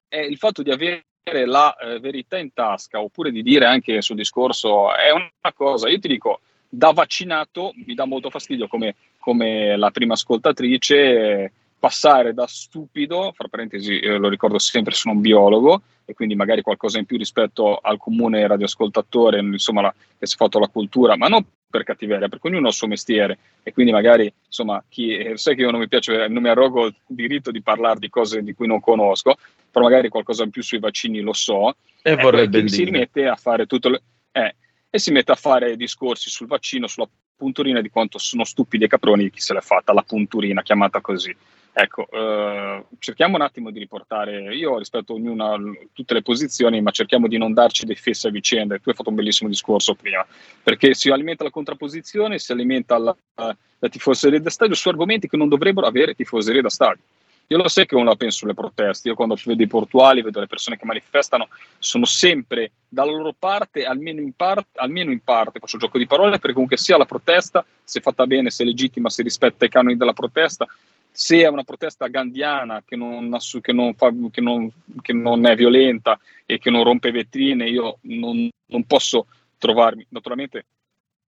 È 0.07 0.17
il 0.17 0.37
fatto 0.37 0.63
di 0.63 0.71
avere 0.71 1.03
la 1.45 1.75
eh, 1.75 1.99
verità 1.99 2.37
in 2.37 2.53
tasca 2.53 2.99
oppure 2.99 3.31
di 3.31 3.43
dire 3.43 3.65
anche 3.65 4.01
sul 4.01 4.15
discorso 4.15 4.95
è 4.95 5.11
una 5.11 5.53
cosa, 5.53 5.89
io 5.89 5.99
ti 5.99 6.07
dico, 6.07 6.41
da 6.69 6.91
vaccinato 6.91 7.73
mi 7.85 7.93
dà 7.93 8.05
molto 8.05 8.29
fastidio 8.29 8.67
come, 8.67 8.95
come 9.25 9.75
la 9.75 9.89
prima 9.89 10.13
ascoltatrice 10.13 10.95
eh, 10.97 11.51
passare 11.79 12.35
da 12.35 12.45
stupido, 12.45 13.33
fra 13.35 13.47
parentesi 13.47 13.97
eh, 13.97 14.17
lo 14.17 14.29
ricordo 14.29 14.59
sempre 14.59 14.93
sono 14.93 15.15
un 15.15 15.21
biologo 15.21 15.81
e 16.05 16.13
quindi 16.13 16.35
magari 16.35 16.61
qualcosa 16.61 16.99
in 16.99 17.05
più 17.05 17.17
rispetto 17.17 17.77
al 17.77 17.97
comune 17.97 18.45
radioascoltatore, 18.45 19.39
insomma 19.39 19.81
la, 19.81 19.95
che 20.19 20.27
si 20.27 20.35
è 20.35 20.37
fatto 20.37 20.59
la 20.59 20.67
cultura, 20.67 21.17
ma 21.17 21.27
non 21.27 21.43
per 21.67 21.83
cattiveria, 21.83 22.27
perché 22.27 22.49
ognuno 22.49 22.67
ha 22.67 22.69
il 22.69 22.75
suo 22.75 22.85
mestiere. 22.85 23.39
E 23.63 23.73
quindi 23.73 23.91
magari 23.91 24.31
insomma 24.45 24.83
chi 24.87 25.17
eh, 25.17 25.37
sai 25.37 25.55
che 25.55 25.61
io 25.61 25.71
non 25.71 25.79
mi 25.79 25.87
piace, 25.87 26.27
non 26.27 26.43
mi 26.43 26.49
arrogo 26.49 26.85
il 26.85 26.95
diritto 27.07 27.49
di 27.49 27.63
parlare 27.63 27.97
di 27.97 28.09
cose 28.09 28.43
di 28.43 28.53
cui 28.53 28.67
non 28.67 28.79
conosco, 28.79 29.37
però 29.71 29.85
magari 29.85 30.09
qualcosa 30.09 30.43
in 30.43 30.51
più 30.51 30.61
sui 30.61 30.77
vaccini 30.77 31.21
lo 31.21 31.33
so 31.33 31.77
E 32.03 32.11
ecco, 32.11 32.21
vorrebbe 32.21 32.67
si 32.67 32.83
rimette 32.83 33.25
a 33.25 33.35
fare 33.35 33.65
tutto 33.65 33.89
le- 33.89 34.03
eh, 34.33 34.53
e 34.87 34.99
si 34.99 35.11
mette 35.11 35.31
a 35.31 35.35
fare 35.35 35.75
discorsi 35.75 36.29
sul 36.29 36.45
vaccino, 36.45 36.85
sulla 36.85 37.09
punturina 37.35 37.81
di 37.81 37.89
quanto 37.89 38.17
sono 38.17 38.43
stupidi 38.43 38.85
e 38.85 38.87
caproni 38.87 39.29
chi 39.29 39.39
se 39.39 39.53
l'è 39.53 39.61
fatta, 39.61 39.93
la 39.93 40.03
punturina 40.03 40.61
chiamata 40.61 41.01
così. 41.01 41.35
Ecco, 41.77 42.07
eh, 42.09 42.85
cerchiamo 42.99 43.35
un 43.35 43.41
attimo 43.41 43.69
di 43.69 43.79
riportare, 43.79 44.55
io 44.55 44.77
rispetto 44.77 45.11
a 45.11 45.15
ognuna 45.17 45.57
tutte 45.91 46.13
le 46.13 46.21
posizioni, 46.21 46.81
ma 46.81 46.91
cerchiamo 46.91 47.27
di 47.27 47.37
non 47.37 47.53
darci 47.53 47.85
dei 47.85 47.97
fessi 47.97 48.27
a 48.27 48.29
vicenda. 48.29 48.77
Tu 48.77 48.89
hai 48.89 48.95
fatto 48.95 49.09
un 49.09 49.15
bellissimo 49.15 49.49
discorso 49.49 49.93
prima, 49.93 50.25
perché 50.63 50.93
si 50.93 51.09
alimenta 51.09 51.43
la 51.43 51.49
contrapposizione, 51.49 52.39
si 52.39 52.53
alimenta 52.53 52.97
la, 52.97 53.13
la 53.35 53.89
tifoseria 53.89 54.39
da 54.39 54.49
stadio 54.49 54.73
su 54.73 54.87
argomenti 54.87 55.27
che 55.27 55.35
non 55.35 55.49
dovrebbero 55.49 55.85
avere 55.85 56.15
tifoseria 56.15 56.61
da 56.61 56.69
stadio. 56.69 57.03
Io 57.47 57.57
lo 57.57 57.67
sai 57.67 57.85
che 57.85 57.95
uno 57.95 58.05
la 58.05 58.15
penso 58.15 58.39
sulle 58.39 58.55
proteste, 58.55 59.09
io 59.09 59.15
quando 59.15 59.37
vedo 59.45 59.61
i 59.61 59.67
portuali, 59.67 60.23
vedo 60.23 60.39
le 60.39 60.47
persone 60.47 60.77
che 60.77 60.85
manifestano, 60.85 61.47
sono 61.77 62.05
sempre 62.05 62.71
dalla 62.87 63.11
loro 63.11 63.35
parte, 63.37 63.85
almeno 63.85 64.19
in 64.19 64.33
parte, 64.33 64.79
almeno 64.79 65.11
in 65.11 65.19
parte 65.19 65.59
faccio 65.59 65.77
gioco 65.77 65.99
di 65.99 66.07
parole, 66.07 66.39
perché 66.39 66.53
comunque 66.53 66.77
sia 66.77 66.97
la 66.97 67.05
protesta, 67.05 67.63
se 67.83 67.99
fatta 67.99 68.25
bene, 68.25 68.49
se 68.49 68.63
legittima, 68.63 69.09
se 69.09 69.21
rispetta 69.21 69.65
i 69.65 69.69
canoni 69.69 69.95
della 69.95 70.13
protesta, 70.13 70.65
se 71.11 71.41
è 71.41 71.47
una 71.47 71.63
protesta 71.63 72.07
gandiana 72.07 72.81
che 72.83 72.95
non, 72.95 73.37
che 73.61 73.71
non 73.71 73.93
fa- 73.93 74.11
che 74.31 74.41
non- 74.41 74.71
che 75.01 75.13
non 75.13 75.45
è 75.45 75.55
violenta 75.55 76.19
e 76.45 76.57
che 76.57 76.71
non 76.71 76.83
rompe 76.83 77.11
vetrine, 77.11 77.69
io 77.69 77.99
non, 78.01 78.49
non 78.65 78.83
posso 78.85 79.27
trovarmi, 79.59 80.05
naturalmente 80.09 80.65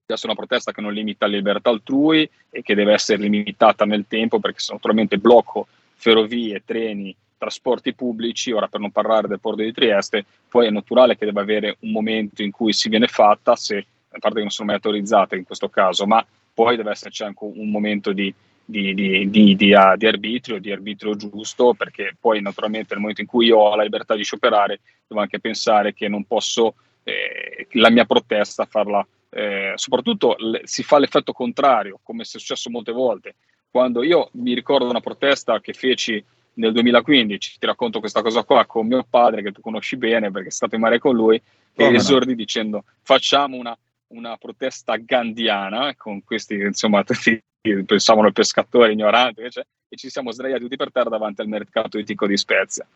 deve 0.08 0.14
essere 0.20 0.32
una 0.32 0.40
protesta 0.40 0.72
che 0.72 0.82
non 0.82 0.94
limita 0.94 1.26
la 1.26 1.34
libertà 1.34 1.70
altrui 1.70 2.30
e 2.50 2.62
che 2.62 2.76
deve 2.76 2.94
essere 2.94 3.22
limitata 3.22 3.86
nel 3.86 4.06
tempo 4.08 4.40
perché 4.40 4.60
se 4.60 4.74
naturalmente 4.74 5.18
blocco 5.18 5.68
ferrovie, 5.98 6.64
treni, 6.64 7.16
trasporti 7.38 7.94
pubblici, 7.94 8.52
ora 8.52 8.68
per 8.68 8.80
non 8.80 8.92
parlare 8.92 9.28
del 9.28 9.40
porto 9.40 9.62
di 9.62 9.72
Trieste, 9.72 10.26
poi 10.48 10.68
è 10.68 10.70
naturale 10.70 11.18
che 11.18 11.26
debba 11.26 11.42
avere 11.42 11.78
un 11.82 11.92
momento 11.92 12.42
in 12.42 12.52
cui 12.52 12.74
si 12.74 12.90
viene 12.90 13.08
fatta, 13.08 13.56
se, 13.56 13.78
a 13.78 14.20
parte 14.20 14.36
che 14.36 14.42
non 14.42 14.50
sono 14.50 14.68
mai 14.68 14.76
autorizzate 14.76 15.36
in 15.36 15.44
questo 15.44 15.70
caso, 15.70 16.06
ma 16.06 16.26
poi 16.54 16.76
deve 16.76 16.92
esserci 16.92 17.24
anche 17.24 17.44
un 17.44 17.70
momento 17.70 18.14
di, 18.14 18.34
di, 18.66 18.94
di, 19.30 19.56
di, 19.56 19.74
arbitrio, 19.74 20.60
di 20.60 20.72
arbitrio 20.72 21.16
giusto, 21.16 21.74
perché 21.74 22.16
poi 22.20 22.42
naturalmente 22.42 22.90
nel 22.92 23.00
momento 23.00 23.22
in 23.22 23.28
cui 23.28 23.48
io 23.48 23.58
ho 23.58 23.76
la 23.76 23.84
libertà 23.84 24.16
di 24.16 24.24
scioperare, 24.24 24.80
devo 25.08 25.22
anche 25.22 25.40
pensare 25.40 25.94
che 25.94 26.08
non 26.08 26.24
posso 26.26 26.76
eh, 27.04 27.68
la 27.72 27.90
mia 27.90 28.06
protesta 28.06 28.66
farla, 28.66 29.06
eh, 29.30 29.74
soprattutto 29.76 30.36
le- 30.40 30.62
si 30.64 30.84
fa 30.84 30.98
l'effetto 30.98 31.32
contrario, 31.32 32.00
come 32.04 32.24
è 32.24 32.26
successo 32.26 32.70
molte 32.70 32.92
volte. 32.92 33.36
Quando 33.78 34.02
io 34.02 34.30
mi 34.32 34.56
ricordo 34.56 34.90
una 34.90 35.02
protesta 35.02 35.60
che 35.60 35.72
feci 35.72 36.26
nel 36.54 36.72
2015, 36.74 37.58
ti 37.60 37.66
racconto 37.68 38.00
questa 38.00 38.24
cosa 38.24 38.44
qua 38.44 38.66
con 38.66 38.88
mio 38.88 39.06
padre, 39.08 39.44
che 39.44 39.52
tu 39.52 39.62
conosci 39.62 39.98
bene 39.98 40.32
perché 40.32 40.48
è 40.48 40.52
stato 40.52 40.74
in 40.74 40.82
mare 40.82 40.98
con 40.98 41.14
lui, 41.14 41.40
Come 41.76 41.90
e 41.90 41.92
no? 41.92 41.98
esordi 41.98 42.34
dicendo 42.34 42.86
facciamo 43.04 43.56
una, 43.56 43.78
una 44.08 44.36
protesta 44.38 44.96
gandiana 44.96 45.94
con 45.96 46.24
questi, 46.24 46.56
insomma, 46.56 47.04
tutti 47.06 47.40
pensavano 47.86 48.32
pescatori 48.32 48.94
ignoranti, 48.94 49.42
invece, 49.42 49.68
e 49.88 49.96
ci 49.96 50.10
siamo 50.10 50.32
sdraiati 50.32 50.64
tutti 50.64 50.76
per 50.76 50.92
terra 50.92 51.10
davanti 51.10 51.42
al 51.42 51.48
mercato 51.48 52.00
itico 52.00 52.26
di 52.26 52.36
Spezia 52.36 52.88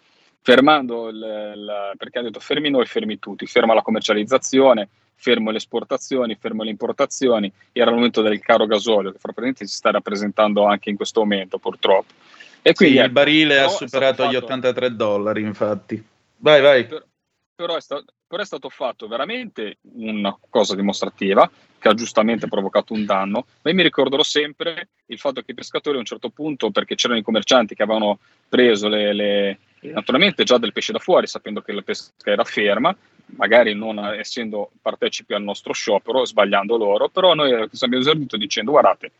fermando 0.41 1.09
il, 1.09 1.15
il- 1.55 1.91
perché 1.97 2.19
ha 2.19 2.21
detto 2.23 2.39
fermi 2.39 2.69
noi, 2.69 2.85
fermi 2.85 3.19
tutti, 3.19 3.45
ferma 3.45 3.73
la 3.73 3.81
commercializzazione, 3.81 4.89
fermo 5.15 5.51
le 5.51 5.57
esportazioni, 5.57 6.35
fermo 6.35 6.63
le 6.63 6.71
importazioni, 6.71 7.51
era 7.71 7.89
il 7.91 7.95
momento 7.95 8.21
del 8.21 8.39
caro 8.39 8.65
gasolio 8.65 9.11
che 9.11 9.19
fra 9.19 9.33
parentesi 9.33 9.69
si 9.71 9.77
sta 9.77 9.91
rappresentando 9.91 10.65
anche 10.65 10.89
in 10.89 10.95
questo 10.95 11.19
momento 11.21 11.59
purtroppo. 11.59 12.13
E 12.63 12.73
quindi 12.73 12.95
Sì, 12.95 12.99
il 13.01 13.05
ecco, 13.05 13.13
barile 13.13 13.59
ha 13.59 13.67
stato 13.67 13.85
superato 13.87 14.23
gli 14.27 14.33
fatto- 14.33 14.45
83 14.45 14.95
dollari, 14.95 15.41
infatti. 15.41 16.03
Vai, 16.37 16.61
vai. 16.61 16.85
per- 16.87 17.05
però, 17.55 17.75
è 17.75 17.81
sta- 17.81 18.03
però 18.25 18.41
è 18.41 18.45
stato 18.45 18.69
fatto 18.69 19.07
veramente 19.07 19.77
una 19.93 20.35
cosa 20.49 20.75
dimostrativa 20.75 21.49
che 21.77 21.87
ha 21.87 21.93
giustamente 21.93 22.47
provocato 22.47 22.93
un 22.93 23.05
danno, 23.05 23.45
ma 23.61 23.69
io 23.69 23.75
mi 23.75 23.83
ricorderò 23.83 24.23
sempre 24.23 24.89
il 25.07 25.19
fatto 25.19 25.41
che 25.41 25.51
i 25.51 25.55
pescatori 25.55 25.97
a 25.97 25.99
un 25.99 26.05
certo 26.05 26.29
punto, 26.29 26.71
perché 26.71 26.95
c'erano 26.95 27.19
i 27.19 27.23
commercianti 27.23 27.75
che 27.75 27.83
avevano 27.83 28.17
preso 28.49 28.87
le, 28.87 29.13
le- 29.13 29.59
naturalmente 29.89 30.43
già 30.43 30.57
del 30.57 30.73
pesce 30.73 30.91
da 30.91 30.99
fuori, 30.99 31.27
sapendo 31.27 31.61
che 31.61 31.71
la 31.71 31.81
pesca 31.81 32.11
era 32.23 32.43
ferma, 32.43 32.95
magari 33.37 33.73
non 33.73 33.99
essendo 34.15 34.71
partecipi 34.81 35.33
al 35.33 35.43
nostro 35.43 35.73
sciopero, 35.73 36.25
sbagliando 36.25 36.77
loro, 36.77 37.09
però 37.09 37.33
noi 37.33 37.51
abbiamo 37.53 37.97
esordito 37.97 38.37
dicendo 38.37 38.71
guardate, 38.71 39.11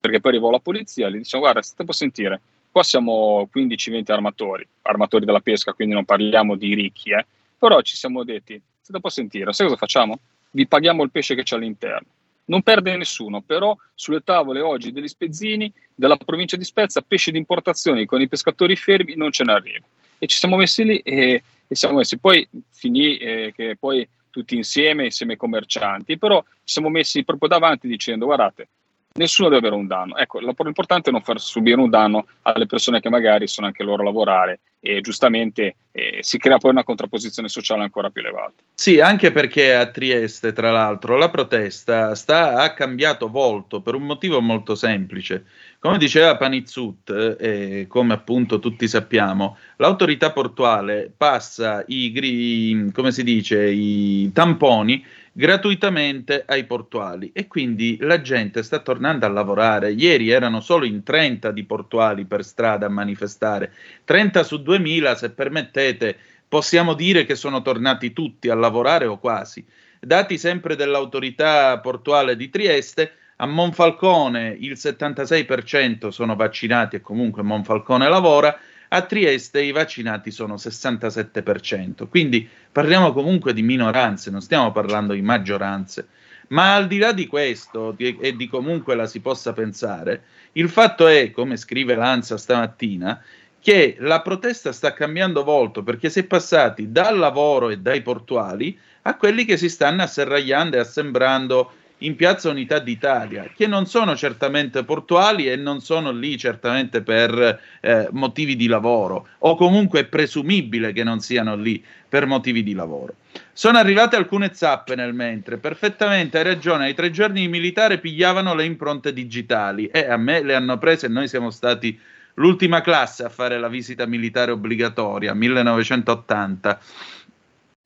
perché 0.00 0.20
poi 0.20 0.32
arrivò 0.32 0.50
la 0.50 0.60
polizia, 0.60 1.08
gli 1.08 1.18
diciamo 1.18 1.42
guarda, 1.42 1.62
state 1.62 1.90
a 1.90 1.94
sentire, 1.94 2.40
qua 2.70 2.82
siamo 2.82 3.48
15-20 3.54 4.12
armatori, 4.12 4.66
armatori 4.82 5.24
della 5.24 5.40
pesca, 5.40 5.72
quindi 5.72 5.94
non 5.94 6.04
parliamo 6.04 6.56
di 6.56 6.74
ricchi, 6.74 7.10
eh, 7.10 7.26
però 7.58 7.80
ci 7.82 7.96
siamo 7.96 8.24
detti, 8.24 8.60
state 8.80 9.00
a 9.02 9.10
sentire, 9.10 9.52
sai 9.52 9.66
cosa 9.66 9.78
facciamo? 9.78 10.18
Vi 10.50 10.66
paghiamo 10.66 11.02
il 11.02 11.10
pesce 11.10 11.34
che 11.34 11.42
c'è 11.42 11.56
all'interno. 11.56 12.08
Non 12.48 12.62
perde 12.62 12.96
nessuno, 12.96 13.40
però 13.40 13.76
sulle 13.92 14.20
tavole 14.20 14.60
oggi 14.60 14.92
degli 14.92 15.08
spezzini 15.08 15.70
della 15.92 16.16
provincia 16.16 16.56
di 16.56 16.62
Spezia, 16.62 17.02
pesce 17.06 17.32
di 17.32 17.38
importazione 17.38 18.04
con 18.06 18.20
i 18.20 18.28
pescatori 18.28 18.76
fermi 18.76 19.16
non 19.16 19.32
ce 19.32 19.42
ne 19.42 19.52
arriva. 19.52 19.84
E 20.18 20.26
ci 20.26 20.36
siamo 20.36 20.56
messi 20.56 20.84
lì 20.84 20.98
e, 20.98 21.42
e 21.66 21.74
siamo 21.74 21.96
messi. 21.96 22.18
Poi 22.18 22.48
finì 22.70 23.16
eh, 23.16 23.52
che 23.54 23.76
poi 23.78 24.08
tutti 24.30 24.54
insieme, 24.54 25.04
insieme 25.04 25.32
ai 25.32 25.38
commercianti, 25.38 26.18
però 26.18 26.42
ci 26.42 26.72
siamo 26.74 26.88
messi 26.88 27.24
proprio 27.24 27.48
davanti 27.48 27.88
dicendo 27.88 28.26
guardate, 28.26 28.68
nessuno 29.16 29.48
deve 29.48 29.66
avere 29.66 29.80
un 29.80 29.86
danno. 29.86 30.16
Ecco, 30.16 30.38
l'importante 30.38 31.10
è 31.10 31.12
non 31.12 31.22
far 31.22 31.40
subire 31.40 31.80
un 31.80 31.90
danno 31.90 32.26
alle 32.42 32.66
persone 32.66 33.00
che 33.00 33.08
magari 33.08 33.46
sono 33.46 33.66
anche 33.66 33.82
loro 33.82 34.02
a 34.02 34.04
lavorare 34.04 34.60
e 34.80 35.00
giustamente 35.00 35.74
eh, 35.90 36.18
si 36.20 36.38
crea 36.38 36.58
poi 36.58 36.70
una 36.70 36.84
contrapposizione 36.84 37.48
sociale 37.48 37.82
ancora 37.82 38.10
più 38.10 38.20
elevata. 38.20 38.52
Sì, 38.74 39.00
anche 39.00 39.32
perché 39.32 39.74
a 39.74 39.86
Trieste, 39.86 40.52
tra 40.52 40.70
l'altro, 40.70 41.16
la 41.16 41.28
protesta 41.28 42.14
sta, 42.14 42.60
ha 42.60 42.72
cambiato 42.72 43.28
volto 43.28 43.80
per 43.80 43.94
un 43.94 44.02
motivo 44.02 44.40
molto 44.40 44.74
semplice. 44.74 45.46
Come 45.80 45.98
diceva 45.98 46.36
Panizzut, 46.36 47.36
e 47.40 47.86
come 47.88 48.14
appunto 48.14 48.58
tutti 48.58 48.86
sappiamo, 48.86 49.56
l'autorità 49.76 50.30
portuale 50.30 51.12
passa 51.16 51.82
i, 51.88 52.12
gri- 52.12 52.90
come 52.92 53.10
si 53.10 53.24
dice, 53.24 53.68
i 53.68 54.30
tamponi 54.32 55.04
gratuitamente 55.36 56.44
ai 56.46 56.64
portuali 56.64 57.30
e 57.34 57.46
quindi 57.46 57.98
la 58.00 58.22
gente 58.22 58.62
sta 58.62 58.78
tornando 58.78 59.26
a 59.26 59.28
lavorare. 59.28 59.92
Ieri 59.92 60.30
erano 60.30 60.62
solo 60.62 60.86
in 60.86 61.02
30 61.02 61.50
di 61.50 61.62
portuali 61.64 62.24
per 62.24 62.42
strada 62.42 62.86
a 62.86 62.88
manifestare, 62.88 63.70
30 64.04 64.42
su 64.42 64.62
2000 64.62 65.14
se 65.14 65.30
permettete, 65.30 66.16
possiamo 66.48 66.94
dire 66.94 67.26
che 67.26 67.34
sono 67.34 67.60
tornati 67.60 68.14
tutti 68.14 68.48
a 68.48 68.54
lavorare 68.54 69.04
o 69.04 69.18
quasi. 69.18 69.62
Dati 70.00 70.38
sempre 70.38 70.74
dell'autorità 70.74 71.78
portuale 71.80 72.34
di 72.34 72.48
Trieste, 72.48 73.12
a 73.36 73.44
Monfalcone 73.44 74.56
il 74.58 74.72
76% 74.72 76.08
sono 76.08 76.34
vaccinati 76.34 76.96
e 76.96 77.02
comunque 77.02 77.42
Monfalcone 77.42 78.08
lavora, 78.08 78.58
a 78.88 79.02
Trieste 79.02 79.62
i 79.62 79.72
vaccinati 79.72 80.30
sono 80.30 80.54
67%, 80.54 82.08
quindi 82.08 82.48
parliamo 82.70 83.12
comunque 83.12 83.52
di 83.52 83.62
minoranze, 83.62 84.30
non 84.30 84.40
stiamo 84.40 84.72
parlando 84.72 85.12
di 85.12 85.22
maggioranze. 85.22 86.08
Ma 86.48 86.76
al 86.76 86.86
di 86.86 86.98
là 86.98 87.12
di 87.12 87.26
questo 87.26 87.96
e 87.98 88.36
di 88.36 88.46
comunque 88.48 88.94
la 88.94 89.06
si 89.06 89.20
possa 89.20 89.52
pensare, 89.52 90.22
il 90.52 90.68
fatto 90.68 91.08
è, 91.08 91.32
come 91.32 91.56
scrive 91.56 91.96
l'Ansa 91.96 92.36
stamattina, 92.36 93.20
che 93.66 93.96
la 93.98 94.22
protesta 94.22 94.70
sta 94.70 94.92
cambiando 94.92 95.42
volto 95.42 95.82
perché 95.82 96.08
si 96.08 96.20
è 96.20 96.24
passati 96.24 96.92
dal 96.92 97.18
lavoro 97.18 97.70
e 97.70 97.78
dai 97.78 98.00
portuali 98.00 98.78
a 99.02 99.16
quelli 99.16 99.44
che 99.44 99.56
si 99.56 99.68
stanno 99.68 100.02
asserragliando 100.02 100.76
e 100.76 100.80
assembrando 100.80 101.72
in 102.06 102.14
Piazza 102.14 102.48
Unità 102.48 102.78
d'Italia, 102.78 103.50
che 103.54 103.66
non 103.66 103.86
sono 103.86 104.16
certamente 104.16 104.84
portuali 104.84 105.50
e 105.50 105.56
non 105.56 105.80
sono 105.80 106.12
lì 106.12 106.38
certamente 106.38 107.02
per 107.02 107.60
eh, 107.80 108.08
motivi 108.12 108.56
di 108.56 108.68
lavoro, 108.68 109.28
o 109.38 109.56
comunque 109.56 110.00
è 110.00 110.04
presumibile 110.04 110.92
che 110.92 111.04
non 111.04 111.20
siano 111.20 111.56
lì 111.56 111.84
per 112.08 112.26
motivi 112.26 112.62
di 112.62 112.74
lavoro. 112.74 113.14
Sono 113.52 113.78
arrivate 113.78 114.16
alcune 114.16 114.50
zappe 114.54 114.94
nel 114.94 115.12
mentre, 115.12 115.58
perfettamente 115.58 116.38
hai 116.38 116.44
ragione, 116.44 116.84
ai 116.84 116.94
tre 116.94 117.10
giorni 117.10 117.42
i 117.42 117.48
militari 117.48 117.98
pigliavano 117.98 118.54
le 118.54 118.64
impronte 118.64 119.12
digitali 119.12 119.86
e 119.86 120.08
a 120.08 120.16
me 120.16 120.42
le 120.42 120.54
hanno 120.54 120.78
prese 120.78 121.06
e 121.06 121.08
noi 121.08 121.26
siamo 121.26 121.50
stati 121.50 121.98
l'ultima 122.34 122.80
classe 122.82 123.24
a 123.24 123.28
fare 123.28 123.58
la 123.58 123.68
visita 123.68 124.06
militare 124.06 124.52
obbligatoria, 124.52 125.34
1980. 125.34 126.80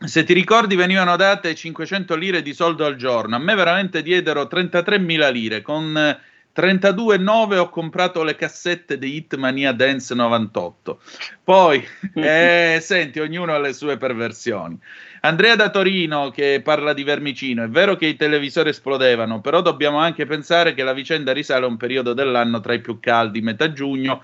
Se 0.03 0.25
ti 0.25 0.33
ricordi 0.33 0.77
venivano 0.77 1.15
date 1.17 1.55
500 1.55 2.15
lire 2.17 2.41
di 2.41 2.55
soldo 2.55 2.87
al 2.87 2.97
giorno, 2.97 3.37
a 3.37 3.39
me 3.39 3.55
veramente 3.55 4.01
diedero 4.03 4.45
33.000 4.45 5.31
lire 5.31 5.61
con 5.61 5.95
eh, 5.95 6.19
32,9 6.57 7.57
ho 7.59 7.69
comprato 7.69 8.23
le 8.23 8.35
cassette 8.35 8.97
di 8.97 9.17
Hitmania 9.17 9.73
Dance 9.73 10.15
98. 10.15 11.01
Poi, 11.45 11.87
eh, 12.15 12.79
senti, 12.81 13.21
ognuno 13.21 13.55
ha 13.55 13.59
le 13.59 13.75
sue 13.75 13.99
perversioni. 13.99 14.79
Andrea 15.21 15.55
da 15.55 15.69
Torino 15.69 16.31
che 16.31 16.63
parla 16.65 16.95
di 16.95 17.05
Vermicino. 17.05 17.63
È 17.63 17.69
vero 17.69 17.97
che 17.97 18.07
i 18.07 18.17
televisori 18.17 18.71
esplodevano, 18.71 19.43
però 19.43 19.61
dobbiamo 19.61 19.99
anche 19.99 20.25
pensare 20.25 20.73
che 20.73 20.83
la 20.83 20.95
vicenda 20.95 21.33
risale 21.33 21.67
a 21.67 21.69
un 21.69 21.77
periodo 21.77 22.15
dell'anno 22.15 22.61
tra 22.61 22.73
i 22.73 22.81
più 22.81 22.99
caldi, 23.01 23.43
metà 23.43 23.71
giugno. 23.71 24.23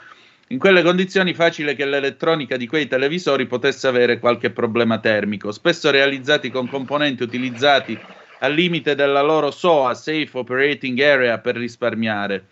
In 0.50 0.58
quelle 0.60 0.82
condizioni 0.82 1.34
facile 1.34 1.74
che 1.74 1.84
l'elettronica 1.84 2.56
di 2.56 2.68
quei 2.68 2.86
televisori 2.86 3.46
potesse 3.46 3.88
avere 3.88 4.20
qualche 4.20 4.50
problema 4.50 5.00
termico, 5.00 5.50
spesso 5.50 5.90
realizzati 5.90 6.50
con 6.50 6.68
componenti 6.68 7.24
utilizzati 7.24 7.98
al 8.38 8.54
limite 8.54 8.94
della 8.94 9.22
loro 9.22 9.50
SOA, 9.50 9.94
Safe 9.94 10.28
Operating 10.30 11.00
Area, 11.00 11.38
per 11.38 11.56
risparmiare. 11.56 12.44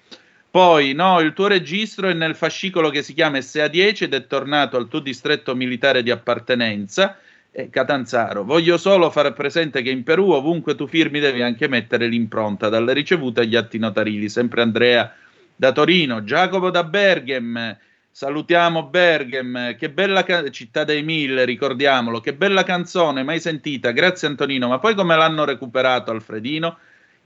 Poi, 0.51 0.93
no, 0.93 1.21
il 1.21 1.35
tuo 1.35 1.47
registro 1.47 2.09
è 2.09 2.15
nel 2.15 2.35
fascicolo 2.35 2.91
che 2.91 3.03
si 3.03 3.15
chiama 3.15 3.39
SA10 3.39 4.03
ed 4.03 4.15
è 4.15 4.27
tornato 4.27 4.77
al 4.77 4.89
tuo 4.89 4.99
distretto 4.99 5.55
militare 5.55 6.03
di 6.03 6.11
appartenenza. 6.11 7.17
Eh, 7.53 7.71
Catanzaro, 7.71 8.43
voglio 8.43 8.77
solo 8.77 9.09
far 9.09 9.33
presente 9.35 9.83
che 9.83 9.91
in 9.91 10.03
Perù 10.03 10.33
ovunque 10.33 10.75
tu 10.75 10.89
firmi 10.89 11.21
devi 11.21 11.43
anche 11.43 11.69
mettere 11.69 12.09
l'impronta, 12.09 12.69
dalle 12.69 12.93
ricevute 12.93 13.43
agli 13.43 13.55
atti 13.55 13.79
notarili. 13.79 14.29
Sempre 14.29 14.63
Andrea 14.63 15.15
da 15.57 15.73
Torino, 15.73 16.25
Giacomo 16.25 16.71
da 16.71 16.85
Berghem, 16.85 17.77
salutiamo 18.11 18.85
Berghem, 18.85 19.77
che 19.77 19.91
bella 19.91 20.23
ca- 20.23 20.49
città 20.51 20.85
dei 20.85 21.03
mille, 21.03 21.45
ricordiamolo, 21.45 22.21
che 22.21 22.35
bella 22.35 22.63
canzone, 22.63 23.23
mai 23.23 23.41
sentita, 23.41 23.91
grazie 23.91 24.29
Antonino, 24.29 24.69
ma 24.69 24.79
poi 24.79 24.95
come 24.95 25.17
l'hanno 25.17 25.45
recuperato 25.45 26.11
Alfredino? 26.11 26.79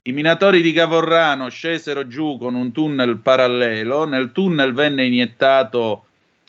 I 0.02 0.12
minatori 0.12 0.62
di 0.62 0.72
Cavorrano 0.72 1.48
scesero 1.48 2.06
giù 2.06 2.38
con 2.38 2.54
un 2.54 2.72
tunnel 2.72 3.18
parallelo, 3.18 4.06
nel 4.06 4.32
tunnel 4.32 4.72
venne 4.72 5.04
iniettato 5.04 6.04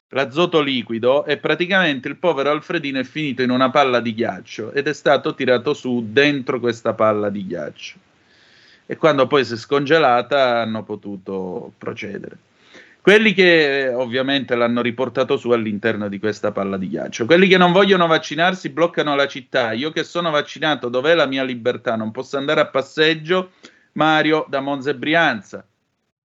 l'azoto 0.09 0.61
liquido 0.61 1.25
e 1.25 1.37
praticamente 1.37 2.07
il 2.07 2.15
povero 2.15 2.51
Alfredino 2.51 2.99
è 2.99 3.03
finito 3.03 3.41
in 3.41 3.49
una 3.49 3.69
palla 3.69 3.99
di 3.99 4.13
ghiaccio 4.13 4.71
ed 4.71 4.87
è 4.87 4.93
stato 4.93 5.35
tirato 5.35 5.73
su 5.73 6.07
dentro 6.09 6.59
questa 6.59 6.93
palla 6.93 7.29
di 7.29 7.45
ghiaccio. 7.45 7.95
E 8.91 8.97
quando 8.97 9.27
poi 9.27 9.45
si 9.45 9.53
è 9.53 9.55
scongelata 9.55 10.61
hanno 10.61 10.81
potuto 10.81 11.73
procedere. 11.77 12.35
Quelli 12.99 13.35
che 13.35 13.93
ovviamente 13.93 14.55
l'hanno 14.55 14.81
riportato 14.81 15.37
su 15.37 15.51
all'interno 15.51 16.07
di 16.07 16.17
questa 16.17 16.51
palla 16.51 16.75
di 16.75 16.89
ghiaccio. 16.89 17.27
Quelli 17.27 17.47
che 17.47 17.57
non 17.57 17.71
vogliono 17.71 18.07
vaccinarsi 18.07 18.69
bloccano 18.69 19.13
la 19.13 19.27
città. 19.27 19.73
Io 19.73 19.91
che 19.91 20.03
sono 20.03 20.31
vaccinato, 20.31 20.89
dov'è 20.89 21.13
la 21.13 21.27
mia 21.27 21.43
libertà? 21.43 21.95
Non 21.95 22.09
posso 22.09 22.37
andare 22.37 22.61
a 22.61 22.65
passeggio? 22.65 23.51
Mario 23.91 24.47
da 24.49 24.59
Monza 24.59 24.89
e 24.89 24.95
Brianza. 24.95 25.63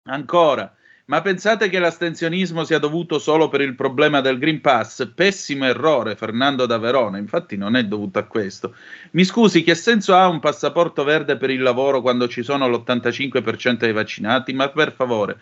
Ancora, 0.04 0.76
ma 1.10 1.22
pensate 1.22 1.70
che 1.70 1.80
l'astensionismo 1.80 2.64
sia 2.64 2.78
dovuto 2.78 3.18
solo 3.18 3.50
per 3.50 3.62
il 3.62 3.74
problema 3.74 4.22
del 4.22 4.38
Green 4.38 4.62
Pass? 4.62 5.12
Pessimo 5.16 5.66
errore, 5.66 6.16
Fernando 6.16 6.68
da 6.68 6.78
Verona. 6.78 7.18
Infatti 7.18 7.58
non 7.58 7.76
è 7.76 7.84
dovuto 7.84 8.20
a 8.20 8.26
questo. 8.26 8.76
Mi 9.12 9.24
scusi, 9.24 9.64
che 9.64 9.74
senso 9.74 10.14
ha 10.14 10.28
un 10.28 10.40
passaporto 10.40 11.04
verde 11.04 11.36
per 11.36 11.50
il 11.50 11.64
lavoro 11.64 12.02
quando 12.02 12.28
ci 12.28 12.44
sono 12.44 12.68
l'85% 12.68 13.78
dei 13.78 13.92
vaccinati? 13.92 14.54
Ma 14.54 14.70
per 14.70 14.94
favore, 14.94 15.40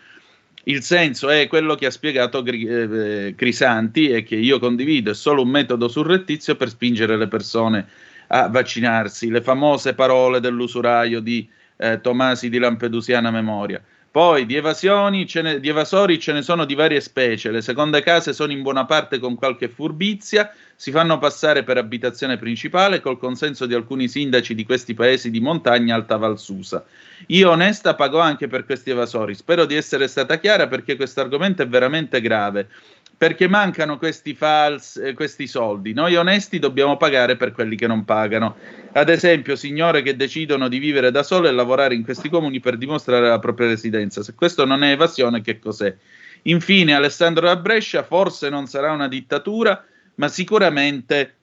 il 0.63 0.81
senso 0.83 1.27
è 1.27 1.47
quello 1.49 1.75
che 1.75 1.87
ha 1.87 1.91
spiegato 1.91 2.41
Gri- 2.43 2.65
eh, 2.65 3.33
Crisanti 3.35 4.07
e 4.07 4.23
che 4.23 4.37
io 4.37 4.59
condivido, 4.59 5.11
è 5.11 5.15
solo 5.15 5.41
un 5.41 5.49
metodo 5.49 5.89
surrettizio 5.89 6.55
per 6.55 6.69
spingere 6.69 7.17
le 7.17 7.27
persone 7.27 7.87
a 8.27 8.47
vaccinarsi. 8.47 9.29
Le 9.29 9.41
famose 9.41 9.93
parole 9.95 10.39
dell'usuraio 10.39 11.19
di 11.19 11.45
eh, 11.75 11.99
Tomasi 11.99 12.47
di 12.47 12.57
Lampedusiana 12.57 13.31
Memoria. 13.31 13.83
Poi 14.09 14.45
di, 14.45 14.59
ne, 14.59 15.59
di 15.59 15.69
evasori 15.69 16.19
ce 16.19 16.33
ne 16.33 16.41
sono 16.41 16.65
di 16.65 16.73
varie 16.73 17.01
specie, 17.01 17.51
le 17.51 17.61
seconde 17.61 18.01
case 18.01 18.33
sono 18.33 18.51
in 18.51 18.63
buona 18.63 18.85
parte 18.85 19.19
con 19.19 19.35
qualche 19.35 19.69
furbizia, 19.69 20.51
si 20.75 20.91
fanno 20.91 21.17
passare 21.17 21.63
per 21.63 21.77
abitazione 21.77 22.37
principale 22.37 22.99
col 23.01 23.19
consenso 23.19 23.65
di 23.65 23.73
alcuni 23.73 24.07
sindaci 24.07 24.55
di 24.55 24.65
questi 24.65 24.93
paesi 24.93 25.29
di 25.29 25.39
montagna 25.39 25.95
alta 25.95 26.17
valsusa. 26.17 26.85
Io 27.27 27.49
onesta 27.49 27.95
pago 27.95 28.19
anche 28.19 28.47
per 28.47 28.65
questi 28.65 28.91
evasori, 28.91 29.35
spero 29.35 29.65
di 29.65 29.75
essere 29.75 30.07
stata 30.07 30.39
chiara 30.39 30.67
perché 30.67 30.95
questo 30.95 31.21
argomento 31.21 31.61
è 31.61 31.67
veramente 31.67 32.21
grave, 32.21 32.69
perché 33.17 33.47
mancano 33.47 33.97
questi, 33.97 34.35
fals, 34.35 34.97
eh, 34.97 35.13
questi 35.13 35.47
soldi, 35.47 35.91
noi 35.91 36.15
onesti 36.15 36.59
dobbiamo 36.59 36.97
pagare 36.97 37.35
per 37.35 37.51
quelli 37.51 37.75
che 37.75 37.87
non 37.87 38.05
pagano. 38.05 38.55
Ad 38.93 39.09
esempio, 39.09 39.55
signore 39.55 40.03
che 40.03 40.15
decidono 40.15 40.67
di 40.67 40.77
vivere 40.77 41.09
da 41.09 41.23
sole 41.23 41.49
e 41.49 41.51
lavorare 41.51 41.95
in 41.95 42.03
questi 42.03 42.29
comuni 42.29 42.59
per 42.59 42.77
dimostrare 42.77 43.27
la 43.27 43.39
propria 43.39 43.67
residenza. 43.67 44.21
Se 44.21 44.35
questo 44.35 44.65
non 44.65 44.83
è 44.83 44.91
evasione, 44.91 45.41
che 45.41 45.57
cos'è? 45.57 45.95
Infine, 46.43 46.93
Alessandro 46.93 47.47
da 47.47 47.55
Brescia, 47.55 48.03
forse 48.03 48.49
non 48.49 48.67
sarà 48.67 48.91
una 48.91 49.07
dittatura, 49.07 49.83
ma 50.15 50.27
sicuramente 50.27 51.33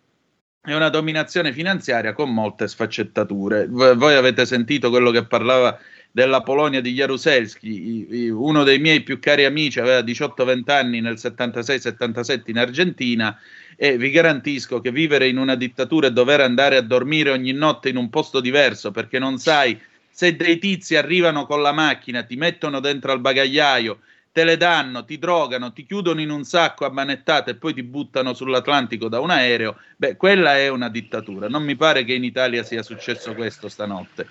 è 0.63 0.75
una 0.75 0.89
dominazione 0.89 1.53
finanziaria 1.53 2.13
con 2.13 2.33
molte 2.33 2.69
sfaccettature. 2.69 3.67
V- 3.67 3.97
voi 3.97 4.15
avete 4.15 4.47
sentito 4.47 4.91
quello 4.91 5.11
che 5.11 5.27
parlava 5.27 5.77
della 6.15 6.43
Polonia 6.43 6.81
di 6.81 6.93
Jaruzelski, 6.93 8.29
uno 8.31 8.63
dei 8.63 8.79
miei 8.79 9.03
più 9.03 9.19
cari 9.19 9.45
amici 9.47 9.81
aveva 9.81 9.99
18-20 9.99 10.71
anni 10.71 11.01
nel 11.01 11.15
76-77 11.15 12.43
in 12.45 12.59
Argentina 12.59 13.37
e 13.75 13.97
vi 13.97 14.11
garantisco 14.11 14.81
che 14.81 14.93
vivere 14.93 15.27
in 15.27 15.39
una 15.39 15.57
dittatura 15.57 16.07
e 16.07 16.13
dover 16.13 16.41
andare 16.41 16.77
a 16.77 16.83
dormire 16.83 17.31
ogni 17.31 17.51
notte 17.51 17.89
in 17.89 17.97
un 17.97 18.11
posto 18.11 18.39
diverso 18.39 18.93
perché 18.93 19.19
non 19.19 19.39
sai 19.39 19.77
se 20.09 20.37
dei 20.37 20.59
tizi 20.59 20.95
arrivano 20.95 21.47
con 21.47 21.61
la 21.61 21.73
macchina, 21.73 22.23
ti 22.23 22.37
mettono 22.37 22.79
dentro 22.79 23.11
al 23.11 23.19
bagagliaio, 23.19 23.99
te 24.31 24.45
le 24.45 24.57
danno, 24.57 25.05
ti 25.05 25.19
drogano, 25.19 25.73
ti 25.73 25.85
chiudono 25.85 26.21
in 26.21 26.31
un 26.31 26.45
sacco 26.45 26.87
a 26.87 26.93
manettate 26.93 27.51
e 27.51 27.55
poi 27.57 27.75
ti 27.75 27.83
buttano 27.83 28.35
sull'Atlantico 28.35 29.09
da 29.09 29.19
un 29.19 29.31
aereo, 29.31 29.79
beh, 29.97 30.15
quella 30.17 30.57
è 30.59 30.69
una 30.69 30.89
dittatura. 30.89 31.49
Non 31.49 31.65
mi 31.65 31.75
pare 31.75 32.05
che 32.05 32.15
in 32.15 32.23
Italia 32.23 32.63
sia 32.63 32.85
successo 32.85 33.35
questo 33.35 33.69
stanotte. 33.69 34.29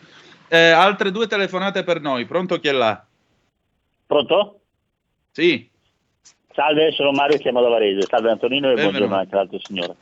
Eh, 0.53 0.69
altre 0.69 1.09
due 1.09 1.25
telefonate 1.25 1.83
per 1.83 1.99
noi, 1.99 2.25
pronto 2.25 2.59
chi 2.59 2.67
è 2.67 2.71
là? 2.73 3.03
Pronto? 4.05 4.59
Sì. 5.31 5.67
Salve, 6.53 6.91
sono 6.91 7.09
Mario, 7.11 7.39
chiamo 7.39 7.59
da 7.59 7.69
Varese. 7.69 8.05
Salve 8.07 8.29
Antonino 8.29 8.67
e 8.67 8.75
Benvenuto. 8.75 8.97
buongiorno 8.99 9.19
anche 9.19 9.33
all'altro 9.33 9.59
signore. 9.63 9.95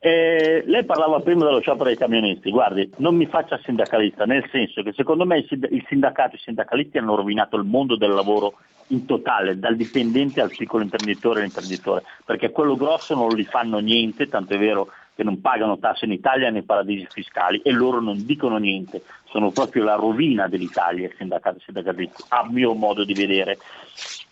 Eh, 0.00 0.64
lei 0.66 0.84
parlava 0.84 1.20
prima 1.20 1.44
dello 1.44 1.60
sciopero 1.60 1.84
dei 1.84 1.96
camionisti, 1.96 2.50
guardi, 2.50 2.90
non 2.96 3.14
mi 3.14 3.26
faccia 3.26 3.60
sindacalista, 3.62 4.24
nel 4.24 4.44
senso 4.50 4.82
che 4.82 4.92
secondo 4.94 5.24
me 5.24 5.38
il, 5.38 5.46
sind- 5.46 5.68
il 5.70 5.84
sindacato 5.88 6.32
e 6.32 6.38
i 6.38 6.42
sindacalisti 6.42 6.98
hanno 6.98 7.14
rovinato 7.14 7.56
il 7.56 7.62
mondo 7.62 7.96
del 7.96 8.10
lavoro 8.10 8.54
in 8.88 9.06
totale, 9.06 9.60
dal 9.60 9.76
dipendente 9.76 10.40
al 10.40 10.50
piccolo 10.50 10.82
imprenditore 10.82 11.38
all'imprenditore, 11.38 12.02
perché 12.24 12.50
quello 12.50 12.74
grosso 12.74 13.14
non 13.14 13.28
gli 13.28 13.44
fanno 13.44 13.78
niente, 13.78 14.26
tanto 14.26 14.54
è 14.54 14.58
vero 14.58 14.88
che 15.14 15.22
non 15.22 15.40
pagano 15.40 15.78
tasse 15.78 16.04
in 16.04 16.12
Italia 16.12 16.50
nei 16.50 16.62
paradisi 16.62 17.06
fiscali 17.10 17.60
e 17.62 17.70
loro 17.70 18.00
non 18.00 18.24
dicono 18.24 18.56
niente, 18.58 19.02
sono 19.24 19.50
proprio 19.50 19.84
la 19.84 19.94
rovina 19.94 20.48
dell'Italia 20.48 21.10
sindacati 21.16 21.58
i 21.58 21.62
sindacalisti, 21.64 22.24
a 22.28 22.48
mio 22.50 22.74
modo 22.74 23.04
di 23.04 23.14
vedere. 23.14 23.58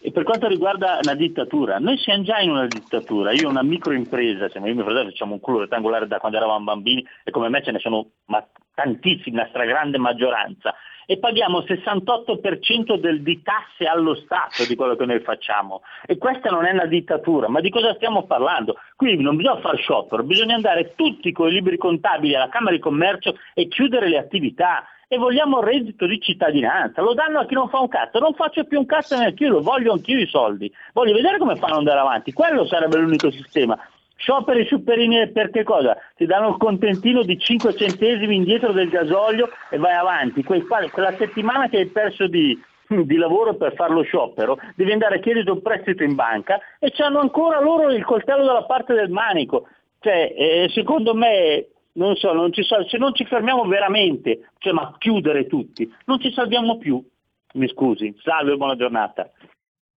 E 0.05 0.11
per 0.11 0.24
quanto 0.24 0.48
riguarda 0.48 0.98
la 1.03 1.14
dittatura, 1.14 1.78
noi 1.78 1.96
siamo 1.96 2.24
già 2.24 2.40
in 2.40 2.50
una 2.50 2.66
dittatura, 2.66 3.30
io 3.30 3.46
ho 3.46 3.50
una 3.50 3.62
microimpresa, 3.62 4.48
siamo 4.48 4.66
io 4.66 4.72
e 4.72 4.74
mio 4.74 4.84
fratello 4.84 5.11
facciamo 5.11 5.34
un 5.34 5.40
culo 5.40 5.61
rettangolare 5.61 6.09
da 6.09 6.18
quando 6.18 6.38
eravamo 6.38 6.64
bambini 6.64 7.07
e 7.22 7.30
come 7.30 7.48
me 7.48 7.62
ce 7.62 7.70
ne 7.70 7.78
sono 7.78 8.09
ma, 8.26 8.44
tantissimi, 8.74 9.36
la 9.36 9.46
stragrande 9.48 9.98
maggioranza, 9.98 10.74
e 11.07 11.18
paghiamo 11.18 11.59
il 11.59 11.66
68% 11.68 12.98
del, 12.98 13.22
di 13.22 13.42
tasse 13.42 13.86
allo 13.86 14.14
Stato 14.14 14.64
di 14.66 14.74
quello 14.74 14.96
che 14.96 15.05
noi 15.05 15.20
facciamo. 15.20 15.82
E 16.07 16.18
questa 16.18 16.50
non 16.50 16.64
è 16.64 16.72
una 16.72 16.86
dittatura, 16.86 17.48
ma 17.48 17.61
di 17.61 17.70
cosa 17.70 17.94
stiamo 17.94 18.24
parlando? 18.24 18.78
Qui 18.96 19.20
non 19.20 19.36
bisogna 19.36 19.61
fare 19.61 19.76
sciopero, 19.78 20.24
bisogna 20.24 20.55
andare 20.55 20.94
tutti 20.96 21.30
con 21.30 21.48
i 21.48 21.53
libri 21.53 21.76
contabili 21.76 22.34
alla 22.34 22.48
Camera 22.48 22.74
di 22.74 22.80
Commercio 22.80 23.36
e 23.55 23.68
chiudere 23.68 24.09
le 24.09 24.18
attività. 24.18 24.84
E 25.12 25.18
vogliamo 25.18 25.58
il 25.58 25.66
reddito 25.66 26.06
di 26.06 26.18
cittadinanza, 26.18 27.02
lo 27.02 27.12
danno 27.12 27.40
a 27.40 27.44
chi 27.44 27.52
non 27.52 27.68
fa 27.68 27.80
un 27.80 27.88
cazzo, 27.88 28.18
non 28.18 28.32
faccio 28.32 28.64
più 28.64 28.78
un 28.78 28.86
cazzo 28.86 29.14
neanche 29.14 29.44
io, 29.44 29.60
voglio 29.60 29.92
anch'io 29.92 30.18
i 30.18 30.26
soldi, 30.26 30.72
voglio 30.94 31.12
vedere 31.12 31.36
come 31.36 31.56
fanno 31.56 31.76
andare 31.76 32.00
avanti, 32.00 32.32
quello 32.32 32.64
sarebbe 32.64 32.96
l'unico 32.96 33.30
sistema. 33.30 33.78
Scioperi 34.16 34.64
superini 34.64 35.30
per 35.30 35.50
che 35.50 35.64
cosa? 35.64 35.98
Ti 36.16 36.24
danno 36.24 36.48
il 36.48 36.56
contentino 36.56 37.22
di 37.24 37.38
5 37.38 37.76
centesimi 37.76 38.36
indietro 38.36 38.72
del 38.72 38.88
gasolio 38.88 39.50
e 39.68 39.76
vai 39.76 39.92
avanti. 39.92 40.42
Quella 40.42 41.14
settimana 41.18 41.68
che 41.68 41.76
hai 41.76 41.86
perso 41.88 42.26
di, 42.26 42.58
di 42.86 43.16
lavoro 43.16 43.54
per 43.56 43.74
fare 43.74 43.92
lo 43.92 44.04
sciopero, 44.04 44.56
devi 44.74 44.92
andare 44.92 45.16
a 45.16 45.20
chiedere 45.20 45.50
un 45.50 45.60
prestito 45.60 46.04
in 46.04 46.14
banca 46.14 46.58
e 46.78 46.90
hanno 47.02 47.20
ancora 47.20 47.60
loro 47.60 47.90
il 47.92 48.04
coltello 48.06 48.46
dalla 48.46 48.64
parte 48.64 48.94
del 48.94 49.10
manico. 49.10 49.66
Cioè, 50.00 50.34
eh, 50.34 50.70
secondo 50.72 51.14
me, 51.14 51.66
non 51.95 52.16
so, 52.16 52.32
non 52.32 52.53
ci 52.53 52.62
se 52.64 52.97
non 52.99 53.14
ci 53.14 53.24
fermiamo 53.24 53.64
veramente, 53.64 54.51
cioè 54.59 54.72
ma 54.72 54.95
chiudere 54.99 55.47
tutti, 55.47 55.90
non 56.07 56.20
ci 56.20 56.32
salviamo 56.32 56.78
più. 56.78 57.05
Mi 57.55 57.68
scusi, 57.68 58.14
salve, 58.22 58.57
buona 58.57 58.76
giornata. 58.76 59.30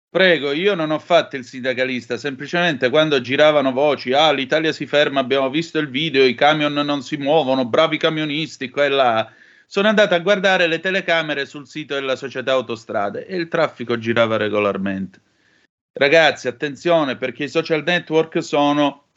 Prego, 0.10 0.52
io 0.52 0.76
non 0.76 0.92
ho 0.92 1.00
fatto 1.00 1.36
il 1.36 1.44
sindacalista, 1.44 2.18
semplicemente 2.18 2.90
quando 2.90 3.20
giravano 3.20 3.72
voci, 3.74 4.14
ah 4.14 4.32
l'Italia 4.32 4.72
si 4.72 4.86
ferma, 4.86 5.20
abbiamo 5.20 5.50
visto 5.50 5.78
il 5.78 5.90
video, 5.90 6.24
i 6.24 6.36
camion 6.36 6.74
non 6.74 7.02
si 7.02 7.18
muovono, 7.18 7.66
bravi 7.66 7.98
camionisti, 7.98 8.70
qua 8.70 8.88
là. 8.88 9.30
sono 9.66 9.90
andato 9.90 10.16
a 10.16 10.20
guardare 10.20 10.68
le 10.68 10.80
telecamere 10.80 11.46
sul 11.46 11.68
sito 11.68 11.96
della 11.96 12.16
società 12.16 12.54
autostrade 12.54 13.26
e 13.26 13.36
il 13.36 13.50
traffico 13.50 13.98
girava 13.98 14.38
regolarmente. 14.38 15.20
Ragazzi, 15.92 16.48
attenzione 16.48 17.18
perché 17.18 17.46
i 17.46 17.50
social 17.50 17.84
network 17.84 18.42
sono, 18.42 19.08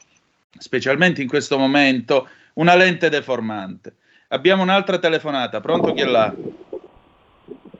specialmente 0.57 1.21
in 1.21 1.27
questo 1.29 1.57
momento, 1.57 2.27
una 2.59 2.75
lente 2.75 3.09
deformante. 3.09 3.95
Abbiamo 4.29 4.63
un'altra 4.63 4.99
telefonata, 4.99 5.61
pronto 5.61 5.93
chi 5.93 6.01
è 6.01 6.05
là? 6.05 6.33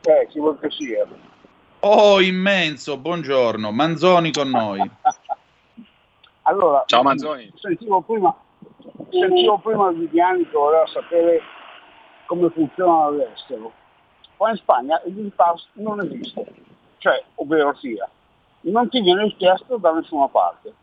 Eh, 0.02 0.28
chi 0.30 0.40
vuol 0.40 0.58
che 0.60 0.70
sia. 0.72 1.06
Oh, 1.82 2.22
immenso, 2.22 2.98
buongiorno, 2.98 3.72
Manzoni 3.72 4.32
con 4.32 4.50
noi. 4.50 4.90
Allora, 6.44 6.84
Ciao, 6.86 7.04
Manzoni. 7.04 7.52
Sentivo 7.60 8.02
prima, 8.02 8.34
sentivo 9.10 9.60
prima 9.60 9.92
Viviani 9.92 10.46
che 10.46 10.58
voleva 10.58 10.88
sapere 10.88 11.42
come 12.26 12.50
funziona 12.50 13.06
all'estero. 13.06 13.72
Qua 14.38 14.52
in 14.52 14.56
Spagna 14.56 15.02
il 15.06 15.14
Green 15.14 15.36
Pass 15.36 15.68
non 15.74 16.00
esiste, 16.02 16.54
cioè, 17.00 17.22
ovvero 17.36 17.76
sia, 17.76 18.10
non 18.62 18.90
ti 18.90 19.02
viene 19.02 19.36
chiesto 19.36 19.76
da 19.76 19.92
nessuna 19.92 20.28
parte. 20.30 20.74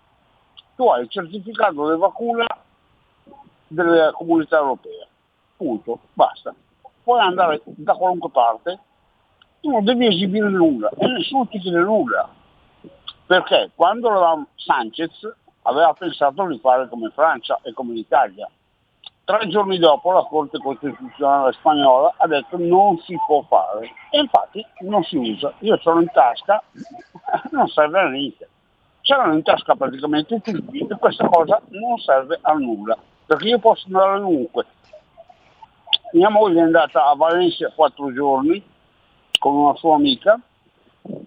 Tu 0.76 0.86
hai 0.86 1.02
il 1.02 1.08
certificato 1.08 1.90
di 1.90 1.98
vacuna 1.98 2.46
della 3.68 4.12
comunità 4.12 4.58
europea, 4.58 5.06
punto, 5.56 6.00
basta. 6.12 6.54
Puoi 7.02 7.20
andare 7.20 7.60
da 7.64 7.94
qualunque 7.94 8.30
parte, 8.30 8.80
tu 9.60 9.70
non 9.70 9.84
devi 9.84 10.06
esibire 10.06 10.48
nulla. 10.48 10.90
E 10.96 11.06
nessuno 11.06 11.46
ti 11.46 11.58
chiede 11.58 11.80
nulla. 11.80 12.28
Perché? 13.26 13.70
Quando 13.74 14.10
la 14.10 14.46
Sanchez 14.54 15.12
aveva 15.62 15.92
pensato 15.94 16.46
di 16.46 16.58
fare 16.58 16.88
come 16.88 17.10
Francia 17.10 17.58
e 17.62 17.72
come 17.72 17.92
l'Italia, 17.92 18.48
tre 19.24 19.48
giorni 19.48 19.78
dopo 19.78 20.12
la 20.12 20.22
Corte 20.22 20.58
Costituzionale 20.58 21.52
spagnola 21.52 22.14
ha 22.16 22.26
detto 22.28 22.56
non 22.56 22.98
si 22.98 23.16
può 23.26 23.42
fare. 23.42 23.90
E 24.10 24.20
infatti 24.20 24.64
non 24.80 25.02
si 25.02 25.16
usa. 25.16 25.52
Io 25.60 25.78
l'ho 25.82 26.00
in 26.00 26.10
tasca, 26.12 26.62
non 27.50 27.66
serve 27.66 27.98
a 27.98 28.08
niente. 28.08 28.48
C'erano 29.00 29.34
in 29.34 29.42
tasca 29.42 29.74
praticamente 29.74 30.40
tutti 30.40 30.78
e 30.78 30.96
questa 30.98 31.28
cosa 31.28 31.60
non 31.68 31.98
serve 31.98 32.38
a 32.40 32.52
nulla, 32.52 32.96
perché 33.26 33.48
io 33.48 33.58
posso 33.58 33.86
andare 33.86 34.20
ovunque. 34.20 34.64
Mia 36.12 36.30
moglie 36.30 36.60
è 36.60 36.64
andata 36.64 37.06
a 37.06 37.14
Valencia 37.14 37.72
quattro 37.74 38.12
giorni 38.12 38.62
con 39.38 39.54
una 39.54 39.74
sua 39.74 39.96
amica, 39.96 40.40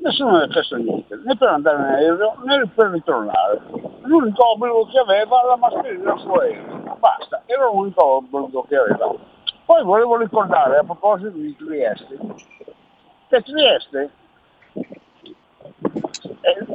nessuno 0.02 0.38
ne 0.38 0.44
ha 0.44 0.48
chiesto 0.48 0.78
niente, 0.78 1.20
né 1.24 1.36
per 1.36 1.50
andare 1.50 1.78
in 1.78 1.84
aereo 1.84 2.36
né 2.44 2.68
per 2.74 2.88
ritornare. 2.88 3.62
L'unico 4.02 4.52
obbligo 4.52 4.88
che 4.88 4.98
aveva 4.98 5.40
era 5.40 5.48
la 5.50 5.56
mascherina 5.58 6.18
su 6.18 6.30
aereo, 6.30 6.98
basta, 6.98 7.44
era 7.46 7.66
l'unico 7.66 8.04
obbligo 8.04 8.64
che 8.64 8.76
aveva. 8.78 9.14
Poi 9.66 9.84
volevo 9.84 10.18
ricordare 10.18 10.78
a 10.78 10.84
proposito 10.84 11.30
di 11.38 11.56
Trieste, 11.56 12.18
che 13.28 13.42
Trieste 13.44 14.10
è 16.42 16.66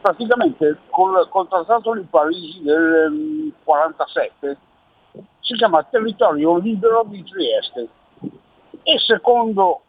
praticamente 0.00 0.78
col, 0.90 1.28
col 1.28 1.48
trattato 1.48 1.94
di 1.94 2.02
Parigi 2.02 2.62
del 2.62 3.10
1947 3.10 4.58
si 5.40 5.54
chiama 5.54 5.82
territorio 5.84 6.56
libero 6.58 7.04
di 7.06 7.22
Trieste 7.22 7.88
e 8.82 8.98
secondo 8.98 9.82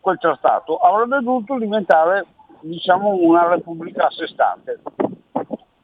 quel 0.00 0.18
trattato 0.18 0.76
avrebbe 0.76 1.20
dovuto 1.22 1.58
diventare 1.58 2.26
diciamo 2.60 3.14
una 3.14 3.48
repubblica 3.48 4.06
a 4.06 4.10
sé 4.10 4.26
stante. 4.26 4.80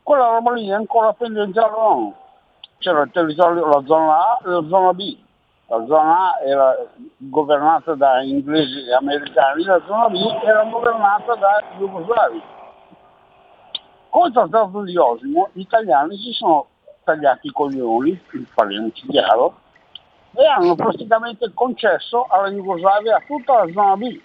Quella 0.02 0.30
roba 0.30 0.52
lì 0.52 0.68
è 0.68 0.72
ancora 0.72 1.12
pendente 1.12 1.58
all'ONU. 1.60 2.14
C'era 2.78 3.02
il 3.02 3.10
territorio, 3.12 3.66
la 3.66 3.82
zona 3.86 4.16
A 4.16 4.40
e 4.44 4.48
la 4.48 4.66
zona 4.68 4.92
B. 4.92 5.16
La 5.70 5.84
zona 5.86 6.32
A 6.32 6.40
era 6.44 6.76
governata 7.16 7.94
da 7.94 8.20
inglesi 8.22 8.88
e 8.88 8.92
americani, 8.92 9.62
la 9.62 9.80
zona 9.86 10.08
B 10.08 10.16
era 10.42 10.64
governata 10.64 11.36
da 11.36 11.62
jugoslavi. 11.78 12.42
Con 14.08 14.26
il 14.26 14.32
trattato 14.32 14.82
di 14.82 14.96
Osimo 14.96 15.50
gli 15.52 15.60
italiani 15.60 16.16
si 16.16 16.32
sono 16.32 16.66
tagliati 17.04 17.46
i 17.46 17.52
coglioni, 17.52 18.20
parliamoci 18.52 19.06
chiaro, 19.06 19.60
e 20.34 20.44
hanno 20.44 20.74
praticamente 20.74 21.52
concesso 21.54 22.26
alla 22.28 22.50
Jugoslavia 22.50 23.22
tutta 23.24 23.64
la 23.64 23.72
zona 23.72 23.96
B. 23.96 24.20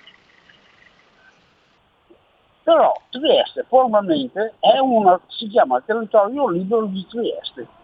Però 2.63 2.91
Trieste 3.11 3.65
formalmente 3.67 4.55
una, 4.81 5.19
si 5.27 5.47
chiama 5.47 5.79
territorio 5.81 6.49
libero 6.49 6.85
di 6.85 7.05
Trieste. 7.05 7.83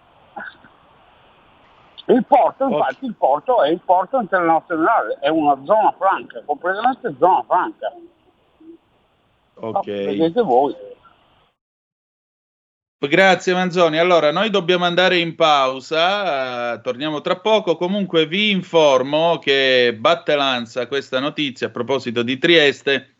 Il 2.07 2.25
porto, 2.25 2.67
infatti, 2.67 3.05
il 3.05 3.15
porto 3.15 3.63
è 3.63 3.69
il 3.69 3.79
porto 3.83 4.19
internazionale, 4.19 5.17
è 5.19 5.29
una 5.29 5.57
zona 5.63 5.93
franca, 5.97 6.41
completamente 6.45 7.15
zona 7.19 7.43
franca. 7.47 7.93
Ok. 9.55 9.85
Vedete 9.85 10.41
voi. 10.41 10.75
Grazie 12.97 13.53
Manzoni. 13.53 13.97
Allora, 13.97 14.31
noi 14.31 14.51
dobbiamo 14.51 14.85
andare 14.85 15.17
in 15.17 15.35
pausa, 15.35 16.73
eh, 16.73 16.81
torniamo 16.81 17.21
tra 17.21 17.39
poco. 17.39 17.75
Comunque 17.75 18.27
vi 18.27 18.51
informo 18.51 19.39
che 19.39 19.95
batte 19.97 20.35
lanza 20.35 20.87
questa 20.87 21.19
notizia 21.19 21.67
a 21.67 21.71
proposito 21.71 22.21
di 22.21 22.37
Trieste. 22.37 23.15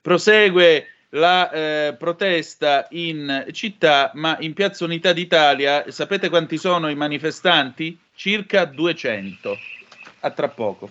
Prosegue 0.00 0.86
la 1.10 1.50
eh, 1.50 1.94
protesta 1.98 2.86
in 2.90 3.46
città, 3.52 4.10
ma 4.14 4.36
in 4.40 4.54
Piazza 4.54 4.84
Unità 4.84 5.12
d'Italia, 5.12 5.90
sapete 5.90 6.28
quanti 6.28 6.58
sono 6.58 6.88
i 6.88 6.94
manifestanti? 6.94 7.98
Circa 8.14 8.64
200. 8.64 9.58
A 10.20 10.30
tra 10.30 10.48
poco. 10.48 10.90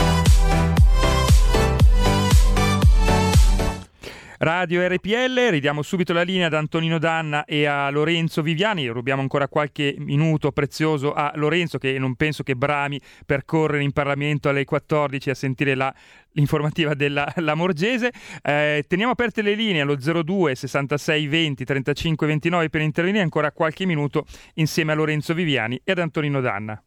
Radio 4.43 4.83
RPL, 4.87 5.49
ridiamo 5.51 5.83
subito 5.83 6.13
la 6.13 6.23
linea 6.23 6.47
ad 6.47 6.55
Antonino 6.55 6.97
Danna 6.97 7.45
e 7.45 7.65
a 7.65 7.91
Lorenzo 7.91 8.41
Viviani, 8.41 8.87
rubiamo 8.87 9.21
ancora 9.21 9.47
qualche 9.47 9.93
minuto 9.99 10.51
prezioso 10.51 11.13
a 11.13 11.31
Lorenzo 11.35 11.77
che 11.77 11.99
non 11.99 12.15
penso 12.15 12.41
che 12.41 12.55
brami 12.55 12.99
per 13.23 13.45
correre 13.45 13.83
in 13.83 13.91
Parlamento 13.91 14.49
alle 14.49 14.65
14 14.65 15.29
a 15.29 15.35
sentire 15.35 15.75
la, 15.75 15.93
l'informativa 16.31 16.95
della 16.95 17.31
Lamorgese. 17.37 18.11
Eh, 18.41 18.83
teniamo 18.87 19.11
aperte 19.11 19.43
le 19.43 19.53
linee 19.53 19.81
allo 19.81 19.95
02 19.95 20.55
66 20.55 21.27
20 21.27 21.63
35 21.63 22.25
29 22.25 22.69
per 22.71 22.81
intervenire 22.81 23.21
ancora 23.21 23.51
qualche 23.51 23.85
minuto 23.85 24.25
insieme 24.55 24.91
a 24.91 24.95
Lorenzo 24.95 25.35
Viviani 25.35 25.79
e 25.83 25.91
ad 25.91 25.99
Antonino 25.99 26.41
Danna. 26.41 26.83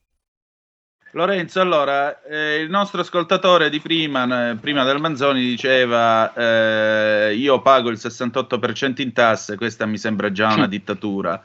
Lorenzo, 1.14 1.60
allora, 1.60 2.22
eh, 2.24 2.56
il 2.56 2.68
nostro 2.68 3.00
ascoltatore 3.00 3.70
di 3.70 3.78
prima, 3.78 4.50
eh, 4.50 4.56
prima 4.56 4.82
del 4.82 4.98
Manzoni, 4.98 5.40
diceva 5.40 6.34
eh, 6.34 7.34
io 7.36 7.62
pago 7.62 7.88
il 7.88 7.98
68% 7.98 9.00
in 9.00 9.12
tasse, 9.12 9.54
questa 9.54 9.86
mi 9.86 9.96
sembra 9.96 10.32
già 10.32 10.52
una 10.52 10.66
dittatura. 10.66 11.40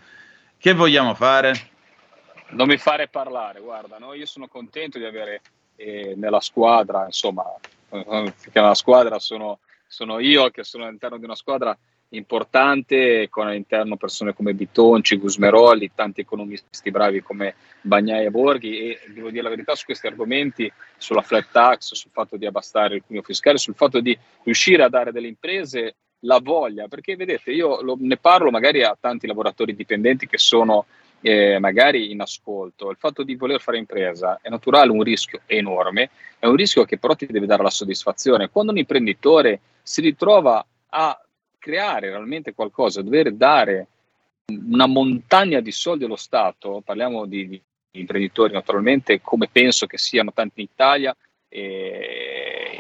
Che 0.58 0.74
vogliamo 0.74 1.14
fare? 1.14 1.54
Non 2.50 2.68
mi 2.68 2.78
fare 2.78 3.10
parlare, 3.10 3.60
guarda, 3.60 4.00
no? 4.00 4.16
io 4.16 4.26
sono 4.26 4.48
contento 4.48 4.98
di 4.98 5.06
avere 5.06 5.42
eh, 5.76 6.16
nella 6.18 6.42
squadra, 6.42 7.06
insomma, 7.06 7.44
eh, 7.90 8.34
che 8.42 8.60
nella 8.60 8.74
squadra 8.74 9.20
sono, 9.20 9.60
sono 9.86 10.18
io 10.18 10.50
che 10.50 10.64
sono 10.64 10.86
all'interno 10.86 11.20
di 11.20 11.26
una 11.26 11.36
squadra 11.36 11.78
importante 12.10 13.28
con 13.30 13.48
all'interno 13.48 13.96
persone 13.96 14.34
come 14.34 14.54
Bitonci, 14.54 15.18
Gusmeroli, 15.18 15.92
tanti 15.94 16.22
economisti 16.22 16.92
bravi 16.92 17.22
come 17.22 17.56
Bagnai 17.82 18.26
e 18.26 18.32
Borghi 18.32 18.78
e 18.80 19.00
devo 19.14 19.30
dire 19.30 19.44
la 19.44 19.50
verità 19.50 19.76
su 19.76 19.86
questi 19.86 20.08
argomenti, 20.08 20.72
sulla 20.98 21.22
flat 21.22 21.48
tax, 21.52 21.94
sul 21.94 22.12
fatto 22.12 22.38
di 22.38 22.46
abbassare 22.46 22.96
il 22.96 23.04
cuneo 23.06 23.22
fiscale, 23.22 23.58
sul 23.58 23.76
fatto 23.76 24.00
di 24.00 24.18
riuscire 24.44 24.84
a 24.84 24.90
dare 24.90 25.12
delle 25.12 25.28
imprese 25.28 25.96
la 26.24 26.40
voglia, 26.42 26.88
perché 26.88 27.16
vedete, 27.16 27.52
io 27.52 27.82
lo- 27.82 27.98
ne 28.00 28.18
parlo 28.18 28.50
magari 28.50 28.84
a 28.84 28.98
tanti 29.00 29.28
lavoratori 29.28 29.76
dipendenti 29.76 30.28
che 30.28 30.38
sono 30.38 30.86
eh, 31.22 31.60
magari 31.60 32.12
in 32.12 32.22
ascolto. 32.22 32.90
Il 32.90 32.98
fatto 32.98 33.24
di 33.24 33.36
voler 33.36 33.62
fare 33.62 33.78
impresa 33.78 34.40
è 34.42 34.50
naturale, 34.50 34.92
un 34.92 35.04
rischio 35.04 35.42
enorme, 35.46 36.10
è 36.40 36.46
un 36.46 36.56
rischio 36.56 36.86
che 36.86 36.98
però 36.98 37.14
ti 37.16 37.26
deve 37.26 37.46
dare 37.46 37.64
la 37.64 37.70
soddisfazione. 37.70 38.50
Quando 38.50 38.72
un 38.72 38.78
imprenditore 38.78 39.60
si 39.82 40.02
ritrova 40.02 40.66
a 40.90 41.22
creare 41.70 42.10
realmente 42.10 42.56
qualcosa, 42.56 43.00
a 43.00 43.04
dover 43.04 43.32
dare 43.34 43.88
una 44.48 44.88
montagna 44.88 45.60
di 45.60 45.72
soldi 45.72 46.06
allo 46.06 46.16
Stato, 46.16 46.82
parliamo 46.84 47.28
di, 47.28 47.48
di 47.48 47.62
imprenditori 47.92 48.54
naturalmente 48.54 49.22
come 49.22 49.48
penso 49.52 49.86
che 49.86 50.00
siano 50.00 50.34
tanti 50.34 50.62
in 50.62 50.68
Italia, 50.72 51.16
eh, 51.48 52.80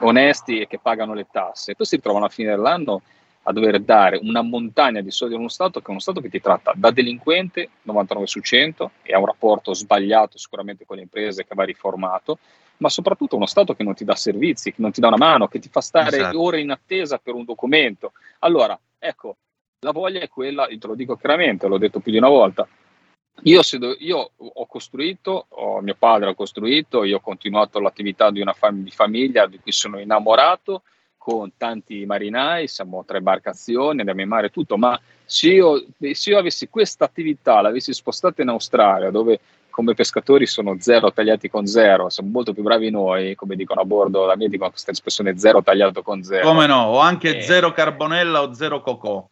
onesti 0.00 0.60
e 0.60 0.66
che 0.66 0.78
pagano 0.78 1.14
le 1.14 1.26
tasse, 1.30 1.74
poi 1.74 1.86
si 1.86 1.96
ritrovano 1.96 2.24
alla 2.24 2.34
fine 2.34 2.50
dell'anno 2.50 3.00
a 3.44 3.52
dover 3.52 3.80
dare 3.80 4.20
una 4.22 4.42
montagna 4.42 5.00
di 5.00 5.10
soldi 5.10 5.34
a 5.34 5.38
uno 5.38 5.48
Stato 5.48 5.80
che 5.80 5.86
è 5.86 5.90
uno 5.90 5.98
Stato 5.98 6.20
che 6.20 6.28
ti 6.28 6.40
tratta 6.40 6.74
da 6.76 6.90
delinquente 6.90 7.70
99 7.82 8.26
su 8.26 8.40
100 8.40 8.90
e 9.02 9.14
ha 9.14 9.18
un 9.18 9.26
rapporto 9.26 9.72
sbagliato 9.72 10.36
sicuramente 10.36 10.84
con 10.84 10.96
le 10.96 11.02
imprese 11.02 11.44
che 11.44 11.54
va 11.54 11.64
riformato, 11.64 12.38
ma 12.82 12.88
soprattutto 12.88 13.36
uno 13.36 13.46
Stato 13.46 13.74
che 13.74 13.84
non 13.84 13.94
ti 13.94 14.04
dà 14.04 14.16
servizi, 14.16 14.72
che 14.72 14.82
non 14.82 14.90
ti 14.90 15.00
dà 15.00 15.06
una 15.06 15.16
mano, 15.16 15.46
che 15.46 15.60
ti 15.60 15.68
fa 15.68 15.80
stare 15.80 16.16
Esatto. 16.16 16.42
ore 16.42 16.60
in 16.60 16.70
attesa 16.70 17.18
per 17.18 17.34
un 17.34 17.44
documento. 17.44 18.12
Allora, 18.40 18.78
ecco, 18.98 19.36
la 19.80 19.92
voglia 19.92 20.18
è 20.20 20.28
quella, 20.28 20.66
te 20.66 20.86
lo 20.86 20.94
dico 20.96 21.16
chiaramente, 21.16 21.68
l'ho 21.68 21.78
detto 21.78 22.00
più 22.00 22.10
di 22.10 22.18
una 22.18 22.28
volta. 22.28 22.68
Io, 23.44 23.62
se 23.62 23.78
do- 23.78 23.96
io 23.98 24.32
ho 24.36 24.66
costruito, 24.66 25.46
ho- 25.48 25.80
mio 25.80 25.94
padre 25.96 26.30
ha 26.30 26.34
costruito, 26.34 27.04
io 27.04 27.16
ho 27.16 27.20
continuato 27.20 27.78
l'attività 27.78 28.30
di 28.30 28.40
una 28.40 28.52
fam- 28.52 28.82
di 28.82 28.90
famiglia 28.90 29.46
di 29.46 29.60
cui 29.60 29.72
sono 29.72 30.00
innamorato, 30.00 30.82
con 31.16 31.52
tanti 31.56 32.04
marinai, 32.04 32.66
siamo 32.66 33.04
tre 33.04 33.18
imbarcazioni, 33.18 34.00
andiamo 34.00 34.22
in 34.22 34.28
mare 34.28 34.50
tutto, 34.50 34.76
ma 34.76 35.00
se 35.24 35.50
io, 35.50 35.86
se 36.12 36.30
io 36.30 36.38
avessi 36.38 36.68
questa 36.68 37.04
attività, 37.04 37.60
l'avessi 37.60 37.92
spostata 37.92 38.42
in 38.42 38.48
Australia, 38.48 39.10
dove 39.10 39.38
come 39.72 39.94
pescatori 39.94 40.46
sono 40.46 40.76
zero 40.78 41.12
tagliati 41.12 41.48
con 41.48 41.66
zero, 41.66 42.10
siamo 42.10 42.28
molto 42.30 42.52
più 42.52 42.62
bravi 42.62 42.90
noi, 42.90 43.34
come 43.34 43.56
dicono 43.56 43.80
a 43.80 43.84
bordo, 43.84 44.26
da 44.26 44.36
me 44.36 44.48
dicono 44.48 44.70
questa 44.70 44.90
espressione 44.90 45.38
zero 45.38 45.62
tagliato 45.62 46.02
con 46.02 46.22
zero. 46.22 46.46
Come 46.46 46.66
no? 46.66 46.84
O 46.84 46.98
anche 46.98 47.38
Eh. 47.38 47.42
zero 47.42 47.72
carbonella 47.72 48.42
o 48.42 48.52
zero 48.52 48.82
cocò. 48.82 49.26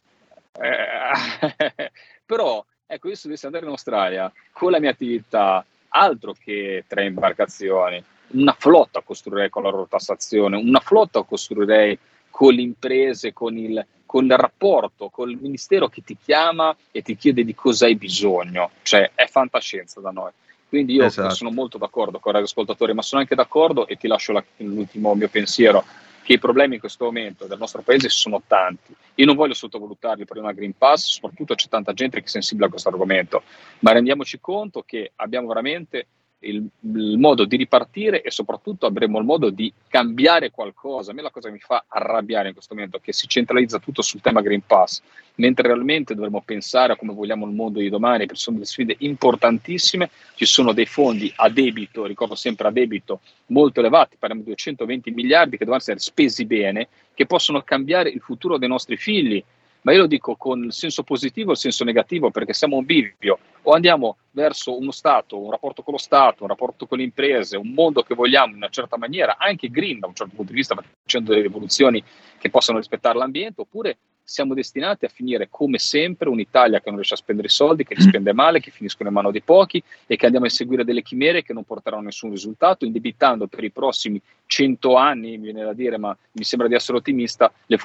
Eh, 0.59 1.91
però, 2.25 2.65
ecco, 2.87 3.07
io 3.07 3.15
se 3.15 3.27
dovessi 3.27 3.45
andare 3.45 3.65
in 3.65 3.71
Australia 3.71 4.31
con 4.51 4.71
la 4.71 4.79
mia 4.79 4.89
attività, 4.89 5.63
altro 5.89 6.33
che 6.33 6.85
tre 6.87 7.05
imbarcazioni, 7.05 8.03
una 8.31 8.55
flotta 8.57 9.01
costruirei 9.01 9.49
con 9.49 9.63
la 9.63 9.69
loro 9.69 9.87
tassazione, 9.87 10.57
una 10.57 10.79
flotta 10.79 11.21
costruirei 11.21 11.97
con 12.29 12.53
le 12.53 12.61
imprese, 12.61 13.31
con 13.31 13.55
il, 13.57 13.85
con 14.11 14.25
il 14.25 14.35
rapporto, 14.35 15.07
con 15.07 15.29
il 15.29 15.37
ministero 15.39 15.87
che 15.87 16.01
ti 16.03 16.17
chiama 16.21 16.75
e 16.91 17.01
ti 17.01 17.15
chiede 17.15 17.45
di 17.45 17.55
cosa 17.55 17.85
hai 17.85 17.95
bisogno. 17.95 18.71
Cioè, 18.81 19.11
è 19.15 19.25
fantascienza 19.27 20.01
da 20.01 20.11
noi. 20.11 20.31
Quindi 20.67 20.95
io 20.95 21.05
Esatto. 21.05 21.33
sono 21.33 21.49
molto 21.49 21.77
d'accordo 21.77 22.19
con 22.19 22.35
i 22.35 22.39
ascoltatori, 22.39 22.93
ma 22.93 23.03
sono 23.03 23.21
anche 23.21 23.35
d'accordo 23.35 23.87
e 23.87 23.95
ti 23.95 24.09
lascio 24.09 24.33
la- 24.33 24.43
l'ultimo 24.57 25.15
mio 25.15 25.29
pensiero 25.29 25.85
che 26.23 26.33
i 26.33 26.39
problemi 26.39 26.73
in 26.73 26.81
questo 26.81 27.05
momento 27.05 27.45
del 27.45 27.57
nostro 27.57 27.83
paese 27.83 28.09
sono 28.09 28.41
tanti. 28.45 28.93
Io 29.15 29.25
non 29.25 29.37
voglio 29.37 29.53
sottovalutare 29.53 30.19
il 30.19 30.25
problema 30.25 30.51
Green 30.51 30.77
Pass, 30.77 31.05
soprattutto 31.05 31.55
c'è 31.55 31.69
tanta 31.69 31.93
gente 31.93 32.19
che 32.19 32.25
è 32.25 32.29
sensibile 32.29 32.65
a 32.67 32.69
questo 32.69 32.89
argomento, 32.89 33.43
ma 33.79 33.93
rendiamoci 33.93 34.41
conto 34.41 34.83
che 34.85 35.13
abbiamo 35.15 35.47
veramente 35.47 36.07
il, 36.41 36.65
il 36.79 37.17
modo 37.17 37.45
di 37.45 37.55
ripartire 37.55 38.21
e 38.21 38.31
soprattutto 38.31 38.85
avremo 38.85 39.19
il 39.19 39.25
modo 39.25 39.49
di 39.49 39.71
cambiare 39.87 40.51
qualcosa. 40.51 41.11
A 41.11 41.13
me 41.13 41.21
la 41.21 41.29
cosa 41.29 41.47
che 41.47 41.53
mi 41.53 41.59
fa 41.59 41.85
arrabbiare 41.87 42.47
in 42.47 42.53
questo 42.53 42.73
momento 42.73 42.97
è 42.97 43.01
che 43.01 43.13
si 43.13 43.27
centralizza 43.27 43.79
tutto 43.79 44.01
sul 44.01 44.21
tema 44.21 44.41
Green 44.41 44.63
Pass, 44.65 45.01
mentre 45.35 45.67
realmente 45.67 46.15
dovremmo 46.15 46.41
pensare 46.41 46.93
a 46.93 46.95
come 46.95 47.13
vogliamo 47.13 47.45
il 47.45 47.53
mondo 47.53 47.79
di 47.79 47.89
domani, 47.89 48.25
perché 48.25 48.35
sono 48.35 48.57
delle 48.57 48.67
sfide 48.67 48.95
importantissime, 48.99 50.09
ci 50.35 50.45
sono 50.45 50.73
dei 50.73 50.85
fondi 50.85 51.31
a 51.35 51.49
debito, 51.49 52.05
ricordo 52.05 52.35
sempre 52.35 52.67
a 52.67 52.71
debito, 52.71 53.21
molto 53.47 53.79
elevati, 53.79 54.17
parliamo 54.17 54.43
di 54.43 54.49
220 54.49 55.11
miliardi 55.11 55.51
che 55.51 55.65
devono 55.65 55.77
essere 55.77 55.99
spesi 55.99 56.45
bene, 56.45 56.87
che 57.13 57.25
possono 57.25 57.61
cambiare 57.61 58.09
il 58.09 58.21
futuro 58.21 58.57
dei 58.57 58.67
nostri 58.67 58.97
figli. 58.97 59.43
Ma 59.83 59.93
io 59.93 59.99
lo 59.99 60.07
dico 60.07 60.35
con 60.35 60.63
il 60.63 60.73
senso 60.73 61.03
positivo 61.03 61.49
e 61.49 61.53
il 61.53 61.59
senso 61.59 61.83
negativo 61.83 62.29
perché 62.29 62.53
siamo 62.53 62.77
un 62.77 62.85
bivio. 62.85 63.39
O 63.63 63.73
andiamo 63.73 64.17
verso 64.31 64.77
uno 64.77 64.91
Stato, 64.91 65.39
un 65.39 65.51
rapporto 65.51 65.83
con 65.83 65.93
lo 65.93 65.99
Stato, 65.99 66.43
un 66.43 66.49
rapporto 66.49 66.85
con 66.85 66.97
le 66.97 67.03
imprese, 67.03 67.57
un 67.57 67.69
mondo 67.69 68.03
che 68.03 68.15
vogliamo 68.15 68.51
in 68.51 68.57
una 68.57 68.69
certa 68.69 68.97
maniera, 68.97 69.37
anche 69.37 69.69
green 69.69 69.99
da 69.99 70.07
un 70.07 70.15
certo 70.15 70.35
punto 70.35 70.51
di 70.51 70.57
vista, 70.57 70.75
facendo 70.75 71.31
delle 71.31 71.43
rivoluzioni 71.43 72.03
che 72.37 72.49
possano 72.49 72.77
rispettare 72.77 73.17
l'ambiente, 73.17 73.61
oppure 73.61 73.97
siamo 74.23 74.53
destinati 74.53 75.05
a 75.05 75.09
finire 75.09 75.47
come 75.49 75.77
sempre 75.77 76.29
un'Italia 76.29 76.79
che 76.79 76.85
non 76.87 76.95
riesce 76.95 77.15
a 77.15 77.17
spendere 77.17 77.47
i 77.47 77.51
soldi, 77.51 77.83
che 77.83 77.95
li 77.95 78.01
spende 78.01 78.33
male, 78.33 78.59
che 78.59 78.71
finiscono 78.71 79.09
in 79.09 79.15
mano 79.15 79.31
di 79.31 79.41
pochi 79.41 79.83
e 80.05 80.15
che 80.15 80.25
andiamo 80.25 80.45
a 80.45 80.49
inseguire 80.49 80.83
delle 80.83 81.01
chimere 81.01 81.43
che 81.43 81.53
non 81.53 81.63
porteranno 81.63 82.03
nessun 82.03 82.31
risultato, 82.31 82.85
indebitando 82.85 83.47
per 83.47 83.63
i 83.63 83.71
prossimi 83.71 84.21
100 84.45 84.95
anni, 84.95 85.37
mi 85.37 85.51
viene 85.51 85.63
da 85.63 85.73
dire, 85.73 85.97
ma 85.97 86.15
mi 86.31 86.43
sembra 86.43 86.67
di 86.67 86.75
essere 86.75 86.97
ottimista, 86.97 87.51
le, 87.65 87.77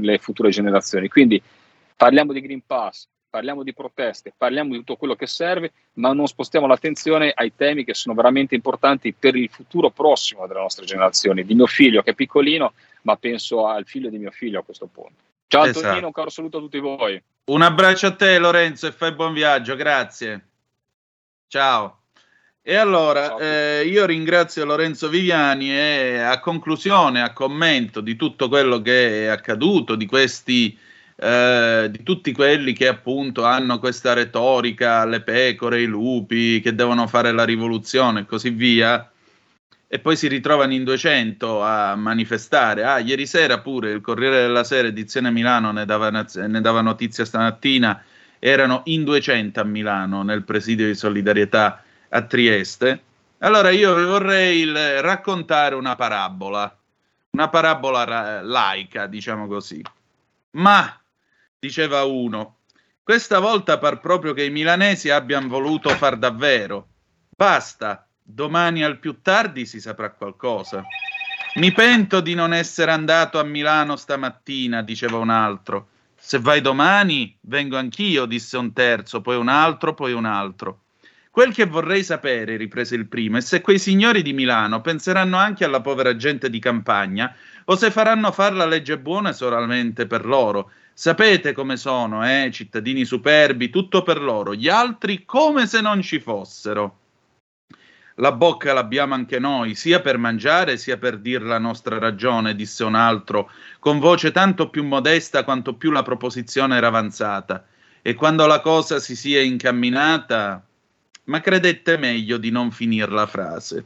le 0.00 0.18
future 0.18 0.50
generazioni. 0.50 1.08
Quindi 1.08 1.40
parliamo 1.96 2.32
di 2.32 2.40
Green 2.40 2.62
Pass, 2.66 3.06
parliamo 3.34 3.64
di 3.64 3.74
proteste, 3.74 4.32
parliamo 4.36 4.70
di 4.70 4.78
tutto 4.78 4.94
quello 4.94 5.16
che 5.16 5.26
serve, 5.26 5.72
ma 5.94 6.12
non 6.12 6.28
spostiamo 6.28 6.68
l'attenzione 6.68 7.32
ai 7.34 7.52
temi 7.56 7.84
che 7.84 7.92
sono 7.92 8.14
veramente 8.14 8.54
importanti 8.54 9.12
per 9.12 9.34
il 9.34 9.48
futuro 9.48 9.90
prossimo 9.90 10.46
delle 10.46 10.60
nostre 10.60 10.84
generazioni, 10.84 11.44
di 11.44 11.54
mio 11.54 11.66
figlio 11.66 12.02
che 12.02 12.12
è 12.12 12.14
piccolino, 12.14 12.74
ma 13.02 13.16
penso 13.16 13.66
al 13.66 13.86
figlio 13.86 14.08
di 14.08 14.18
mio 14.18 14.30
figlio 14.30 14.60
a 14.60 14.62
questo 14.62 14.86
punto. 14.86 15.33
Ciao 15.54 15.64
Esatto. 15.66 15.86
Antonino, 15.86 16.06
un 16.06 16.12
caro 16.12 16.30
saluto 16.30 16.58
a 16.58 16.60
tutti 16.60 16.78
voi. 16.80 17.22
Un 17.44 17.62
abbraccio 17.62 18.08
a 18.08 18.14
te 18.16 18.38
Lorenzo 18.38 18.88
e 18.88 18.92
fai 18.92 19.12
buon 19.12 19.32
viaggio, 19.32 19.76
grazie. 19.76 20.48
Ciao. 21.46 22.00
E 22.60 22.74
allora 22.74 23.36
eh, 23.36 23.84
io 23.86 24.04
ringrazio 24.04 24.64
Lorenzo 24.64 25.08
Viviani 25.08 25.70
e 25.70 26.18
a 26.18 26.40
conclusione, 26.40 27.22
a 27.22 27.32
commento 27.32 28.00
di 28.00 28.16
tutto 28.16 28.48
quello 28.48 28.80
che 28.80 29.24
è 29.24 29.26
accaduto, 29.26 29.94
di 29.94 30.06
questi 30.06 30.76
eh, 31.16 31.88
di 31.90 32.02
tutti 32.02 32.32
quelli 32.32 32.72
che 32.72 32.88
appunto 32.88 33.44
hanno 33.44 33.78
questa 33.78 34.14
retorica, 34.14 35.04
le 35.04 35.20
pecore, 35.20 35.82
i 35.82 35.86
lupi, 35.86 36.60
che 36.60 36.74
devono 36.74 37.06
fare 37.06 37.30
la 37.30 37.44
rivoluzione 37.44 38.20
e 38.20 38.26
così 38.26 38.50
via, 38.50 39.08
e 39.94 40.00
poi 40.00 40.16
si 40.16 40.26
ritrovano 40.26 40.72
in 40.72 40.82
200 40.82 41.62
a 41.62 41.94
manifestare. 41.94 42.82
Ah, 42.82 42.98
ieri 42.98 43.28
sera 43.28 43.60
pure 43.60 43.92
il 43.92 44.00
Corriere 44.00 44.40
della 44.40 44.64
Sera, 44.64 44.88
edizione 44.88 45.30
Milano, 45.30 45.70
ne 45.70 45.84
dava, 45.84 46.10
ne 46.10 46.60
dava 46.60 46.80
notizia 46.80 47.24
stamattina, 47.24 48.02
erano 48.40 48.80
in 48.86 49.04
200 49.04 49.60
a 49.60 49.62
Milano 49.62 50.24
nel 50.24 50.42
presidio 50.42 50.86
di 50.86 50.96
solidarietà 50.96 51.84
a 52.08 52.22
Trieste. 52.22 53.02
Allora 53.38 53.70
io 53.70 53.94
vorrei 53.94 54.62
il- 54.62 55.00
raccontare 55.00 55.76
una 55.76 55.94
parabola, 55.94 56.76
una 57.30 57.48
parabola 57.48 58.02
ra- 58.02 58.42
laica, 58.42 59.06
diciamo 59.06 59.46
così. 59.46 59.80
Ma, 60.56 61.00
diceva 61.56 62.02
uno, 62.02 62.56
questa 63.00 63.38
volta 63.38 63.78
par 63.78 64.00
proprio 64.00 64.32
che 64.32 64.42
i 64.42 64.50
milanesi 64.50 65.08
abbiano 65.08 65.46
voluto 65.46 65.90
far 65.90 66.16
davvero. 66.16 66.88
Basta, 67.36 68.03
domani 68.26 68.82
al 68.82 68.98
più 68.98 69.20
tardi 69.20 69.66
si 69.66 69.80
saprà 69.80 70.10
qualcosa. 70.10 70.82
Mi 71.56 71.70
pento 71.72 72.20
di 72.20 72.34
non 72.34 72.54
essere 72.54 72.90
andato 72.90 73.38
a 73.38 73.44
Milano 73.44 73.96
stamattina, 73.96 74.82
diceva 74.82 75.18
un 75.18 75.28
altro. 75.28 75.88
Se 76.16 76.38
vai 76.40 76.62
domani, 76.62 77.36
vengo 77.42 77.76
anch'io, 77.76 78.24
disse 78.24 78.56
un 78.56 78.72
terzo, 78.72 79.20
poi 79.20 79.36
un 79.36 79.48
altro, 79.48 79.92
poi 79.92 80.14
un 80.14 80.24
altro. 80.24 80.80
Quel 81.30 81.52
che 81.52 81.66
vorrei 81.66 82.02
sapere, 82.02 82.56
riprese 82.56 82.94
il 82.94 83.06
primo, 83.06 83.36
è 83.36 83.40
se 83.40 83.60
quei 83.60 83.78
signori 83.78 84.22
di 84.22 84.32
Milano 84.32 84.80
penseranno 84.80 85.36
anche 85.36 85.64
alla 85.64 85.80
povera 85.80 86.16
gente 86.16 86.48
di 86.48 86.60
campagna 86.60 87.34
o 87.66 87.76
se 87.76 87.90
faranno 87.90 88.32
far 88.32 88.54
la 88.54 88.66
legge 88.66 88.98
buona 88.98 89.32
solamente 89.32 90.06
per 90.06 90.24
loro. 90.24 90.70
Sapete 90.92 91.52
come 91.52 91.76
sono, 91.76 92.26
eh? 92.26 92.50
Cittadini 92.52 93.04
superbi, 93.04 93.68
tutto 93.68 94.02
per 94.02 94.20
loro, 94.22 94.54
gli 94.54 94.68
altri 94.68 95.24
come 95.24 95.66
se 95.66 95.80
non 95.80 96.00
ci 96.02 96.20
fossero. 96.20 96.98
La 98.18 98.30
bocca 98.30 98.72
l'abbiamo 98.72 99.14
anche 99.14 99.40
noi, 99.40 99.74
sia 99.74 100.00
per 100.00 100.18
mangiare 100.18 100.76
sia 100.76 100.98
per 100.98 101.18
dir 101.18 101.42
la 101.42 101.58
nostra 101.58 101.98
ragione, 101.98 102.54
disse 102.54 102.84
un 102.84 102.94
altro, 102.94 103.50
con 103.80 103.98
voce 103.98 104.30
tanto 104.30 104.70
più 104.70 104.84
modesta 104.84 105.42
quanto 105.42 105.74
più 105.74 105.90
la 105.90 106.04
proposizione 106.04 106.76
era 106.76 106.86
avanzata. 106.86 107.64
E 108.02 108.14
quando 108.14 108.46
la 108.46 108.60
cosa 108.60 109.00
si 109.00 109.16
sia 109.16 109.40
incamminata, 109.40 110.64
ma 111.24 111.40
credette 111.40 111.96
meglio 111.96 112.36
di 112.36 112.50
non 112.50 112.70
finir 112.70 113.10
la 113.10 113.26
frase. 113.26 113.84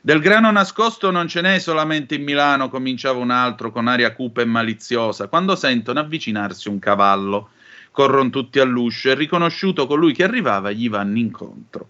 Del 0.00 0.18
grano 0.18 0.50
nascosto 0.50 1.12
non 1.12 1.28
ce 1.28 1.40
n'è 1.42 1.60
solamente 1.60 2.16
in 2.16 2.24
Milano, 2.24 2.68
cominciava 2.68 3.20
un 3.20 3.30
altro 3.30 3.70
con 3.70 3.86
aria 3.86 4.12
cupa 4.12 4.42
e 4.42 4.44
maliziosa, 4.44 5.28
quando 5.28 5.54
sentono 5.54 6.00
avvicinarsi 6.00 6.68
un 6.68 6.80
cavallo. 6.80 7.50
Corrono 7.92 8.30
tutti 8.30 8.58
all'uscio 8.58 9.10
e 9.10 9.14
riconosciuto 9.14 9.86
colui 9.86 10.12
che 10.12 10.24
arrivava 10.24 10.72
gli 10.72 10.88
vanno 10.90 11.18
incontro. 11.18 11.88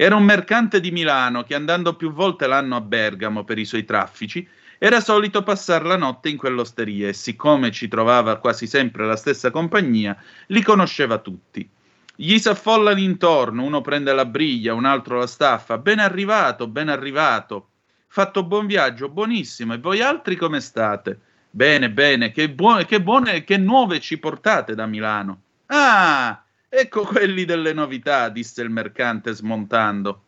Era 0.00 0.14
un 0.14 0.22
mercante 0.22 0.78
di 0.78 0.92
Milano 0.92 1.42
che 1.42 1.56
andando 1.56 1.96
più 1.96 2.12
volte 2.12 2.46
l'anno 2.46 2.76
a 2.76 2.80
Bergamo 2.80 3.42
per 3.42 3.58
i 3.58 3.64
suoi 3.64 3.84
traffici 3.84 4.48
Era 4.78 5.00
solito 5.00 5.42
passare 5.42 5.86
la 5.86 5.96
notte 5.96 6.28
in 6.28 6.36
quell'osteria 6.36 7.08
e 7.08 7.12
siccome 7.12 7.72
ci 7.72 7.88
trovava 7.88 8.36
quasi 8.36 8.68
sempre 8.68 9.04
la 9.04 9.16
stessa 9.16 9.50
compagnia, 9.50 10.16
li 10.46 10.62
conosceva 10.62 11.18
tutti. 11.18 11.68
Gli 12.14 12.38
s'affollano 12.38 13.00
intorno, 13.00 13.64
uno 13.64 13.80
prende 13.80 14.12
la 14.12 14.24
briglia, 14.24 14.72
un 14.72 14.84
altro 14.84 15.18
la 15.18 15.26
staffa. 15.26 15.78
Ben 15.78 15.98
arrivato, 15.98 16.68
ben 16.68 16.90
arrivato. 16.90 17.70
Fatto 18.06 18.44
buon 18.44 18.66
viaggio, 18.66 19.08
buonissimo. 19.08 19.74
E 19.74 19.78
voi 19.78 20.00
altri 20.00 20.36
come 20.36 20.60
state? 20.60 21.18
Bene, 21.50 21.90
bene, 21.90 22.30
che, 22.30 22.48
buone, 22.48 22.86
che 22.86 23.02
buone, 23.02 23.42
che 23.42 23.56
nuove 23.56 23.98
ci 23.98 24.16
portate 24.18 24.76
da 24.76 24.86
Milano. 24.86 25.40
Ah, 25.66 26.40
ecco 26.68 27.04
quelli 27.04 27.44
delle 27.44 27.72
novità, 27.72 28.28
disse 28.28 28.62
il 28.62 28.70
mercante 28.70 29.32
smontando. 29.32 30.22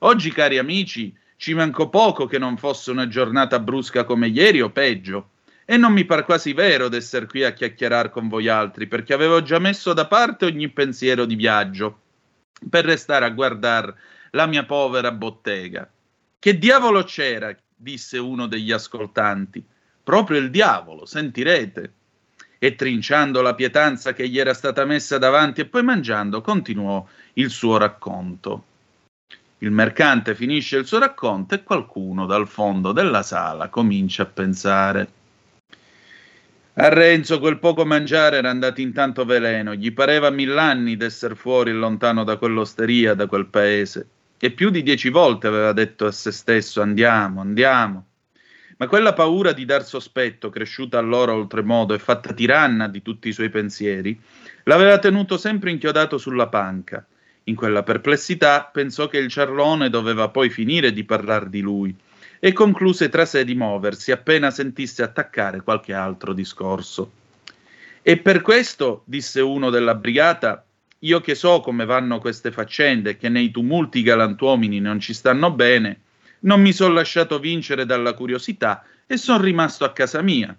Oggi, 0.00 0.30
cari 0.32 0.58
amici, 0.58 1.14
ci 1.36 1.54
manco 1.54 1.88
poco 1.88 2.26
che 2.26 2.38
non 2.38 2.56
fosse 2.56 2.90
una 2.90 3.08
giornata 3.08 3.58
brusca 3.58 4.04
come 4.04 4.28
ieri 4.28 4.60
o 4.60 4.70
peggio. 4.70 5.30
E 5.66 5.76
non 5.76 5.92
mi 5.92 6.04
par 6.04 6.24
quasi 6.24 6.52
vero 6.52 6.88
d'essere 6.88 7.26
qui 7.26 7.42
a 7.42 7.52
chiacchierare 7.52 8.10
con 8.10 8.28
voi 8.28 8.48
altri, 8.48 8.86
perché 8.86 9.14
avevo 9.14 9.42
già 9.42 9.58
messo 9.58 9.94
da 9.94 10.06
parte 10.06 10.44
ogni 10.44 10.68
pensiero 10.68 11.24
di 11.24 11.34
viaggio 11.34 12.00
per 12.68 12.84
restare 12.84 13.24
a 13.24 13.30
guardare 13.30 13.94
la 14.32 14.46
mia 14.46 14.64
povera 14.64 15.10
bottega. 15.10 15.90
Che 16.38 16.58
diavolo 16.58 17.02
c'era? 17.04 17.56
disse 17.74 18.18
uno 18.18 18.46
degli 18.46 18.72
ascoltanti. 18.72 19.64
Proprio 20.02 20.38
il 20.38 20.50
diavolo, 20.50 21.06
sentirete. 21.06 21.92
E 22.64 22.76
trinciando 22.76 23.42
la 23.42 23.54
pietanza 23.54 24.14
che 24.14 24.26
gli 24.26 24.38
era 24.38 24.54
stata 24.54 24.86
messa 24.86 25.18
davanti 25.18 25.60
e 25.60 25.66
poi 25.66 25.82
mangiando, 25.82 26.40
continuò 26.40 27.06
il 27.34 27.50
suo 27.50 27.76
racconto. 27.76 28.64
Il 29.58 29.70
mercante 29.70 30.34
finisce 30.34 30.78
il 30.78 30.86
suo 30.86 30.98
racconto 30.98 31.54
e 31.54 31.62
qualcuno 31.62 32.24
dal 32.24 32.48
fondo 32.48 32.92
della 32.92 33.22
sala 33.22 33.68
comincia 33.68 34.22
a 34.22 34.26
pensare. 34.32 35.08
A 36.72 36.88
Renzo 36.88 37.38
quel 37.38 37.58
poco 37.58 37.84
mangiare 37.84 38.38
era 38.38 38.48
andato 38.48 38.80
in 38.80 38.94
tanto 38.94 39.26
veleno, 39.26 39.74
gli 39.74 39.92
pareva 39.92 40.30
mill'anni 40.30 40.96
d'esser 40.96 41.36
fuori 41.36 41.68
e 41.68 41.74
lontano 41.74 42.24
da 42.24 42.38
quell'osteria, 42.38 43.12
da 43.12 43.26
quel 43.26 43.44
paese, 43.44 44.08
e 44.38 44.50
più 44.52 44.70
di 44.70 44.82
dieci 44.82 45.10
volte 45.10 45.48
aveva 45.48 45.74
detto 45.74 46.06
a 46.06 46.12
se 46.12 46.32
stesso 46.32 46.80
andiamo, 46.80 47.42
andiamo. 47.42 48.06
Ma 48.76 48.88
quella 48.88 49.12
paura 49.12 49.52
di 49.52 49.64
dar 49.64 49.84
sospetto, 49.84 50.50
cresciuta 50.50 50.98
allora 50.98 51.32
oltremodo 51.32 51.94
e 51.94 51.98
fatta 51.98 52.32
tiranna 52.32 52.88
di 52.88 53.02
tutti 53.02 53.28
i 53.28 53.32
suoi 53.32 53.48
pensieri, 53.48 54.18
l'aveva 54.64 54.98
tenuto 54.98 55.36
sempre 55.36 55.70
inchiodato 55.70 56.18
sulla 56.18 56.48
panca. 56.48 57.06
In 57.44 57.54
quella 57.54 57.82
perplessità 57.82 58.68
pensò 58.72 59.06
che 59.06 59.18
il 59.18 59.28
ciarlone 59.28 59.90
doveva 59.90 60.28
poi 60.28 60.50
finire 60.50 60.92
di 60.92 61.04
parlar 61.04 61.48
di 61.48 61.60
lui 61.60 61.94
e 62.40 62.52
concluse 62.52 63.08
tra 63.08 63.24
sé 63.24 63.44
di 63.44 63.54
muoversi 63.54 64.10
appena 64.12 64.50
sentisse 64.50 65.02
attaccare 65.02 65.62
qualche 65.62 65.92
altro 65.92 66.32
discorso. 66.32 67.10
E 68.02 68.18
per 68.18 68.42
questo, 68.42 69.02
disse 69.06 69.40
uno 69.40 69.70
della 69.70 69.94
brigata, 69.94 70.64
io 71.00 71.20
che 71.20 71.34
so 71.34 71.60
come 71.60 71.84
vanno 71.84 72.18
queste 72.18 72.50
faccende 72.50 73.16
che 73.16 73.28
nei 73.28 73.50
tumulti 73.50 74.02
galantuomini 74.02 74.80
non 74.80 75.00
ci 75.00 75.14
stanno 75.14 75.50
bene, 75.52 76.00
non 76.44 76.60
mi 76.60 76.72
sono 76.72 76.94
lasciato 76.94 77.38
vincere 77.38 77.84
dalla 77.84 78.14
curiosità 78.14 78.84
e 79.06 79.16
sono 79.16 79.42
rimasto 79.42 79.84
a 79.84 79.92
casa 79.92 80.22
mia. 80.22 80.56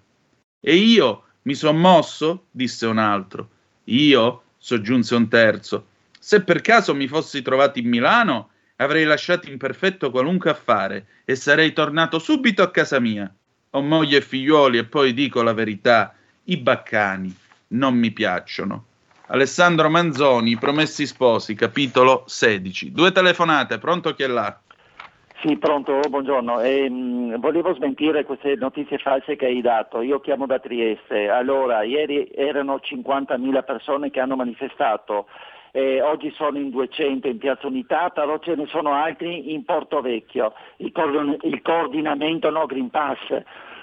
E 0.60 0.76
io 0.76 1.24
mi 1.44 1.54
son 1.54 1.78
mosso? 1.78 2.46
disse 2.52 2.86
un 2.86 2.98
altro. 2.98 3.50
Io? 3.86 4.42
soggiunse 4.58 5.16
un 5.16 5.28
terzo. 5.28 5.88
Se 6.20 6.42
per 6.42 6.62
caso 6.62 6.96
mi 6.96 7.08
fossi 7.08 7.44
trovato 7.44 7.78
in 7.78 7.88
Milano, 7.88 8.50
avrei 8.78 9.04
lasciato 9.04 9.50
in 9.50 9.58
perfetto 9.58 10.10
qualunque 10.10 10.50
affare 10.50 11.06
e 11.24 11.36
sarei 11.36 11.72
tornato 11.72 12.18
subito 12.18 12.64
a 12.64 12.72
casa 12.72 13.00
mia. 13.00 13.32
Ho 13.72 13.82
moglie 13.82 14.18
e 14.18 14.22
figliuoli 14.22 14.80
e 14.80 14.86
poi 14.86 15.14
dico 15.14 15.44
la 15.44 15.54
verità, 15.54 16.16
i 16.46 16.58
baccani 16.58 17.36
non 17.70 17.96
mi 17.96 18.12
piacciono. 18.12 18.86
Alessandro 19.28 19.90
Manzoni, 19.90 20.58
Promessi 20.58 21.06
Sposi, 21.06 21.54
capitolo 21.54 22.24
16. 22.26 22.92
Due 22.92 23.12
telefonate, 23.12 23.78
pronto 23.78 24.14
chi 24.16 24.24
è 24.24 24.28
là? 24.28 24.60
Sì, 25.46 25.58
pronto, 25.58 26.00
buongiorno. 26.10 26.60
Ehm, 26.62 27.40
volevo 27.40 27.72
smentire 27.76 28.26
queste 28.26 28.56
notizie 28.56 28.98
false 28.98 29.36
che 29.36 29.46
hai 29.46 29.62
dato. 29.62 30.02
Io 30.02 30.20
chiamo 30.20 30.48
da 30.48 30.58
Trieste. 30.58 31.30
Allora, 31.30 31.84
ieri 31.84 32.28
erano 32.34 32.80
50.000 32.82 33.62
persone 33.62 34.10
che 34.10 34.20
hanno 34.20 34.36
manifestato. 34.36 35.28
Eh, 35.72 36.02
oggi 36.02 36.32
sono 36.32 36.58
in 36.58 36.72
200 36.72 37.28
in 37.28 37.38
Piazza 37.38 37.68
Unità, 37.68 38.10
però 38.10 38.40
ce 38.40 38.56
ne 38.56 38.66
sono 38.66 38.94
altri 38.94 39.54
in 39.54 39.64
Porto 39.66 40.02
Vecchio. 40.02 40.54
Il, 40.78 40.92
coordin- 40.92 41.38
il 41.44 41.62
coordinamento 41.62 42.50
No 42.50 42.66
Green 42.66 42.90
Pass 42.90 43.20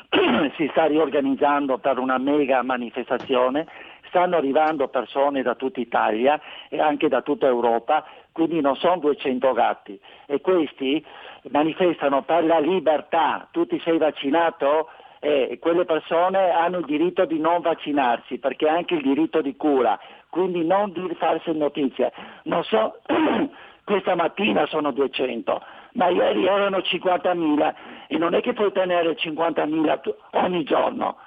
si 0.56 0.68
sta 0.72 0.86
riorganizzando 0.86 1.78
per 1.78 1.98
una 1.98 2.18
mega 2.18 2.62
manifestazione, 2.62 3.68
stanno 4.08 4.36
arrivando 4.36 4.88
persone 4.88 5.42
da 5.42 5.54
tutta 5.54 5.78
Italia 5.78 6.40
e 6.68 6.80
anche 6.80 7.06
da 7.08 7.22
tutta 7.22 7.46
Europa, 7.46 8.04
quindi 8.32 8.60
non 8.60 8.76
sono 8.76 8.96
200 8.98 9.52
gatti 9.52 9.98
e 10.26 10.40
questi 10.40 11.04
manifestano 11.51 12.22
per 12.22 12.45
la 12.45 12.59
libertà, 12.59 13.49
tu 13.51 13.66
ti 13.66 13.80
sei 13.84 13.99
vaccinato? 13.99 14.88
E 15.24 15.59
quelle 15.61 15.84
persone 15.84 16.51
hanno 16.51 16.78
il 16.78 16.84
diritto 16.84 17.24
di 17.24 17.38
non 17.38 17.61
vaccinarsi 17.61 18.38
perché 18.38 18.68
anche 18.68 18.95
il 18.95 19.03
diritto 19.03 19.40
di 19.40 19.55
cura, 19.57 19.97
quindi 20.28 20.64
non 20.64 20.90
di 20.93 21.14
farsi 21.16 21.53
notizie. 21.53 22.12
Non 22.45 22.64
so, 22.64 22.99
questa 23.84 24.16
mattina 24.16 24.66
sono 24.66 24.90
200, 24.90 25.62
ma 25.93 26.09
ieri 26.09 26.47
erano 26.47 26.78
50.000 26.78 27.74
e 28.09 28.18
non 28.18 28.34
è 28.34 28.40
che 28.40 28.53
puoi 28.53 28.72
tenere 28.72 29.14
50.000 29.16 30.01
tu- 30.01 30.14
ogni 30.32 30.64
giorno. 30.64 31.18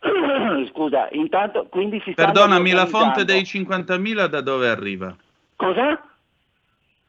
Scusa, 0.70 1.08
intanto 1.12 1.66
quindi 1.70 2.00
si 2.04 2.12
stanno 2.12 2.32
Perdonami, 2.32 2.72
la 2.72 2.86
fonte 2.86 3.24
dei 3.24 3.40
50.000 3.40 4.26
da 4.26 4.40
dove 4.42 4.68
arriva? 4.68 5.14
Cosa? 5.56 6.09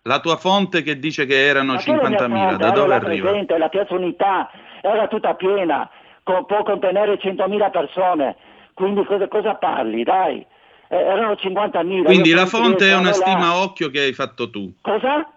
La 0.04 0.20
tua 0.20 0.36
fonte 0.38 0.82
che 0.82 0.98
dice 0.98 1.26
che 1.28 1.46
erano 1.46 1.74
Ma 1.74 1.82
quella 1.84 2.02
è 2.02 2.10
la 2.10 2.10
50.000, 2.28 2.48
fonte, 2.48 2.58
da 2.58 2.70
dove 2.72 2.94
arriva? 2.96 3.28
presente, 3.30 3.58
la 3.60 3.70
Piazza 3.70 3.94
Unità 3.94 4.50
era 4.82 5.08
tutta 5.08 5.36
piena, 5.36 5.88
co- 6.24 6.44
può 6.46 6.64
contenere 6.64 7.20
100.000 7.20 7.70
persone, 7.70 8.36
quindi 8.74 9.04
cosa, 9.06 9.28
cosa 9.28 9.54
parli, 9.56 10.04
dai? 10.04 10.44
Eh, 10.88 10.96
erano 10.98 11.34
50.000. 11.34 12.04
Quindi 12.04 12.32
la 12.32 12.48
fonte 12.48 12.90
è 12.90 12.96
una 12.96 13.10
là. 13.10 13.14
stima 13.14 13.48
a 13.50 13.62
occhio 13.62 13.90
che 13.92 14.00
hai 14.00 14.14
fatto 14.14 14.50
tu. 14.50 14.74
Cosa? 14.82 15.32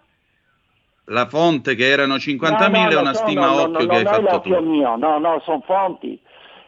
La 1.09 1.27
fonte 1.27 1.75
che 1.75 1.87
erano 1.87 2.15
50.000 2.15 2.71
No, 2.71 2.83
no, 2.85 2.89
è 2.89 2.95
una 2.95 3.13
sono- 3.13 3.27
stima 3.29 3.45
a 3.45 3.53
occhio 3.53 3.85
no, 3.85 3.85
che 3.85 3.95
hai 3.97 4.05
fatto 4.05 4.39
tu. 4.41 4.59
mio, 4.61 4.95
no, 4.95 5.19
no, 5.19 5.39
sono 5.45 5.61
fonti. 5.63 6.19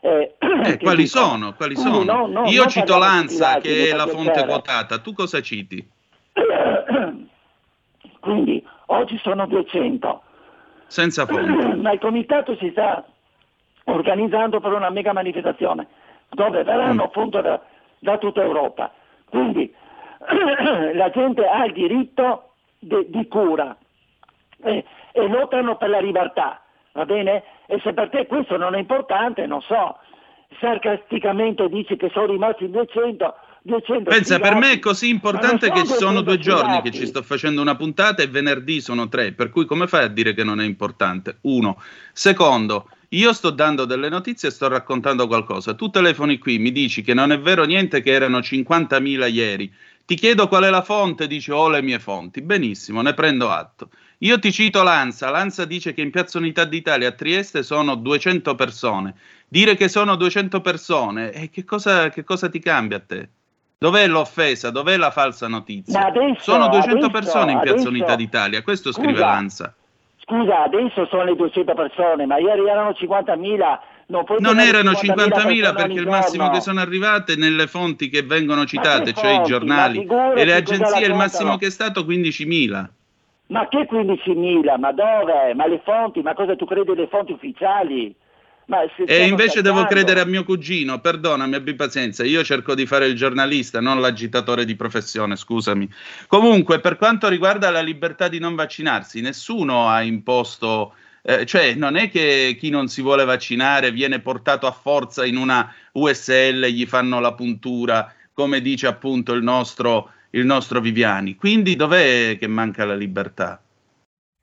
Eh, 0.01 0.35
Eh, 0.63 0.77
quali 0.77 1.03
dicono. 1.03 1.25
sono? 1.25 1.53
Quali 1.55 1.73
Quindi 1.73 1.91
sono? 2.05 2.27
no, 2.27 2.27
no, 2.27 2.49
Io 2.49 2.67
cito 2.67 3.01
stilati, 3.01 3.61
che 3.67 3.89
è 3.89 3.95
la 3.95 4.05
fonte 4.05 4.45
quotata. 4.45 4.99
Tu 4.99 5.13
cosa 5.13 5.41
citi? 5.41 5.83
Quindi 8.27 8.65
oggi 8.87 9.17
sono 9.19 9.47
200, 9.47 10.21
Senza 10.87 11.25
fonte. 11.25 11.75
ma 11.81 11.91
il 11.93 11.99
comitato 11.99 12.55
si 12.57 12.69
sta 12.71 13.05
organizzando 13.85 14.59
per 14.59 14.73
una 14.73 14.89
mega 14.89 15.13
manifestazione 15.13 15.87
dove 16.29 16.63
verranno 16.63 17.03
Mm. 17.03 17.05
appunto 17.05 17.39
da, 17.39 17.59
da 17.99 18.17
tutta 18.17 18.41
Europa. 18.41 18.91
Quindi 19.29 19.73
la 20.93 21.09
gente 21.09 21.45
ha 21.47 21.63
il 21.65 21.71
diritto 21.73 22.49
de- 22.79 23.09
di 23.09 23.27
cura 23.29 23.75
e, 24.63 24.83
e 25.13 25.27
lottano 25.29 25.77
per 25.77 25.89
la 25.89 25.99
libertà, 26.01 26.61
va 26.91 27.05
bene? 27.05 27.43
E 27.67 27.79
se 27.79 27.93
per 27.93 28.09
te 28.09 28.27
questo 28.27 28.57
non 28.57 28.75
è 28.75 28.77
importante, 28.79 29.45
non 29.45 29.61
so, 29.61 29.95
sarcasticamente 30.59 31.69
dici 31.69 31.95
che 31.95 32.09
sono 32.09 32.25
rimasti 32.25 32.65
in 32.65 32.71
200, 32.71 33.35
200 33.67 34.09
Pensa, 34.09 34.39
per 34.39 34.55
me 34.55 34.71
è 34.71 34.79
così 34.79 35.09
importante 35.09 35.67
Ma 35.67 35.73
che 35.75 35.85
sono 35.85 35.99
sono 35.99 36.21
due 36.21 36.37
200 36.37 36.41
giorni 36.41 36.81
che 36.81 36.91
ci 36.91 37.05
sto 37.05 37.21
facendo 37.21 37.61
una 37.61 37.75
puntata 37.75 38.23
e 38.23 38.27
venerdì 38.27 38.81
sono 38.81 39.07
tre, 39.09 39.33
per 39.33 39.49
cui 39.49 39.65
come 39.65 39.87
fai 39.87 40.05
a 40.05 40.07
dire 40.07 40.33
che 40.33 40.43
non 40.43 40.59
è 40.59 40.65
importante? 40.65 41.37
Uno. 41.41 41.81
Secondo, 42.13 42.89
io 43.09 43.33
sto 43.33 43.51
dando 43.51 43.85
delle 43.85 44.09
notizie 44.09 44.49
e 44.49 44.51
sto 44.51 44.67
raccontando 44.67 45.27
qualcosa. 45.27 45.75
Tu 45.75 45.89
telefoni 45.89 46.37
qui, 46.37 46.57
mi 46.57 46.71
dici 46.71 47.01
che 47.01 47.13
non 47.13 47.31
è 47.31 47.39
vero 47.39 47.65
niente 47.65 48.01
che 48.01 48.11
erano 48.11 48.39
50.000 48.39 49.31
ieri. 49.31 49.71
Ti 50.05 50.15
chiedo 50.15 50.47
qual 50.47 50.63
è 50.63 50.69
la 50.69 50.81
fonte, 50.81 51.27
dici 51.27 51.51
ho 51.51 51.67
le 51.67 51.81
mie 51.81 51.99
fonti. 51.99 52.41
Benissimo, 52.41 53.01
ne 53.01 53.13
prendo 53.13 53.49
atto. 53.49 53.89
Io 54.19 54.39
ti 54.39 54.51
cito 54.51 54.81
l'ANSA. 54.81 55.29
L'ANSA 55.29 55.65
dice 55.65 55.93
che 55.93 56.01
in 56.01 56.11
Piazza 56.11 56.37
Unità 56.37 56.63
d'Italia 56.63 57.09
a 57.09 57.11
Trieste 57.11 57.61
sono 57.61 57.95
200 57.95 58.55
persone. 58.55 59.15
Dire 59.47 59.75
che 59.75 59.87
sono 59.89 60.15
200 60.15 60.61
persone, 60.61 61.31
e 61.31 61.49
che 61.49 61.63
cosa, 61.63 62.09
che 62.09 62.23
cosa 62.23 62.49
ti 62.49 62.59
cambia 62.59 62.97
a 62.97 63.01
te? 63.01 63.29
Dov'è 63.79 64.07
l'offesa? 64.07 64.71
Dov'è 64.71 64.97
la 64.97 65.11
falsa 65.11 65.47
notizia? 65.47 66.07
Adesso- 66.07 66.51
sono 66.51 66.67
200 66.67 67.05
adesso- 67.05 67.09
persone 67.11 67.51
in 67.51 67.59
Piazza 67.59 67.87
Unità 67.89 68.15
d'Italia, 68.15 68.63
questo 68.63 68.91
scrive 68.91 69.11
Scusa. 69.13 69.25
l'ANSA. 69.25 69.73
Scusa, 70.19 70.63
adesso 70.63 71.05
sono 71.05 71.23
le 71.23 71.35
200 71.35 71.73
persone, 71.75 72.25
ma 72.25 72.37
ieri 72.39 72.67
erano 72.67 72.93
50.000. 72.93 73.79
Non, 74.07 74.23
Non 74.39 74.59
erano 74.59 74.93
50.000 74.93 74.93
50.000 74.93 75.73
persone 75.73 75.73
perché 75.73 75.99
il 75.99 76.07
massimo 76.07 76.49
che 76.49 76.61
sono 76.61 76.79
arrivate 76.79 77.35
nelle 77.35 77.67
fonti 77.67 78.09
che 78.09 78.23
vengono 78.23 78.65
citate, 78.65 79.13
che 79.13 79.19
cioè 79.19 79.31
i 79.31 79.35
fonti? 79.35 79.49
giornali 79.51 79.95
Ma 79.97 80.01
figurati 80.01 80.39
e 80.39 80.45
le 80.45 80.53
agenzie, 80.53 81.05
il 81.05 81.13
massimo 81.13 81.57
che 81.57 81.67
è 81.67 81.69
stato 81.69 82.03
15.000. 82.03 82.89
Ma 83.47 83.67
che 83.67 83.85
15.000? 83.85 84.77
Ma 84.77 84.91
dove? 84.91 85.53
Ma 85.53 85.67
le 85.67 85.81
fonti? 85.83 86.21
Ma 86.21 86.33
cosa 86.33 86.55
tu 86.55 86.65
credi 86.65 86.95
le 86.95 87.07
fonti 87.07 87.33
ufficiali? 87.33 88.13
E 89.05 89.25
invece 89.25 89.61
devo 89.61 89.85
credere 89.85 90.19
a 90.19 90.25
mio 90.25 90.43
cugino, 90.43 90.99
perdonami, 90.99 91.55
abbi 91.55 91.73
pazienza, 91.73 92.25
io 92.25 92.43
cerco 92.43 92.75
di 92.75 92.85
fare 92.85 93.05
il 93.07 93.15
giornalista, 93.15 93.79
non 93.79 94.01
l'agitatore 94.01 94.65
di 94.65 94.75
professione, 94.75 95.37
scusami. 95.37 95.89
Comunque, 96.27 96.81
per 96.81 96.97
quanto 96.97 97.29
riguarda 97.29 97.69
la 97.69 97.81
libertà 97.81 98.27
di 98.27 98.39
non 98.39 98.55
vaccinarsi, 98.55 99.21
nessuno 99.21 99.87
ha 99.87 100.01
imposto, 100.01 100.95
eh, 101.21 101.45
cioè 101.45 101.75
non 101.75 101.95
è 101.95 102.09
che 102.09 102.57
chi 102.59 102.69
non 102.69 102.89
si 102.89 103.01
vuole 103.01 103.23
vaccinare 103.23 103.93
viene 103.93 104.19
portato 104.19 104.67
a 104.67 104.71
forza 104.71 105.25
in 105.25 105.37
una 105.37 105.73
USL, 105.93 106.65
gli 106.65 106.85
fanno 106.85 107.21
la 107.21 107.33
puntura, 107.33 108.13
come 108.33 108.59
dice 108.59 108.87
appunto 108.87 109.31
il 109.31 109.43
nostro, 109.43 110.11
il 110.31 110.45
nostro 110.45 110.81
Viviani. 110.81 111.35
Quindi 111.35 111.77
dov'è 111.77 112.37
che 112.37 112.47
manca 112.47 112.83
la 112.83 112.95
libertà? 112.95 113.61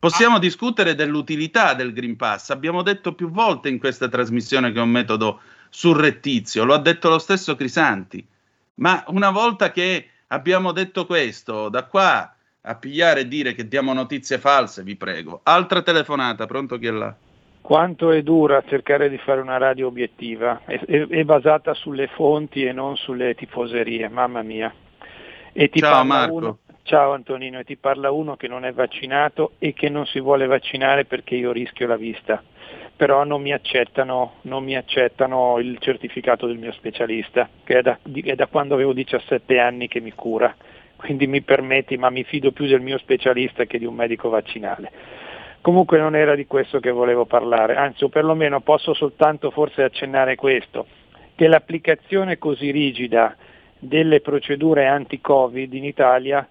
Possiamo 0.04 0.38
discutere 0.38 0.94
dell'utilità 0.94 1.72
del 1.72 1.94
Green 1.94 2.16
Pass. 2.16 2.50
Abbiamo 2.50 2.82
detto 2.82 3.14
più 3.14 3.30
volte 3.30 3.70
in 3.70 3.78
questa 3.78 4.06
trasmissione 4.06 4.70
che 4.70 4.78
è 4.78 4.82
un 4.82 4.90
metodo 4.90 5.40
surrettizio, 5.70 6.64
lo 6.64 6.74
ha 6.74 6.78
detto 6.78 7.08
lo 7.08 7.18
stesso 7.18 7.56
Crisanti. 7.56 8.22
Ma 8.74 9.02
una 9.06 9.30
volta 9.30 9.70
che 9.70 10.08
abbiamo 10.26 10.72
detto 10.72 11.06
questo, 11.06 11.70
da 11.70 11.84
qua 11.84 12.34
a 12.60 12.74
pigliare 12.74 13.20
e 13.20 13.28
dire 13.28 13.54
che 13.54 13.66
diamo 13.66 13.94
notizie 13.94 14.36
false, 14.36 14.82
vi 14.82 14.94
prego. 14.94 15.40
Altra 15.42 15.80
telefonata, 15.80 16.44
pronto 16.44 16.76
chi 16.78 16.86
è 16.86 16.90
là? 16.90 17.14
Quanto 17.62 18.10
è 18.10 18.22
dura 18.22 18.62
cercare 18.68 19.08
di 19.08 19.16
fare 19.16 19.40
una 19.40 19.56
radio 19.56 19.86
obiettiva, 19.86 20.60
è, 20.66 20.78
è- 20.84 21.08
è 21.08 21.24
basata 21.24 21.72
sulle 21.72 22.08
fonti 22.08 22.62
e 22.62 22.72
non 22.72 22.96
sulle 22.96 23.34
tifoserie, 23.34 24.10
mamma 24.10 24.42
mia. 24.42 24.70
E 25.50 25.70
ti 25.70 25.78
Ciao, 25.78 26.04
Marco. 26.04 26.34
uno- 26.34 26.58
ciao 26.84 27.12
Antonino, 27.12 27.58
e 27.58 27.64
ti 27.64 27.76
parla 27.76 28.10
uno 28.10 28.36
che 28.36 28.46
non 28.46 28.64
è 28.66 28.72
vaccinato 28.72 29.52
e 29.58 29.72
che 29.72 29.88
non 29.88 30.04
si 30.06 30.20
vuole 30.20 30.46
vaccinare 30.46 31.06
perché 31.06 31.34
io 31.34 31.50
rischio 31.50 31.86
la 31.86 31.96
vista. 31.96 32.42
Però 32.96 33.24
non 33.24 33.40
mi 33.40 33.52
accettano, 33.52 34.34
non 34.42 34.62
mi 34.62 34.76
accettano 34.76 35.58
il 35.58 35.78
certificato 35.80 36.46
del 36.46 36.58
mio 36.58 36.72
specialista, 36.72 37.48
che 37.64 37.78
è 37.78 37.82
da, 37.82 37.98
è 38.02 38.34
da 38.34 38.46
quando 38.46 38.74
avevo 38.74 38.92
17 38.92 39.58
anni 39.58 39.88
che 39.88 40.00
mi 40.00 40.12
cura. 40.12 40.54
Quindi 40.94 41.26
mi 41.26 41.40
permetti, 41.40 41.96
ma 41.96 42.10
mi 42.10 42.22
fido 42.22 42.52
più 42.52 42.66
del 42.66 42.80
mio 42.80 42.98
specialista 42.98 43.64
che 43.64 43.78
di 43.78 43.86
un 43.86 43.94
medico 43.94 44.28
vaccinale. 44.28 44.92
Comunque 45.62 45.98
non 45.98 46.14
era 46.14 46.34
di 46.34 46.46
questo 46.46 46.78
che 46.78 46.90
volevo 46.90 47.24
parlare, 47.24 47.74
anzi 47.74 48.04
o 48.04 48.08
perlomeno 48.08 48.60
posso 48.60 48.92
soltanto 48.92 49.50
forse 49.50 49.82
accennare 49.82 50.36
questo, 50.36 50.86
che 51.34 51.48
l'applicazione 51.48 52.36
così 52.36 52.70
rigida 52.70 53.34
delle 53.78 54.20
procedure 54.20 54.86
anti-Covid 54.86 55.72
in 55.72 55.84
Italia 55.84 56.46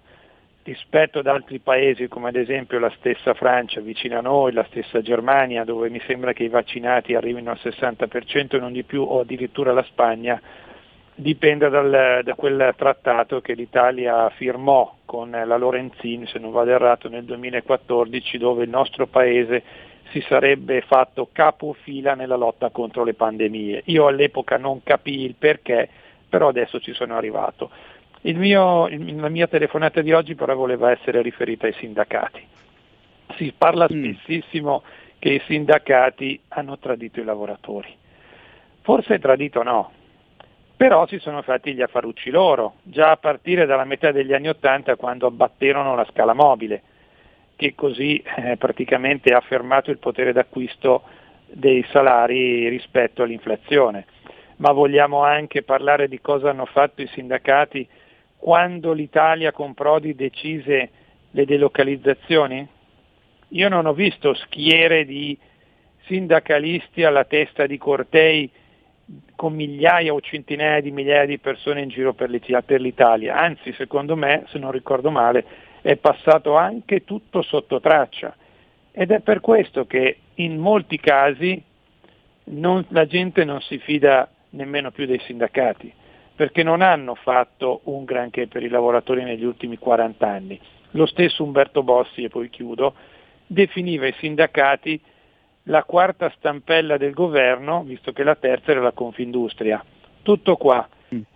rispetto 0.64 1.18
ad 1.18 1.26
altri 1.26 1.58
paesi 1.58 2.08
come 2.08 2.28
ad 2.28 2.36
esempio 2.36 2.78
la 2.78 2.92
stessa 2.96 3.34
Francia 3.34 3.80
vicino 3.80 4.18
a 4.18 4.22
noi, 4.22 4.52
la 4.52 4.66
stessa 4.70 5.02
Germania 5.02 5.62
dove 5.62 5.90
mi 5.90 6.00
sembra 6.06 6.32
che 6.32 6.44
i 6.44 6.48
vaccinati 6.48 7.14
arrivino 7.14 7.50
al 7.50 7.60
60% 7.62 8.56
e 8.56 8.58
non 8.58 8.72
di 8.72 8.82
più 8.82 9.02
o 9.02 9.20
addirittura 9.20 9.72
la 9.72 9.82
Spagna, 9.82 10.40
dipende 11.14 11.68
dal- 11.68 12.22
da 12.24 12.34
quel 12.34 12.72
trattato 12.76 13.42
che 13.42 13.52
l'Italia 13.52 14.28
firmò 14.30 14.96
con 15.04 15.30
la 15.30 15.56
Lorenzin, 15.56 16.26
se 16.26 16.38
non 16.38 16.50
vado 16.50 16.70
errato, 16.70 17.08
nel 17.08 17.24
2014 17.24 18.38
dove 18.38 18.64
il 18.64 18.70
nostro 18.70 19.06
paese 19.06 19.62
si 20.10 20.24
sarebbe 20.28 20.80
fatto 20.80 21.28
capofila 21.30 22.14
nella 22.14 22.36
lotta 22.36 22.70
contro 22.70 23.04
le 23.04 23.14
pandemie. 23.14 23.82
Io 23.86 24.06
all'epoca 24.06 24.56
non 24.56 24.82
capii 24.82 25.24
il 25.24 25.34
perché, 25.38 25.88
però 26.28 26.48
adesso 26.48 26.80
ci 26.80 26.94
sono 26.94 27.16
arrivato. 27.16 27.70
Il 28.26 28.38
mio- 28.38 28.88
la 28.88 29.28
mia 29.28 29.46
telefonata 29.46 30.00
di 30.00 30.12
oggi 30.12 30.34
però 30.34 30.54
voleva 30.54 30.90
essere 30.90 31.20
riferita 31.20 31.66
ai 31.66 31.74
sindacati. 31.74 32.42
Si 33.36 33.52
parla 33.56 33.86
spessissimo 33.86 34.82
che 35.18 35.28
i 35.30 35.42
sindacati 35.46 36.40
hanno 36.48 36.78
tradito 36.78 37.20
i 37.20 37.24
lavoratori. 37.24 37.94
Forse 38.80 39.18
tradito 39.18 39.62
no, 39.62 39.92
però 40.74 41.06
si 41.06 41.18
sono 41.18 41.42
fatti 41.42 41.74
gli 41.74 41.82
affarucci 41.82 42.30
loro, 42.30 42.76
già 42.82 43.10
a 43.10 43.16
partire 43.18 43.66
dalla 43.66 43.84
metà 43.84 44.10
degli 44.10 44.32
anni 44.32 44.48
Ottanta 44.48 44.96
quando 44.96 45.26
abbatterono 45.26 45.94
la 45.94 46.06
scala 46.10 46.32
mobile, 46.32 46.82
che 47.56 47.74
così 47.74 48.22
eh, 48.36 48.56
praticamente 48.56 49.34
ha 49.34 49.40
fermato 49.40 49.90
il 49.90 49.98
potere 49.98 50.32
d'acquisto 50.32 51.02
dei 51.46 51.84
salari 51.90 52.68
rispetto 52.68 53.22
all'inflazione. 53.22 54.06
Ma 54.56 54.72
vogliamo 54.72 55.22
anche 55.22 55.62
parlare 55.62 56.08
di 56.08 56.20
cosa 56.22 56.48
hanno 56.48 56.64
fatto 56.64 57.02
i 57.02 57.06
sindacati 57.08 57.86
quando 58.44 58.92
l'Italia 58.92 59.52
con 59.52 59.72
Prodi 59.72 60.14
decise 60.14 60.90
le 61.30 61.46
delocalizzazioni? 61.46 62.68
Io 63.48 63.68
non 63.70 63.86
ho 63.86 63.94
visto 63.94 64.34
schiere 64.34 65.06
di 65.06 65.34
sindacalisti 66.02 67.04
alla 67.04 67.24
testa 67.24 67.64
di 67.64 67.78
cortei 67.78 68.50
con 69.34 69.54
migliaia 69.54 70.12
o 70.12 70.20
centinaia 70.20 70.82
di 70.82 70.90
migliaia 70.90 71.24
di 71.24 71.38
persone 71.38 71.80
in 71.80 71.88
giro 71.88 72.12
per 72.12 72.28
l'Italia. 72.28 73.34
Anzi, 73.34 73.72
secondo 73.72 74.14
me, 74.14 74.44
se 74.48 74.58
non 74.58 74.72
ricordo 74.72 75.10
male, 75.10 75.46
è 75.80 75.96
passato 75.96 76.54
anche 76.54 77.02
tutto 77.04 77.40
sotto 77.40 77.80
traccia. 77.80 78.36
Ed 78.92 79.10
è 79.10 79.20
per 79.20 79.40
questo 79.40 79.86
che 79.86 80.18
in 80.34 80.58
molti 80.58 81.00
casi 81.00 81.62
non- 82.44 82.84
la 82.88 83.06
gente 83.06 83.42
non 83.46 83.62
si 83.62 83.78
fida 83.78 84.28
nemmeno 84.50 84.90
più 84.90 85.06
dei 85.06 85.20
sindacati, 85.20 86.02
perché 86.34 86.62
non 86.62 86.82
hanno 86.82 87.14
fatto 87.14 87.80
un 87.84 88.04
granché 88.04 88.46
per 88.46 88.62
i 88.62 88.68
lavoratori 88.68 89.22
negli 89.22 89.44
ultimi 89.44 89.78
40 89.78 90.26
anni. 90.26 90.60
Lo 90.92 91.06
stesso 91.06 91.42
Umberto 91.44 91.82
Bossi, 91.82 92.24
e 92.24 92.28
poi 92.28 92.50
chiudo, 92.50 92.94
definiva 93.46 94.06
i 94.06 94.14
sindacati 94.18 95.00
la 95.64 95.84
quarta 95.84 96.32
stampella 96.36 96.96
del 96.96 97.12
governo, 97.12 97.82
visto 97.84 98.12
che 98.12 98.22
la 98.22 98.34
terza 98.34 98.72
era 98.72 98.80
la 98.80 98.92
Confindustria. 98.92 99.84
Tutto 100.22 100.56
qua 100.56 100.88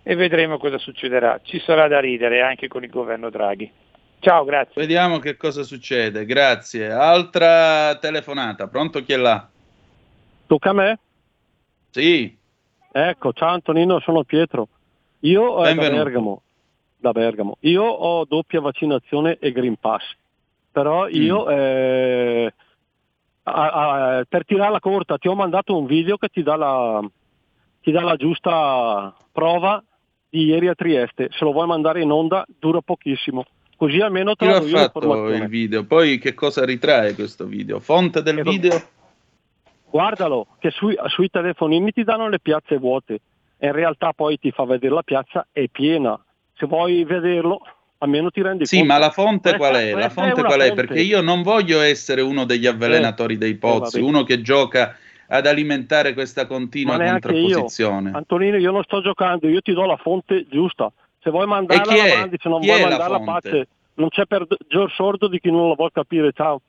e 0.03 0.15
vedremo 0.15 0.57
cosa 0.57 0.77
succederà. 0.77 1.39
Ci 1.43 1.59
sarà 1.59 1.87
da 1.87 1.99
ridere 1.99 2.41
anche 2.41 2.67
con 2.67 2.83
il 2.83 2.89
governo 2.89 3.29
Draghi. 3.29 3.71
Ciao, 4.19 4.43
grazie. 4.43 4.73
Vediamo 4.81 5.19
che 5.19 5.37
cosa 5.37 5.63
succede, 5.63 6.25
grazie. 6.25 6.91
Altra 6.91 7.95
telefonata, 7.99 8.67
pronto 8.67 9.01
chi 9.03 9.13
è 9.13 9.17
là? 9.17 9.47
Tocca 10.45 10.71
a 10.71 10.73
me? 10.73 10.99
Sì. 11.91 12.37
Ecco, 12.91 13.31
ciao 13.33 13.53
Antonino, 13.53 13.99
sono 13.99 14.23
Pietro. 14.23 14.67
Io 15.21 15.65
eh, 15.65 15.73
da. 15.73 15.89
Bergamo, 15.89 16.41
da 16.97 17.11
Bergamo. 17.11 17.57
Io 17.61 17.83
ho 17.83 18.25
doppia 18.25 18.61
vaccinazione 18.61 19.37
e 19.39 19.51
Green 19.51 19.75
Pass, 19.77 20.03
però 20.71 21.07
io 21.07 21.45
Mm. 21.45 21.49
eh, 21.49 22.53
a- 23.43 23.69
a- 24.19 24.25
per 24.27 24.45
tirarla 24.45 24.79
corta 24.79 25.17
ti 25.17 25.27
ho 25.27 25.35
mandato 25.35 25.75
un 25.77 25.85
video 25.85 26.17
che 26.17 26.27
ti 26.29 26.43
dà 26.43 26.55
la, 26.55 27.01
ti 27.81 27.91
dà 27.91 28.01
la 28.01 28.15
giusta 28.15 29.13
prova 29.31 29.83
di 30.29 30.45
ieri 30.45 30.67
a 30.67 30.75
Trieste. 30.75 31.29
Se 31.31 31.43
lo 31.43 31.51
vuoi 31.51 31.67
mandare 31.67 32.01
in 32.01 32.11
onda 32.11 32.45
dura 32.59 32.79
pochissimo, 32.81 33.45
così 33.75 33.99
almeno 33.99 34.35
trovo 34.35 34.65
io 34.67 34.77
fatto 34.77 35.27
il 35.29 35.47
video? 35.47 35.83
Poi 35.85 36.17
che 36.19 36.33
cosa 36.33 36.63
ritrae 36.63 37.15
questo 37.15 37.45
video? 37.45 37.79
Fonte 37.79 38.21
del 38.21 38.41
video? 38.43 38.79
Guardalo, 39.89 40.45
che 40.59 40.69
sui, 40.69 40.95
sui 41.07 41.29
telefonini 41.29 41.91
ti 41.91 42.03
danno 42.03 42.29
le 42.29 42.39
piazze 42.39 42.77
vuote 42.77 43.19
in 43.67 43.71
realtà 43.71 44.13
poi 44.13 44.37
ti 44.39 44.51
fa 44.51 44.65
vedere 44.65 44.93
la 44.93 45.03
piazza 45.03 45.47
è 45.51 45.67
piena. 45.67 46.19
Se 46.55 46.65
vuoi 46.65 47.03
vederlo, 47.03 47.59
almeno 47.99 48.29
ti 48.31 48.41
rendi 48.41 48.65
Sì, 48.65 48.77
conto. 48.79 48.93
ma 48.93 48.99
la 48.99 49.09
fonte 49.11 49.55
qual 49.57 49.75
è? 49.75 49.91
La 49.93 50.09
fonte 50.09 50.41
qual 50.43 50.59
è? 50.61 50.73
Perché 50.73 50.99
io 51.01 51.21
non 51.21 51.41
voglio 51.41 51.81
essere 51.81 52.21
uno 52.21 52.45
degli 52.45 52.65
avvelenatori 52.67 53.37
dei 53.37 53.55
pozzi, 53.55 53.97
Eh, 53.97 54.01
vabbè. 54.01 54.11
uno 54.11 54.23
che 54.23 54.41
gioca 54.41 54.95
ad 55.27 55.45
alimentare 55.45 56.13
questa 56.13 56.47
continua 56.47 56.97
neanche 56.97 57.27
io. 57.27 57.33
contrapposizione. 57.41 58.11
Antonino, 58.13 58.57
io 58.57 58.71
non 58.71 58.83
sto 58.83 59.01
giocando, 59.01 59.47
io 59.47 59.61
ti 59.61 59.73
do 59.73 59.85
la 59.85 59.97
fonte 59.97 60.45
giusta. 60.49 60.91
Se 61.21 61.29
vuoi 61.29 61.45
mandarla, 61.45 61.95
la 61.95 62.15
mandi, 62.15 62.37
se 62.39 62.49
non 62.49 62.61
Chi 62.61 62.67
vuoi 62.67 62.79
la 62.81 62.87
mandarla, 62.87 63.17
fonte? 63.17 63.31
pace. 63.49 63.67
Non 63.95 64.07
c'è 64.09 64.25
per 64.25 64.47
Gior 64.69 64.89
sordo 64.91 65.27
di 65.27 65.39
chi 65.41 65.51
non 65.51 65.67
lo 65.67 65.75
vuol 65.75 65.91
capire. 65.91 66.31
Ciao. 66.31 66.61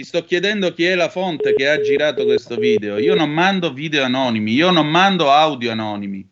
Ti 0.00 0.06
sto 0.06 0.24
chiedendo 0.24 0.72
chi 0.72 0.84
è 0.84 0.94
la 0.94 1.10
fonte 1.10 1.54
che 1.54 1.68
ha 1.68 1.78
girato 1.78 2.24
questo 2.24 2.56
video. 2.56 2.96
Io 2.96 3.14
non 3.14 3.30
mando 3.30 3.70
video 3.70 4.02
anonimi, 4.02 4.54
io 4.54 4.70
non 4.70 4.88
mando 4.88 5.30
audio 5.30 5.70
anonimi. 5.70 6.26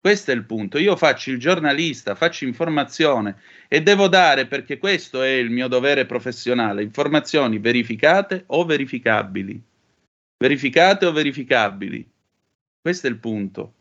Questo 0.00 0.32
è 0.32 0.34
il 0.34 0.42
punto. 0.42 0.78
Io 0.78 0.96
faccio 0.96 1.30
il 1.30 1.38
giornalista, 1.38 2.16
faccio 2.16 2.44
informazione 2.44 3.36
e 3.68 3.82
devo 3.82 4.08
dare, 4.08 4.46
perché 4.46 4.78
questo 4.78 5.22
è 5.22 5.28
il 5.28 5.48
mio 5.50 5.68
dovere 5.68 6.06
professionale, 6.06 6.82
informazioni 6.82 7.60
verificate 7.60 8.42
o 8.48 8.64
verificabili. 8.64 9.62
Verificate 10.36 11.06
o 11.06 11.12
verificabili. 11.12 12.04
Questo 12.80 13.06
è 13.06 13.10
il 13.10 13.18
punto. 13.18 13.74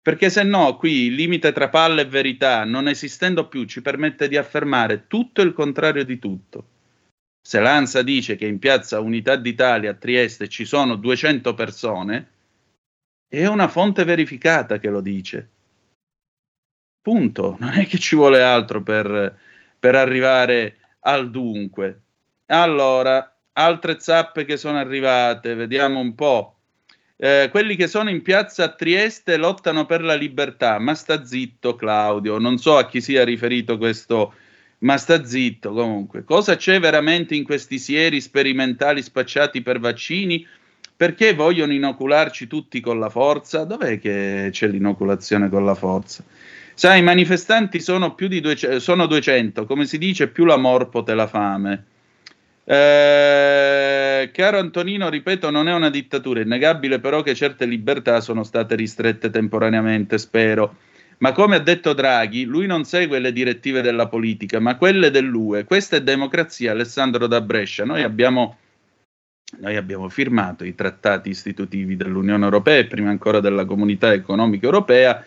Perché 0.00 0.30
se 0.30 0.42
no, 0.44 0.78
qui 0.78 1.08
il 1.08 1.14
limite 1.14 1.52
tra 1.52 1.68
palla 1.68 2.00
e 2.00 2.06
verità, 2.06 2.64
non 2.64 2.88
esistendo 2.88 3.48
più, 3.48 3.64
ci 3.66 3.82
permette 3.82 4.28
di 4.28 4.38
affermare 4.38 5.04
tutto 5.08 5.42
il 5.42 5.52
contrario 5.52 6.06
di 6.06 6.18
tutto. 6.18 6.68
Se 7.48 7.60
l'ANSA 7.60 8.02
dice 8.02 8.36
che 8.36 8.44
in 8.44 8.58
piazza 8.58 9.00
Unità 9.00 9.34
d'Italia 9.34 9.92
a 9.92 9.94
Trieste 9.94 10.48
ci 10.48 10.66
sono 10.66 10.96
200 10.96 11.54
persone, 11.54 12.28
è 13.26 13.46
una 13.46 13.68
fonte 13.68 14.04
verificata 14.04 14.78
che 14.78 14.90
lo 14.90 15.00
dice. 15.00 15.48
Punto. 17.00 17.56
Non 17.58 17.72
è 17.72 17.86
che 17.86 17.96
ci 17.96 18.16
vuole 18.16 18.42
altro 18.42 18.82
per, 18.82 19.34
per 19.78 19.94
arrivare 19.94 20.76
al 21.00 21.30
dunque. 21.30 22.02
Allora, 22.48 23.34
altre 23.52 23.98
zappe 23.98 24.44
che 24.44 24.58
sono 24.58 24.76
arrivate, 24.76 25.54
vediamo 25.54 26.00
un 26.00 26.14
po'. 26.14 26.58
Eh, 27.16 27.48
quelli 27.50 27.76
che 27.76 27.86
sono 27.86 28.10
in 28.10 28.20
piazza 28.20 28.64
a 28.64 28.74
Trieste 28.74 29.38
lottano 29.38 29.86
per 29.86 30.02
la 30.02 30.14
libertà, 30.14 30.78
ma 30.78 30.94
sta 30.94 31.24
zitto 31.24 31.76
Claudio, 31.76 32.36
non 32.36 32.58
so 32.58 32.76
a 32.76 32.84
chi 32.84 33.00
sia 33.00 33.24
riferito 33.24 33.78
questo, 33.78 34.34
ma 34.80 34.96
sta 34.96 35.24
zitto 35.24 35.72
comunque. 35.72 36.24
Cosa 36.24 36.56
c'è 36.56 36.78
veramente 36.80 37.34
in 37.34 37.44
questi 37.44 37.78
sieri 37.78 38.20
sperimentali 38.20 39.02
spacciati 39.02 39.62
per 39.62 39.80
vaccini? 39.80 40.46
Perché 40.96 41.34
vogliono 41.34 41.72
inocularci 41.72 42.46
tutti 42.46 42.80
con 42.80 42.98
la 42.98 43.08
forza? 43.08 43.64
Dov'è 43.64 43.98
che 43.98 44.48
c'è 44.50 44.66
l'inoculazione 44.66 45.48
con 45.48 45.64
la 45.64 45.74
forza? 45.74 46.24
Sai, 46.74 47.00
i 47.00 47.02
manifestanti 47.02 47.80
sono 47.80 48.14
più 48.14 48.28
di 48.28 48.40
200, 48.40 48.78
sono 48.78 49.06
200, 49.06 49.64
come 49.64 49.84
si 49.84 49.98
dice, 49.98 50.28
più 50.28 50.44
la 50.44 50.56
morpote 50.56 51.14
la 51.14 51.26
fame. 51.26 51.84
Eh, 52.64 54.30
caro 54.32 54.58
Antonino, 54.58 55.08
ripeto, 55.08 55.50
non 55.50 55.68
è 55.68 55.74
una 55.74 55.90
dittatura, 55.90 56.40
è 56.40 56.44
innegabile 56.44 57.00
però 57.00 57.22
che 57.22 57.34
certe 57.34 57.64
libertà 57.64 58.20
sono 58.20 58.44
state 58.44 58.74
ristrette 58.74 59.30
temporaneamente, 59.30 60.18
spero. 60.18 60.76
Ma 61.18 61.32
come 61.32 61.56
ha 61.56 61.60
detto 61.60 61.94
Draghi, 61.94 62.44
lui 62.44 62.66
non 62.66 62.84
segue 62.84 63.18
le 63.18 63.32
direttive 63.32 63.82
della 63.82 64.06
politica, 64.06 64.60
ma 64.60 64.76
quelle 64.76 65.10
dell'UE. 65.10 65.64
Questa 65.64 65.96
è 65.96 66.02
democrazia, 66.02 66.70
Alessandro 66.70 67.26
da 67.26 67.40
Brescia. 67.40 67.84
Noi 67.84 68.02
abbiamo, 68.02 68.56
noi 69.58 69.74
abbiamo 69.74 70.08
firmato 70.08 70.64
i 70.64 70.76
trattati 70.76 71.30
istitutivi 71.30 71.96
dell'Unione 71.96 72.44
Europea 72.44 72.78
e 72.78 72.86
prima 72.86 73.10
ancora 73.10 73.40
della 73.40 73.64
Comunità 73.64 74.12
Economica 74.12 74.66
Europea 74.66 75.24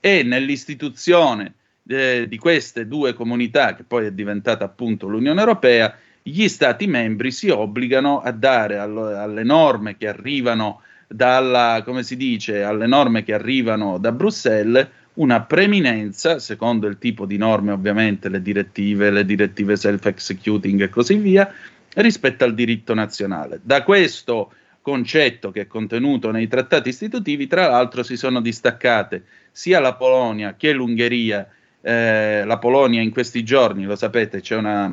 e 0.00 0.24
nell'istituzione 0.24 1.54
eh, 1.86 2.26
di 2.28 2.36
queste 2.36 2.88
due 2.88 3.14
comunità, 3.14 3.76
che 3.76 3.84
poi 3.84 4.06
è 4.06 4.12
diventata 4.12 4.64
appunto 4.64 5.06
l'Unione 5.06 5.38
Europea, 5.38 5.96
gli 6.20 6.48
Stati 6.48 6.88
membri 6.88 7.30
si 7.30 7.48
obbligano 7.48 8.20
a 8.20 8.32
dare 8.32 8.78
allo- 8.78 9.16
alle 9.16 9.44
norme 9.44 9.96
che 9.96 10.08
arrivano 10.08 10.82
dalla, 11.06 11.82
come 11.84 12.02
si 12.02 12.16
dice, 12.16 12.62
alle 12.62 12.86
norme 12.86 13.22
che 13.22 13.32
arrivano 13.32 13.98
da 13.98 14.12
Bruxelles 14.12 14.88
una 15.18 15.42
preminenza, 15.42 16.38
secondo 16.38 16.86
il 16.86 16.98
tipo 16.98 17.26
di 17.26 17.36
norme 17.36 17.72
ovviamente, 17.72 18.28
le 18.28 18.42
direttive, 18.42 19.10
le 19.10 19.24
direttive 19.24 19.76
self-executing 19.76 20.82
e 20.82 20.88
così 20.88 21.16
via, 21.16 21.52
rispetto 21.94 22.44
al 22.44 22.54
diritto 22.54 22.94
nazionale. 22.94 23.60
Da 23.62 23.82
questo 23.82 24.52
concetto 24.80 25.50
che 25.50 25.62
è 25.62 25.66
contenuto 25.66 26.30
nei 26.30 26.48
trattati 26.48 26.88
istitutivi, 26.88 27.46
tra 27.46 27.68
l'altro 27.68 28.02
si 28.02 28.16
sono 28.16 28.40
distaccate 28.40 29.24
sia 29.50 29.80
la 29.80 29.94
Polonia 29.94 30.54
che 30.56 30.72
l'Ungheria 30.72 31.46
eh, 31.80 32.44
la 32.44 32.58
Polonia 32.58 33.00
in 33.00 33.10
questi 33.10 33.44
giorni, 33.44 33.84
lo 33.84 33.94
sapete, 33.94 34.40
c'è 34.40 34.56
una, 34.56 34.92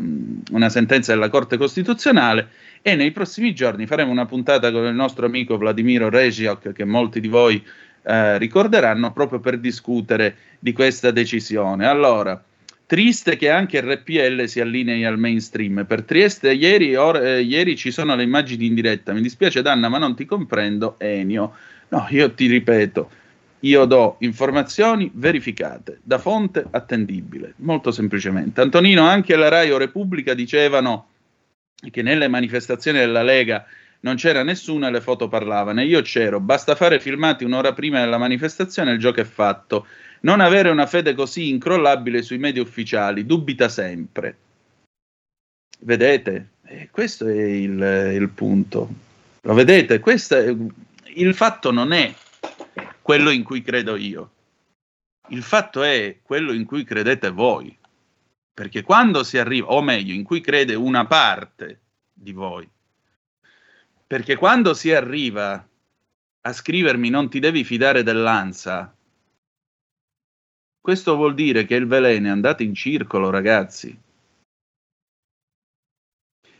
una, 0.51 0.69
sentenza 0.69 1.13
della 1.13 1.29
Corte 1.29 1.57
Costituzionale 1.57 2.49
e 2.81 2.95
nei 2.95 3.11
prossimi 3.11 3.55
giorni 3.55 3.87
faremo 3.87 4.11
una 4.11 4.27
puntata 4.27 4.71
con 4.71 4.85
il 4.85 4.93
nostro 4.93 5.25
amico 5.25 5.57
Vladimiro 5.57 6.09
Regiok, 6.09 6.73
che 6.73 6.85
molti 6.85 7.19
di 7.19 7.27
voi 7.27 7.61
eh, 8.05 8.37
ricorderanno, 8.37 9.11
proprio 9.11 9.39
per 9.39 9.57
discutere 9.57 10.35
di 10.59 10.73
questa 10.73 11.11
decisione. 11.11 11.87
Allora, 11.87 12.41
triste 12.85 13.35
che 13.35 13.49
anche 13.49 13.81
RPL 13.81 14.45
si 14.45 14.59
allinei 14.59 15.05
al 15.05 15.17
mainstream. 15.17 15.85
Per 15.85 16.03
Trieste 16.03 16.53
ieri, 16.53 16.95
or, 16.95 17.17
eh, 17.17 17.41
ieri 17.41 17.75
ci 17.75 17.91
sono 17.91 18.15
le 18.15 18.23
immagini 18.23 18.67
in 18.67 18.75
diretta, 18.75 19.13
mi 19.13 19.21
dispiace 19.21 19.61
Danna, 19.61 19.89
ma 19.89 19.97
non 19.97 20.15
ti 20.15 20.25
comprendo, 20.25 20.95
Enio. 20.99 21.53
No, 21.87 22.07
io 22.09 22.31
ti 22.31 22.47
ripeto, 22.47 23.09
io 23.61 23.85
do 23.85 24.17
informazioni 24.19 25.09
verificate 25.13 25.99
da 26.03 26.17
fonte 26.17 26.65
attendibile, 26.69 27.53
molto 27.57 27.91
semplicemente. 27.91 28.61
Antonino, 28.61 29.03
anche 29.03 29.35
la 29.35 29.49
Rai 29.49 29.71
o 29.71 29.77
Repubblica 29.77 30.33
dicevano 30.33 31.07
che 31.91 32.01
nelle 32.01 32.27
manifestazioni 32.27 32.99
della 32.99 33.23
Lega 33.23 33.65
non 34.01 34.15
c'era 34.15 34.43
nessuno 34.43 34.87
e 34.87 34.91
le 34.91 35.01
foto 35.01 35.27
parlavano. 35.27 35.81
E 35.81 35.85
io 35.85 36.01
c'ero, 36.01 36.39
basta 36.39 36.75
fare 36.75 36.99
filmati 36.99 37.43
un'ora 37.43 37.73
prima 37.73 37.99
della 37.99 38.17
manifestazione 38.17 38.91
e 38.91 38.93
il 38.93 38.99
gioco 38.99 39.21
è 39.21 39.25
fatto. 39.25 39.87
Non 40.21 40.39
avere 40.39 40.69
una 40.69 40.85
fede 40.85 41.13
così 41.13 41.49
incrollabile 41.49 42.21
sui 42.21 42.37
media 42.37 42.61
ufficiali, 42.61 43.25
dubita 43.25 43.69
sempre. 43.69 44.37
Vedete? 45.79 46.49
Eh, 46.65 46.89
questo 46.91 47.27
è 47.27 47.43
il, 47.43 48.11
il 48.13 48.29
punto. 48.29 48.89
Lo 49.41 49.53
vedete? 49.53 49.99
Questo 49.99 50.35
è, 50.35 50.55
il 51.13 51.33
fatto 51.35 51.71
non 51.71 51.91
è 51.91 52.13
quello 53.01 53.29
in 53.29 53.43
cui 53.43 53.61
credo 53.61 53.95
io. 53.95 54.31
Il 55.29 55.43
fatto 55.43 55.83
è 55.83 56.17
quello 56.23 56.53
in 56.53 56.65
cui 56.65 56.83
credete 56.83 57.29
voi. 57.29 57.75
Perché 58.51 58.83
quando 58.83 59.23
si 59.23 59.37
arriva, 59.37 59.67
o 59.67 59.81
meglio, 59.81 60.13
in 60.13 60.23
cui 60.23 60.41
crede 60.41 60.75
una 60.75 61.05
parte 61.05 61.81
di 62.13 62.31
voi, 62.31 62.67
perché 64.07 64.35
quando 64.35 64.73
si 64.73 64.91
arriva 64.93 65.67
a 66.41 66.53
scrivermi 66.53 67.09
non 67.09 67.29
ti 67.29 67.39
devi 67.39 67.63
fidare 67.63 68.03
dell'ANSA, 68.03 68.95
questo 70.79 71.15
vuol 71.15 71.33
dire 71.33 71.65
che 71.65 71.75
il 71.75 71.87
veleno 71.87 72.27
è 72.27 72.31
andato 72.31 72.61
in 72.61 72.75
circolo, 72.75 73.29
ragazzi. 73.29 73.99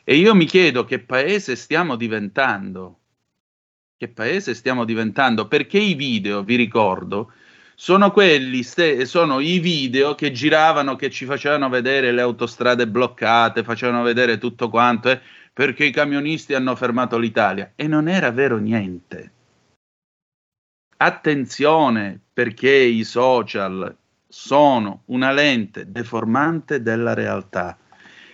E 0.08 0.16
io 0.16 0.36
mi 0.36 0.46
chiedo 0.46 0.86
che 0.86 1.00
paese 1.00 1.56
stiamo 1.56 1.96
diventando 1.96 3.00
che 3.98 4.10
paese 4.10 4.54
stiamo 4.54 4.84
diventando? 4.84 5.48
Perché 5.48 5.78
i 5.80 5.94
video, 5.94 6.44
vi 6.44 6.56
ricordo, 6.56 7.32
sono 7.76 8.12
quelli, 8.12 8.62
sono 8.64 9.40
i 9.40 9.60
video 9.60 10.16
che 10.16 10.32
giravano, 10.32 10.96
che 10.98 11.10
ci 11.10 11.26
facevano 11.26 11.70
vedere 11.70 12.12
le 12.12 12.22
autostrade 12.22 12.88
bloccate, 12.88 13.64
facevano 13.64 14.04
vedere 14.04 14.38
tutto 14.38 14.70
quanto, 14.70 15.10
eh, 15.10 15.22
perché 15.56 15.86
i 15.86 15.92
camionisti 15.92 16.54
hanno 16.54 16.76
fermato 16.76 17.18
l'Italia. 17.18 17.72
E 17.76 17.88
non 17.88 18.10
era 18.10 18.30
vero 18.30 18.58
niente. 18.58 19.32
Attenzione, 20.98 22.20
perché 22.34 22.74
i 22.74 23.06
social 23.06 23.96
sono 24.28 25.04
una 25.06 25.32
lente 25.32 25.90
deformante 25.90 26.82
della 26.82 27.14
realtà 27.14 27.78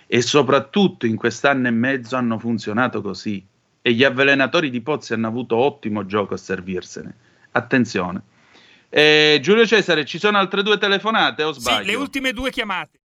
e 0.08 0.22
soprattutto 0.24 1.06
in 1.06 1.16
quest'anno 1.16 1.68
e 1.68 1.72
mezzo 1.72 2.16
hanno 2.16 2.40
funzionato 2.40 3.04
così 3.04 3.46
e 3.84 3.94
gli 3.94 4.04
avvelenatori 4.04 4.72
di 4.72 4.82
Pozzi 4.82 5.14
hanno 5.14 5.28
avuto 5.28 5.58
ottimo 5.58 6.08
gioco 6.08 6.34
a 6.34 6.38
servirsene. 6.38 7.16
Attenzione. 7.52 8.22
Eh, 8.90 9.38
Giulio 9.44 9.68
Cesare, 9.68 10.06
ci 10.06 10.18
sono 10.18 10.40
altre 10.40 10.64
due 10.64 10.80
telefonate 10.80 11.44
o 11.44 11.52
sbaglio? 11.52 11.84
Sì, 11.84 11.92
le 11.92 11.96
ultime 11.96 12.34
due 12.34 12.50
chiamate. 12.50 13.00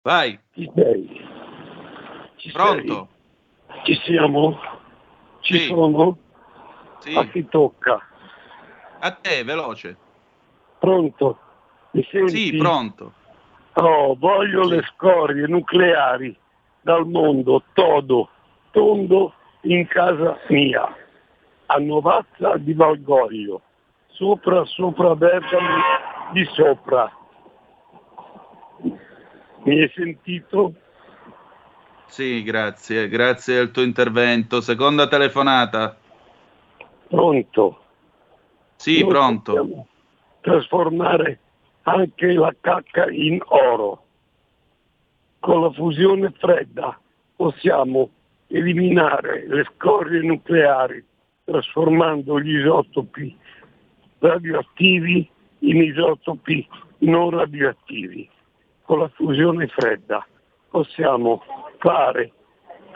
Vai. 0.00 0.38
Ci 0.50 0.70
sei? 0.74 1.20
Ci 2.36 2.50
Pronto? 2.50 3.13
Ci 3.84 3.94
siamo? 4.04 4.58
Ci 5.40 5.58
Sì. 5.58 5.66
sono? 5.66 6.16
Sì. 7.00 7.14
A 7.14 7.26
chi 7.26 7.46
tocca? 7.48 8.00
A 9.00 9.10
te, 9.12 9.44
veloce. 9.44 9.96
Pronto? 10.78 11.38
Mi 11.90 12.02
senti? 12.10 12.36
Sì, 12.48 12.56
pronto. 12.56 13.12
Oh, 13.74 14.16
voglio 14.18 14.66
le 14.66 14.82
scorie 14.94 15.46
nucleari 15.46 16.34
dal 16.80 17.06
mondo 17.06 17.62
todo, 17.74 18.30
tondo 18.70 19.34
in 19.62 19.86
casa 19.86 20.38
mia, 20.48 20.96
a 21.66 21.76
Novazza 21.78 22.56
di 22.56 22.72
Valgoglio, 22.72 23.60
sopra, 24.06 24.64
sopra 24.64 25.14
Bergamo 25.14 25.82
di 26.32 26.44
sopra. 26.54 27.12
Mi 29.64 29.80
hai 29.80 29.92
sentito? 29.94 30.72
Sì, 32.06 32.42
grazie, 32.42 33.08
grazie 33.08 33.56
del 33.56 33.70
tuo 33.70 33.82
intervento. 33.82 34.60
Seconda 34.60 35.08
telefonata. 35.08 35.96
Pronto? 37.08 37.80
Sì, 38.76 39.00
Noi 39.00 39.08
pronto. 39.08 39.86
Trasformare 40.40 41.38
anche 41.82 42.32
la 42.32 42.54
cacca 42.60 43.10
in 43.10 43.40
oro. 43.46 44.02
Con 45.40 45.62
la 45.62 45.72
fusione 45.72 46.32
fredda 46.38 46.98
possiamo 47.36 48.10
eliminare 48.48 49.46
le 49.46 49.64
scorie 49.74 50.20
nucleari 50.20 51.04
trasformando 51.44 52.40
gli 52.40 52.58
isotopi 52.58 53.36
radioattivi 54.18 55.28
in 55.60 55.82
isotopi 55.82 56.66
non 56.98 57.30
radioattivi. 57.30 58.28
Con 58.82 59.00
la 59.00 59.08
fusione 59.08 59.66
fredda 59.68 60.26
possiamo 60.70 61.42
fare 61.78 62.32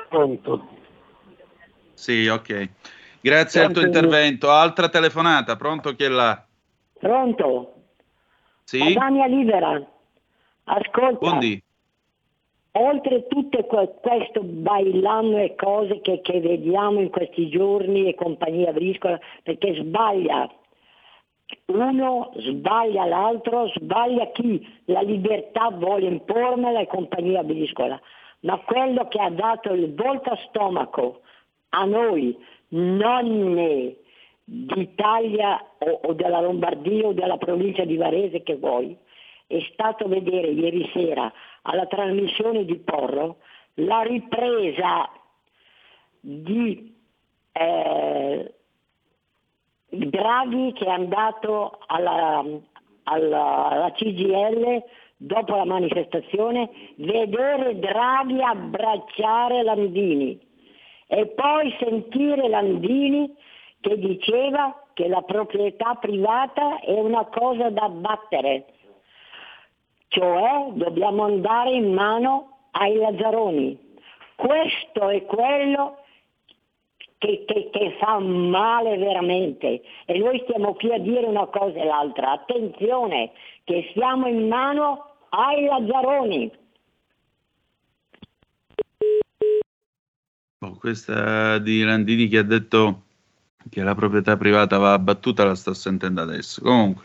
pronto. 0.09 0.69
Sì, 1.95 2.27
ok. 2.27 2.69
Grazie 3.21 3.63
del 3.63 3.73
tuo 3.73 3.83
Grazie. 3.83 4.01
intervento. 4.01 4.51
Altra 4.51 4.89
telefonata, 4.89 5.57
pronto 5.57 5.95
chi 5.95 6.05
è 6.05 6.09
là? 6.09 6.45
Pronto? 6.99 7.75
Sì? 8.65 8.81
Adania 8.81 9.27
Libera. 9.27 9.87
Ascolta, 10.65 11.19
Buondì. 11.19 11.63
oltre 12.73 13.27
tutte 13.27 13.65
que- 13.67 13.95
questo 14.01 14.43
bailando 14.43 15.39
e 15.39 15.55
cose 15.57 16.01
che, 16.01 16.21
che 16.21 16.41
vediamo 16.41 17.01
in 17.01 17.09
questi 17.11 17.49
giorni 17.49 18.07
e 18.09 18.15
compagnia 18.15 18.73
briscola, 18.73 19.19
perché 19.43 19.75
sbaglia. 19.75 20.49
Uno 21.67 22.31
sbaglia 22.37 23.07
l'altro, 23.07 23.69
sbaglia 23.75 24.31
chi 24.33 24.65
la 24.85 25.01
libertà 25.01 25.71
vuole 25.71 26.07
impormela 26.07 26.81
e 26.81 26.87
compagnia 26.87 27.43
briscola. 27.43 27.99
Ma 28.41 28.59
quello 28.59 29.09
che 29.09 29.21
ha 29.21 29.31
dato 29.31 29.73
il 29.73 29.95
volto 29.95 30.37
stomaco 30.49 31.23
a 31.71 31.85
noi, 31.85 32.37
nonne 32.69 33.97
d'Italia 34.45 35.63
o, 35.79 36.01
o 36.05 36.13
della 36.15 36.41
Lombardia 36.41 37.09
o 37.09 37.13
della 37.13 37.37
provincia 37.37 37.85
di 37.85 37.97
Varese 37.97 38.43
che 38.43 38.57
vuoi, 38.57 38.97
è 39.47 39.59
stato 39.73 40.07
vedere 40.09 40.49
ieri 40.49 40.89
sera 40.93 41.33
alla 41.63 41.87
trasmissione 41.87 42.65
di 42.65 42.77
Porro 42.77 43.39
la 43.75 44.03
ripresa 44.03 45.11
di 46.21 46.95
eh, 47.53 48.55
Draghi 49.89 50.73
che 50.75 50.85
è 50.85 50.91
andato 50.91 51.79
alla, 51.87 52.45
alla- 53.05 53.67
alla 53.69 53.93
CGL 53.93 54.83
dopo 55.19 55.57
la 55.57 55.65
manifestazione, 55.65 56.71
vedere 56.97 57.79
Draghi 57.79 58.41
abbracciare 58.41 59.63
Landini 59.63 60.39
e 61.09 61.27
poi 61.27 61.75
sentire 61.81 62.49
Landini 62.49 63.35
che 63.81 63.99
diceva 63.99 64.85
che 64.95 65.09
la 65.09 65.23
proprietà 65.23 65.95
privata 65.95 66.81
è 66.81 66.93
una 66.93 67.25
cosa 67.27 67.71
da 67.71 67.85
abbattere, 67.85 68.67
cioè 70.09 70.69
dobbiamo 70.73 71.25
andare 71.25 71.73
in 71.73 71.93
mano 71.93 72.59
ai 72.73 72.97
lazzaroni. 72.97 73.87
Questo 74.37 75.09
è 75.09 75.25
quello 75.25 75.99
che, 77.19 77.45
che- 77.45 77.71
che 77.73 77.97
fa 77.99 78.19
male 78.21 78.97
veramente 78.97 79.83
e 80.07 80.19
noi 80.19 80.41
stiamo 80.45 80.75
qui 80.75 80.93
a 80.93 80.99
dire 80.99 81.27
una 81.27 81.47
cosa 81.47 81.79
e 81.79 81.85
l'altra. 81.85 82.33
Attenzione 82.33 83.33
che 83.65 83.91
siamo 83.93 84.29
in 84.29 84.47
mano 84.47 85.08
ai 85.31 85.65
lazzaroni. 85.65 86.53
Oh, 90.61 90.77
questa 90.77 91.59
di 91.59 91.83
Landini 91.83 92.27
che 92.27 92.39
ha 92.39 92.43
detto 92.43 93.03
che 93.71 93.83
la 93.83 93.95
proprietà 93.95 94.37
privata 94.37 94.79
va 94.79 94.93
abbattuta 94.93 95.45
la 95.45 95.55
sto 95.55 95.73
sentendo 95.73 96.21
adesso. 96.21 96.61
Comunque, 96.63 97.05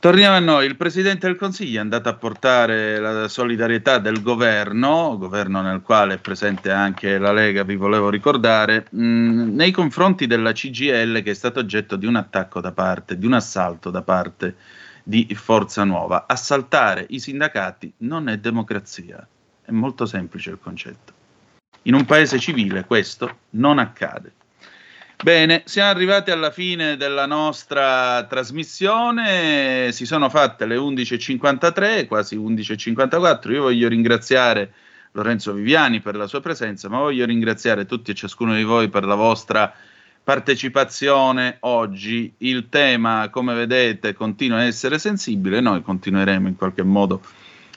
torniamo 0.00 0.34
a 0.34 0.40
noi. 0.40 0.66
Il 0.66 0.76
Presidente 0.76 1.28
del 1.28 1.36
Consiglio 1.36 1.78
è 1.78 1.82
andato 1.82 2.08
a 2.08 2.14
portare 2.14 2.98
la 2.98 3.28
solidarietà 3.28 3.98
del 3.98 4.22
governo, 4.22 5.16
governo 5.18 5.60
nel 5.60 5.82
quale 5.82 6.14
è 6.14 6.18
presente 6.18 6.72
anche 6.72 7.16
la 7.18 7.32
Lega, 7.32 7.62
vi 7.62 7.76
volevo 7.76 8.08
ricordare, 8.08 8.86
mh, 8.90 9.54
nei 9.54 9.70
confronti 9.70 10.26
della 10.26 10.52
CGL 10.52 11.22
che 11.22 11.30
è 11.30 11.34
stato 11.34 11.60
oggetto 11.60 11.94
di 11.94 12.06
un 12.06 12.16
attacco 12.16 12.60
da 12.60 12.72
parte, 12.72 13.18
di 13.18 13.26
un 13.26 13.34
assalto 13.34 13.90
da 13.90 14.02
parte 14.02 14.56
di 15.08 15.32
Forza 15.36 15.84
Nuova. 15.84 16.24
Assaltare 16.26 17.06
i 17.10 17.20
sindacati 17.20 17.92
non 17.98 18.28
è 18.28 18.38
democrazia, 18.38 19.24
è 19.64 19.70
molto 19.70 20.04
semplice 20.04 20.50
il 20.50 20.58
concetto. 20.60 21.12
In 21.82 21.94
un 21.94 22.04
paese 22.04 22.40
civile 22.40 22.84
questo 22.84 23.38
non 23.50 23.78
accade. 23.78 24.32
Bene, 25.22 25.62
siamo 25.64 25.90
arrivati 25.90 26.32
alla 26.32 26.50
fine 26.50 26.96
della 26.96 27.24
nostra 27.24 28.24
trasmissione, 28.24 29.92
si 29.92 30.04
sono 30.06 30.28
fatte 30.28 30.66
le 30.66 30.76
11.53, 30.76 32.08
quasi 32.08 32.36
11.54, 32.36 33.52
io 33.52 33.62
voglio 33.62 33.86
ringraziare 33.86 34.72
Lorenzo 35.12 35.52
Viviani 35.52 36.00
per 36.00 36.16
la 36.16 36.26
sua 36.26 36.40
presenza, 36.40 36.88
ma 36.88 36.98
voglio 36.98 37.24
ringraziare 37.24 37.86
tutti 37.86 38.10
e 38.10 38.14
ciascuno 38.14 38.56
di 38.56 38.64
voi 38.64 38.88
per 38.88 39.04
la 39.04 39.14
vostra 39.14 39.72
partecipazione 40.26 41.58
oggi. 41.60 42.34
Il 42.38 42.68
tema, 42.68 43.28
come 43.30 43.54
vedete, 43.54 44.12
continua 44.12 44.58
a 44.58 44.64
essere 44.64 44.98
sensibile, 44.98 45.60
noi 45.60 45.82
continueremo 45.82 46.48
in 46.48 46.56
qualche 46.56 46.82
modo 46.82 47.20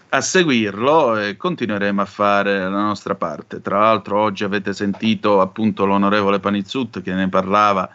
a 0.09 0.19
seguirlo 0.19 1.19
e 1.19 1.37
continueremo 1.37 2.01
a 2.01 2.05
fare 2.05 2.57
la 2.57 2.81
nostra 2.81 3.13
parte. 3.13 3.61
Tra 3.61 3.81
l'altro 3.81 4.19
oggi 4.19 4.43
avete 4.43 4.73
sentito 4.73 5.41
appunto 5.41 5.85
l'onorevole 5.85 6.39
Panizzut 6.39 7.03
che 7.03 7.13
ne 7.13 7.29
parlava 7.29 7.87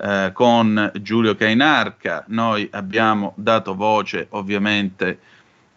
eh, 0.00 0.30
con 0.32 0.90
Giulio 1.02 1.34
Cainarca, 1.34 2.24
noi 2.28 2.66
abbiamo 2.72 3.34
dato 3.36 3.74
voce 3.74 4.28
ovviamente 4.30 5.18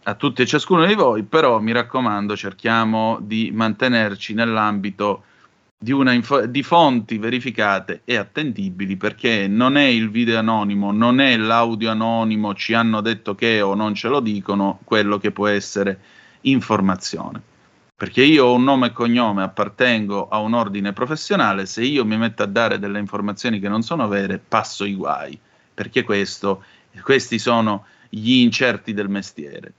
a 0.04 0.14
tutti 0.14 0.42
e 0.42 0.46
ciascuno 0.46 0.86
di 0.86 0.94
voi, 0.94 1.24
però 1.24 1.60
mi 1.60 1.74
raccomando 1.74 2.38
cerchiamo 2.38 3.18
di 3.20 3.52
mantenerci 3.54 4.34
nell'ambito 4.34 5.24
di, 5.84 5.94
info- 5.94 6.46
di 6.46 6.62
fonti 6.62 7.18
verificate 7.18 8.02
e 8.06 8.16
attendibili 8.16 8.98
perché 8.98 9.48
non 9.48 9.78
è 9.78 9.86
il 9.86 10.12
video 10.12 10.38
anonimo, 10.38 10.92
non 10.92 11.20
è 11.20 11.36
l'audio 11.38 11.90
anonimo, 11.90 12.54
ci 12.54 12.76
hanno 12.76 13.02
detto 13.02 13.34
che 13.34 13.62
o 13.62 13.74
non 13.74 13.96
ce 13.96 14.08
lo 14.08 14.20
dicono, 14.20 14.80
quello 14.84 15.18
che 15.18 15.32
può 15.32 15.48
essere 15.48 16.00
informazione. 16.42 17.42
Perché 17.96 18.22
io 18.22 18.46
ho 18.46 18.54
un 18.54 18.64
nome 18.64 18.88
e 18.88 18.92
cognome, 18.92 19.42
appartengo 19.42 20.28
a 20.28 20.38
un 20.38 20.54
ordine 20.54 20.94
professionale, 20.94 21.66
se 21.66 21.84
io 21.84 22.06
mi 22.06 22.18
metto 22.18 22.44
a 22.44 22.48
dare 22.48 22.78
delle 22.78 23.00
informazioni 23.00 23.60
che 23.60 23.68
non 23.68 23.82
sono 23.82 24.08
vere, 24.08 24.38
passo 24.38 24.86
i 24.86 24.94
guai, 24.94 25.38
perché 25.74 26.04
questo, 26.04 26.64
questi 27.02 27.40
sono 27.40 27.86
gli 28.08 28.34
incerti 28.34 28.94
del 28.94 29.10
mestiere. 29.10 29.74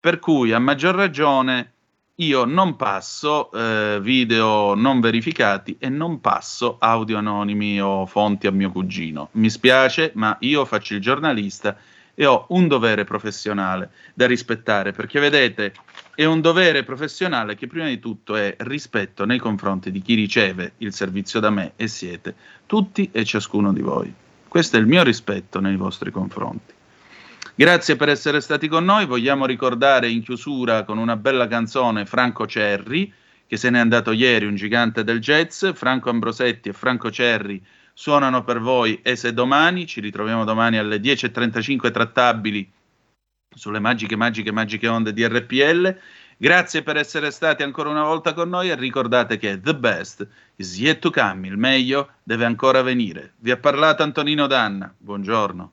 Per 0.00 0.18
cui 0.18 0.52
a 0.52 0.58
maggior 0.58 0.96
ragione 0.96 1.73
io 2.16 2.44
non 2.44 2.76
passo 2.76 3.50
eh, 3.50 3.98
video 4.00 4.74
non 4.74 5.00
verificati 5.00 5.76
e 5.80 5.88
non 5.88 6.20
passo 6.20 6.76
audio 6.78 7.18
anonimi 7.18 7.80
o 7.80 8.06
fonti 8.06 8.46
a 8.46 8.52
mio 8.52 8.70
cugino. 8.70 9.30
Mi 9.32 9.50
spiace, 9.50 10.12
ma 10.14 10.36
io 10.40 10.64
faccio 10.64 10.94
il 10.94 11.00
giornalista 11.00 11.76
e 12.14 12.24
ho 12.26 12.46
un 12.50 12.68
dovere 12.68 13.02
professionale 13.02 13.90
da 14.14 14.28
rispettare, 14.28 14.92
perché 14.92 15.18
vedete, 15.18 15.74
è 16.14 16.24
un 16.24 16.40
dovere 16.40 16.84
professionale 16.84 17.56
che 17.56 17.66
prima 17.66 17.88
di 17.88 17.98
tutto 17.98 18.36
è 18.36 18.54
rispetto 18.58 19.24
nei 19.24 19.38
confronti 19.38 19.90
di 19.90 20.00
chi 20.00 20.14
riceve 20.14 20.74
il 20.78 20.94
servizio 20.94 21.40
da 21.40 21.50
me 21.50 21.72
e 21.74 21.88
siete 21.88 22.36
tutti 22.66 23.08
e 23.10 23.24
ciascuno 23.24 23.72
di 23.72 23.80
voi. 23.80 24.14
Questo 24.46 24.76
è 24.76 24.78
il 24.78 24.86
mio 24.86 25.02
rispetto 25.02 25.58
nei 25.58 25.74
vostri 25.74 26.12
confronti. 26.12 26.73
Grazie 27.56 27.94
per 27.94 28.08
essere 28.08 28.40
stati 28.40 28.66
con 28.66 28.84
noi. 28.84 29.06
Vogliamo 29.06 29.46
ricordare 29.46 30.10
in 30.10 30.24
chiusura 30.24 30.82
con 30.82 30.98
una 30.98 31.14
bella 31.14 31.46
canzone 31.46 32.04
Franco 32.04 32.48
Cerri, 32.48 33.12
che 33.46 33.56
se 33.56 33.70
n'è 33.70 33.78
andato 33.78 34.10
ieri, 34.10 34.44
un 34.44 34.56
gigante 34.56 35.04
del 35.04 35.20
jazz. 35.20 35.64
Franco 35.74 36.10
Ambrosetti 36.10 36.70
e 36.70 36.72
Franco 36.72 37.12
Cerri 37.12 37.64
suonano 37.92 38.42
per 38.42 38.58
voi 38.58 39.00
e 39.02 39.14
se 39.14 39.32
domani. 39.32 39.86
Ci 39.86 40.00
ritroviamo 40.00 40.42
domani 40.42 40.78
alle 40.78 40.96
10.35 40.96 41.92
trattabili 41.92 42.68
sulle 43.54 43.78
magiche, 43.78 44.16
magiche, 44.16 44.50
magiche 44.50 44.88
onde 44.88 45.12
di 45.12 45.24
RPL. 45.24 45.96
Grazie 46.36 46.82
per 46.82 46.96
essere 46.96 47.30
stati 47.30 47.62
ancora 47.62 47.88
una 47.88 48.02
volta 48.02 48.32
con 48.34 48.48
noi 48.48 48.70
e 48.70 48.74
ricordate 48.74 49.38
che 49.38 49.60
the 49.60 49.76
best 49.76 50.26
is 50.56 50.76
yet 50.76 50.98
to 50.98 51.10
come, 51.10 51.46
il 51.46 51.56
meglio 51.56 52.14
deve 52.24 52.46
ancora 52.46 52.82
venire. 52.82 53.34
Vi 53.36 53.52
ha 53.52 53.56
parlato 53.56 54.02
Antonino 54.02 54.48
Danna. 54.48 54.92
Buongiorno. 54.98 55.72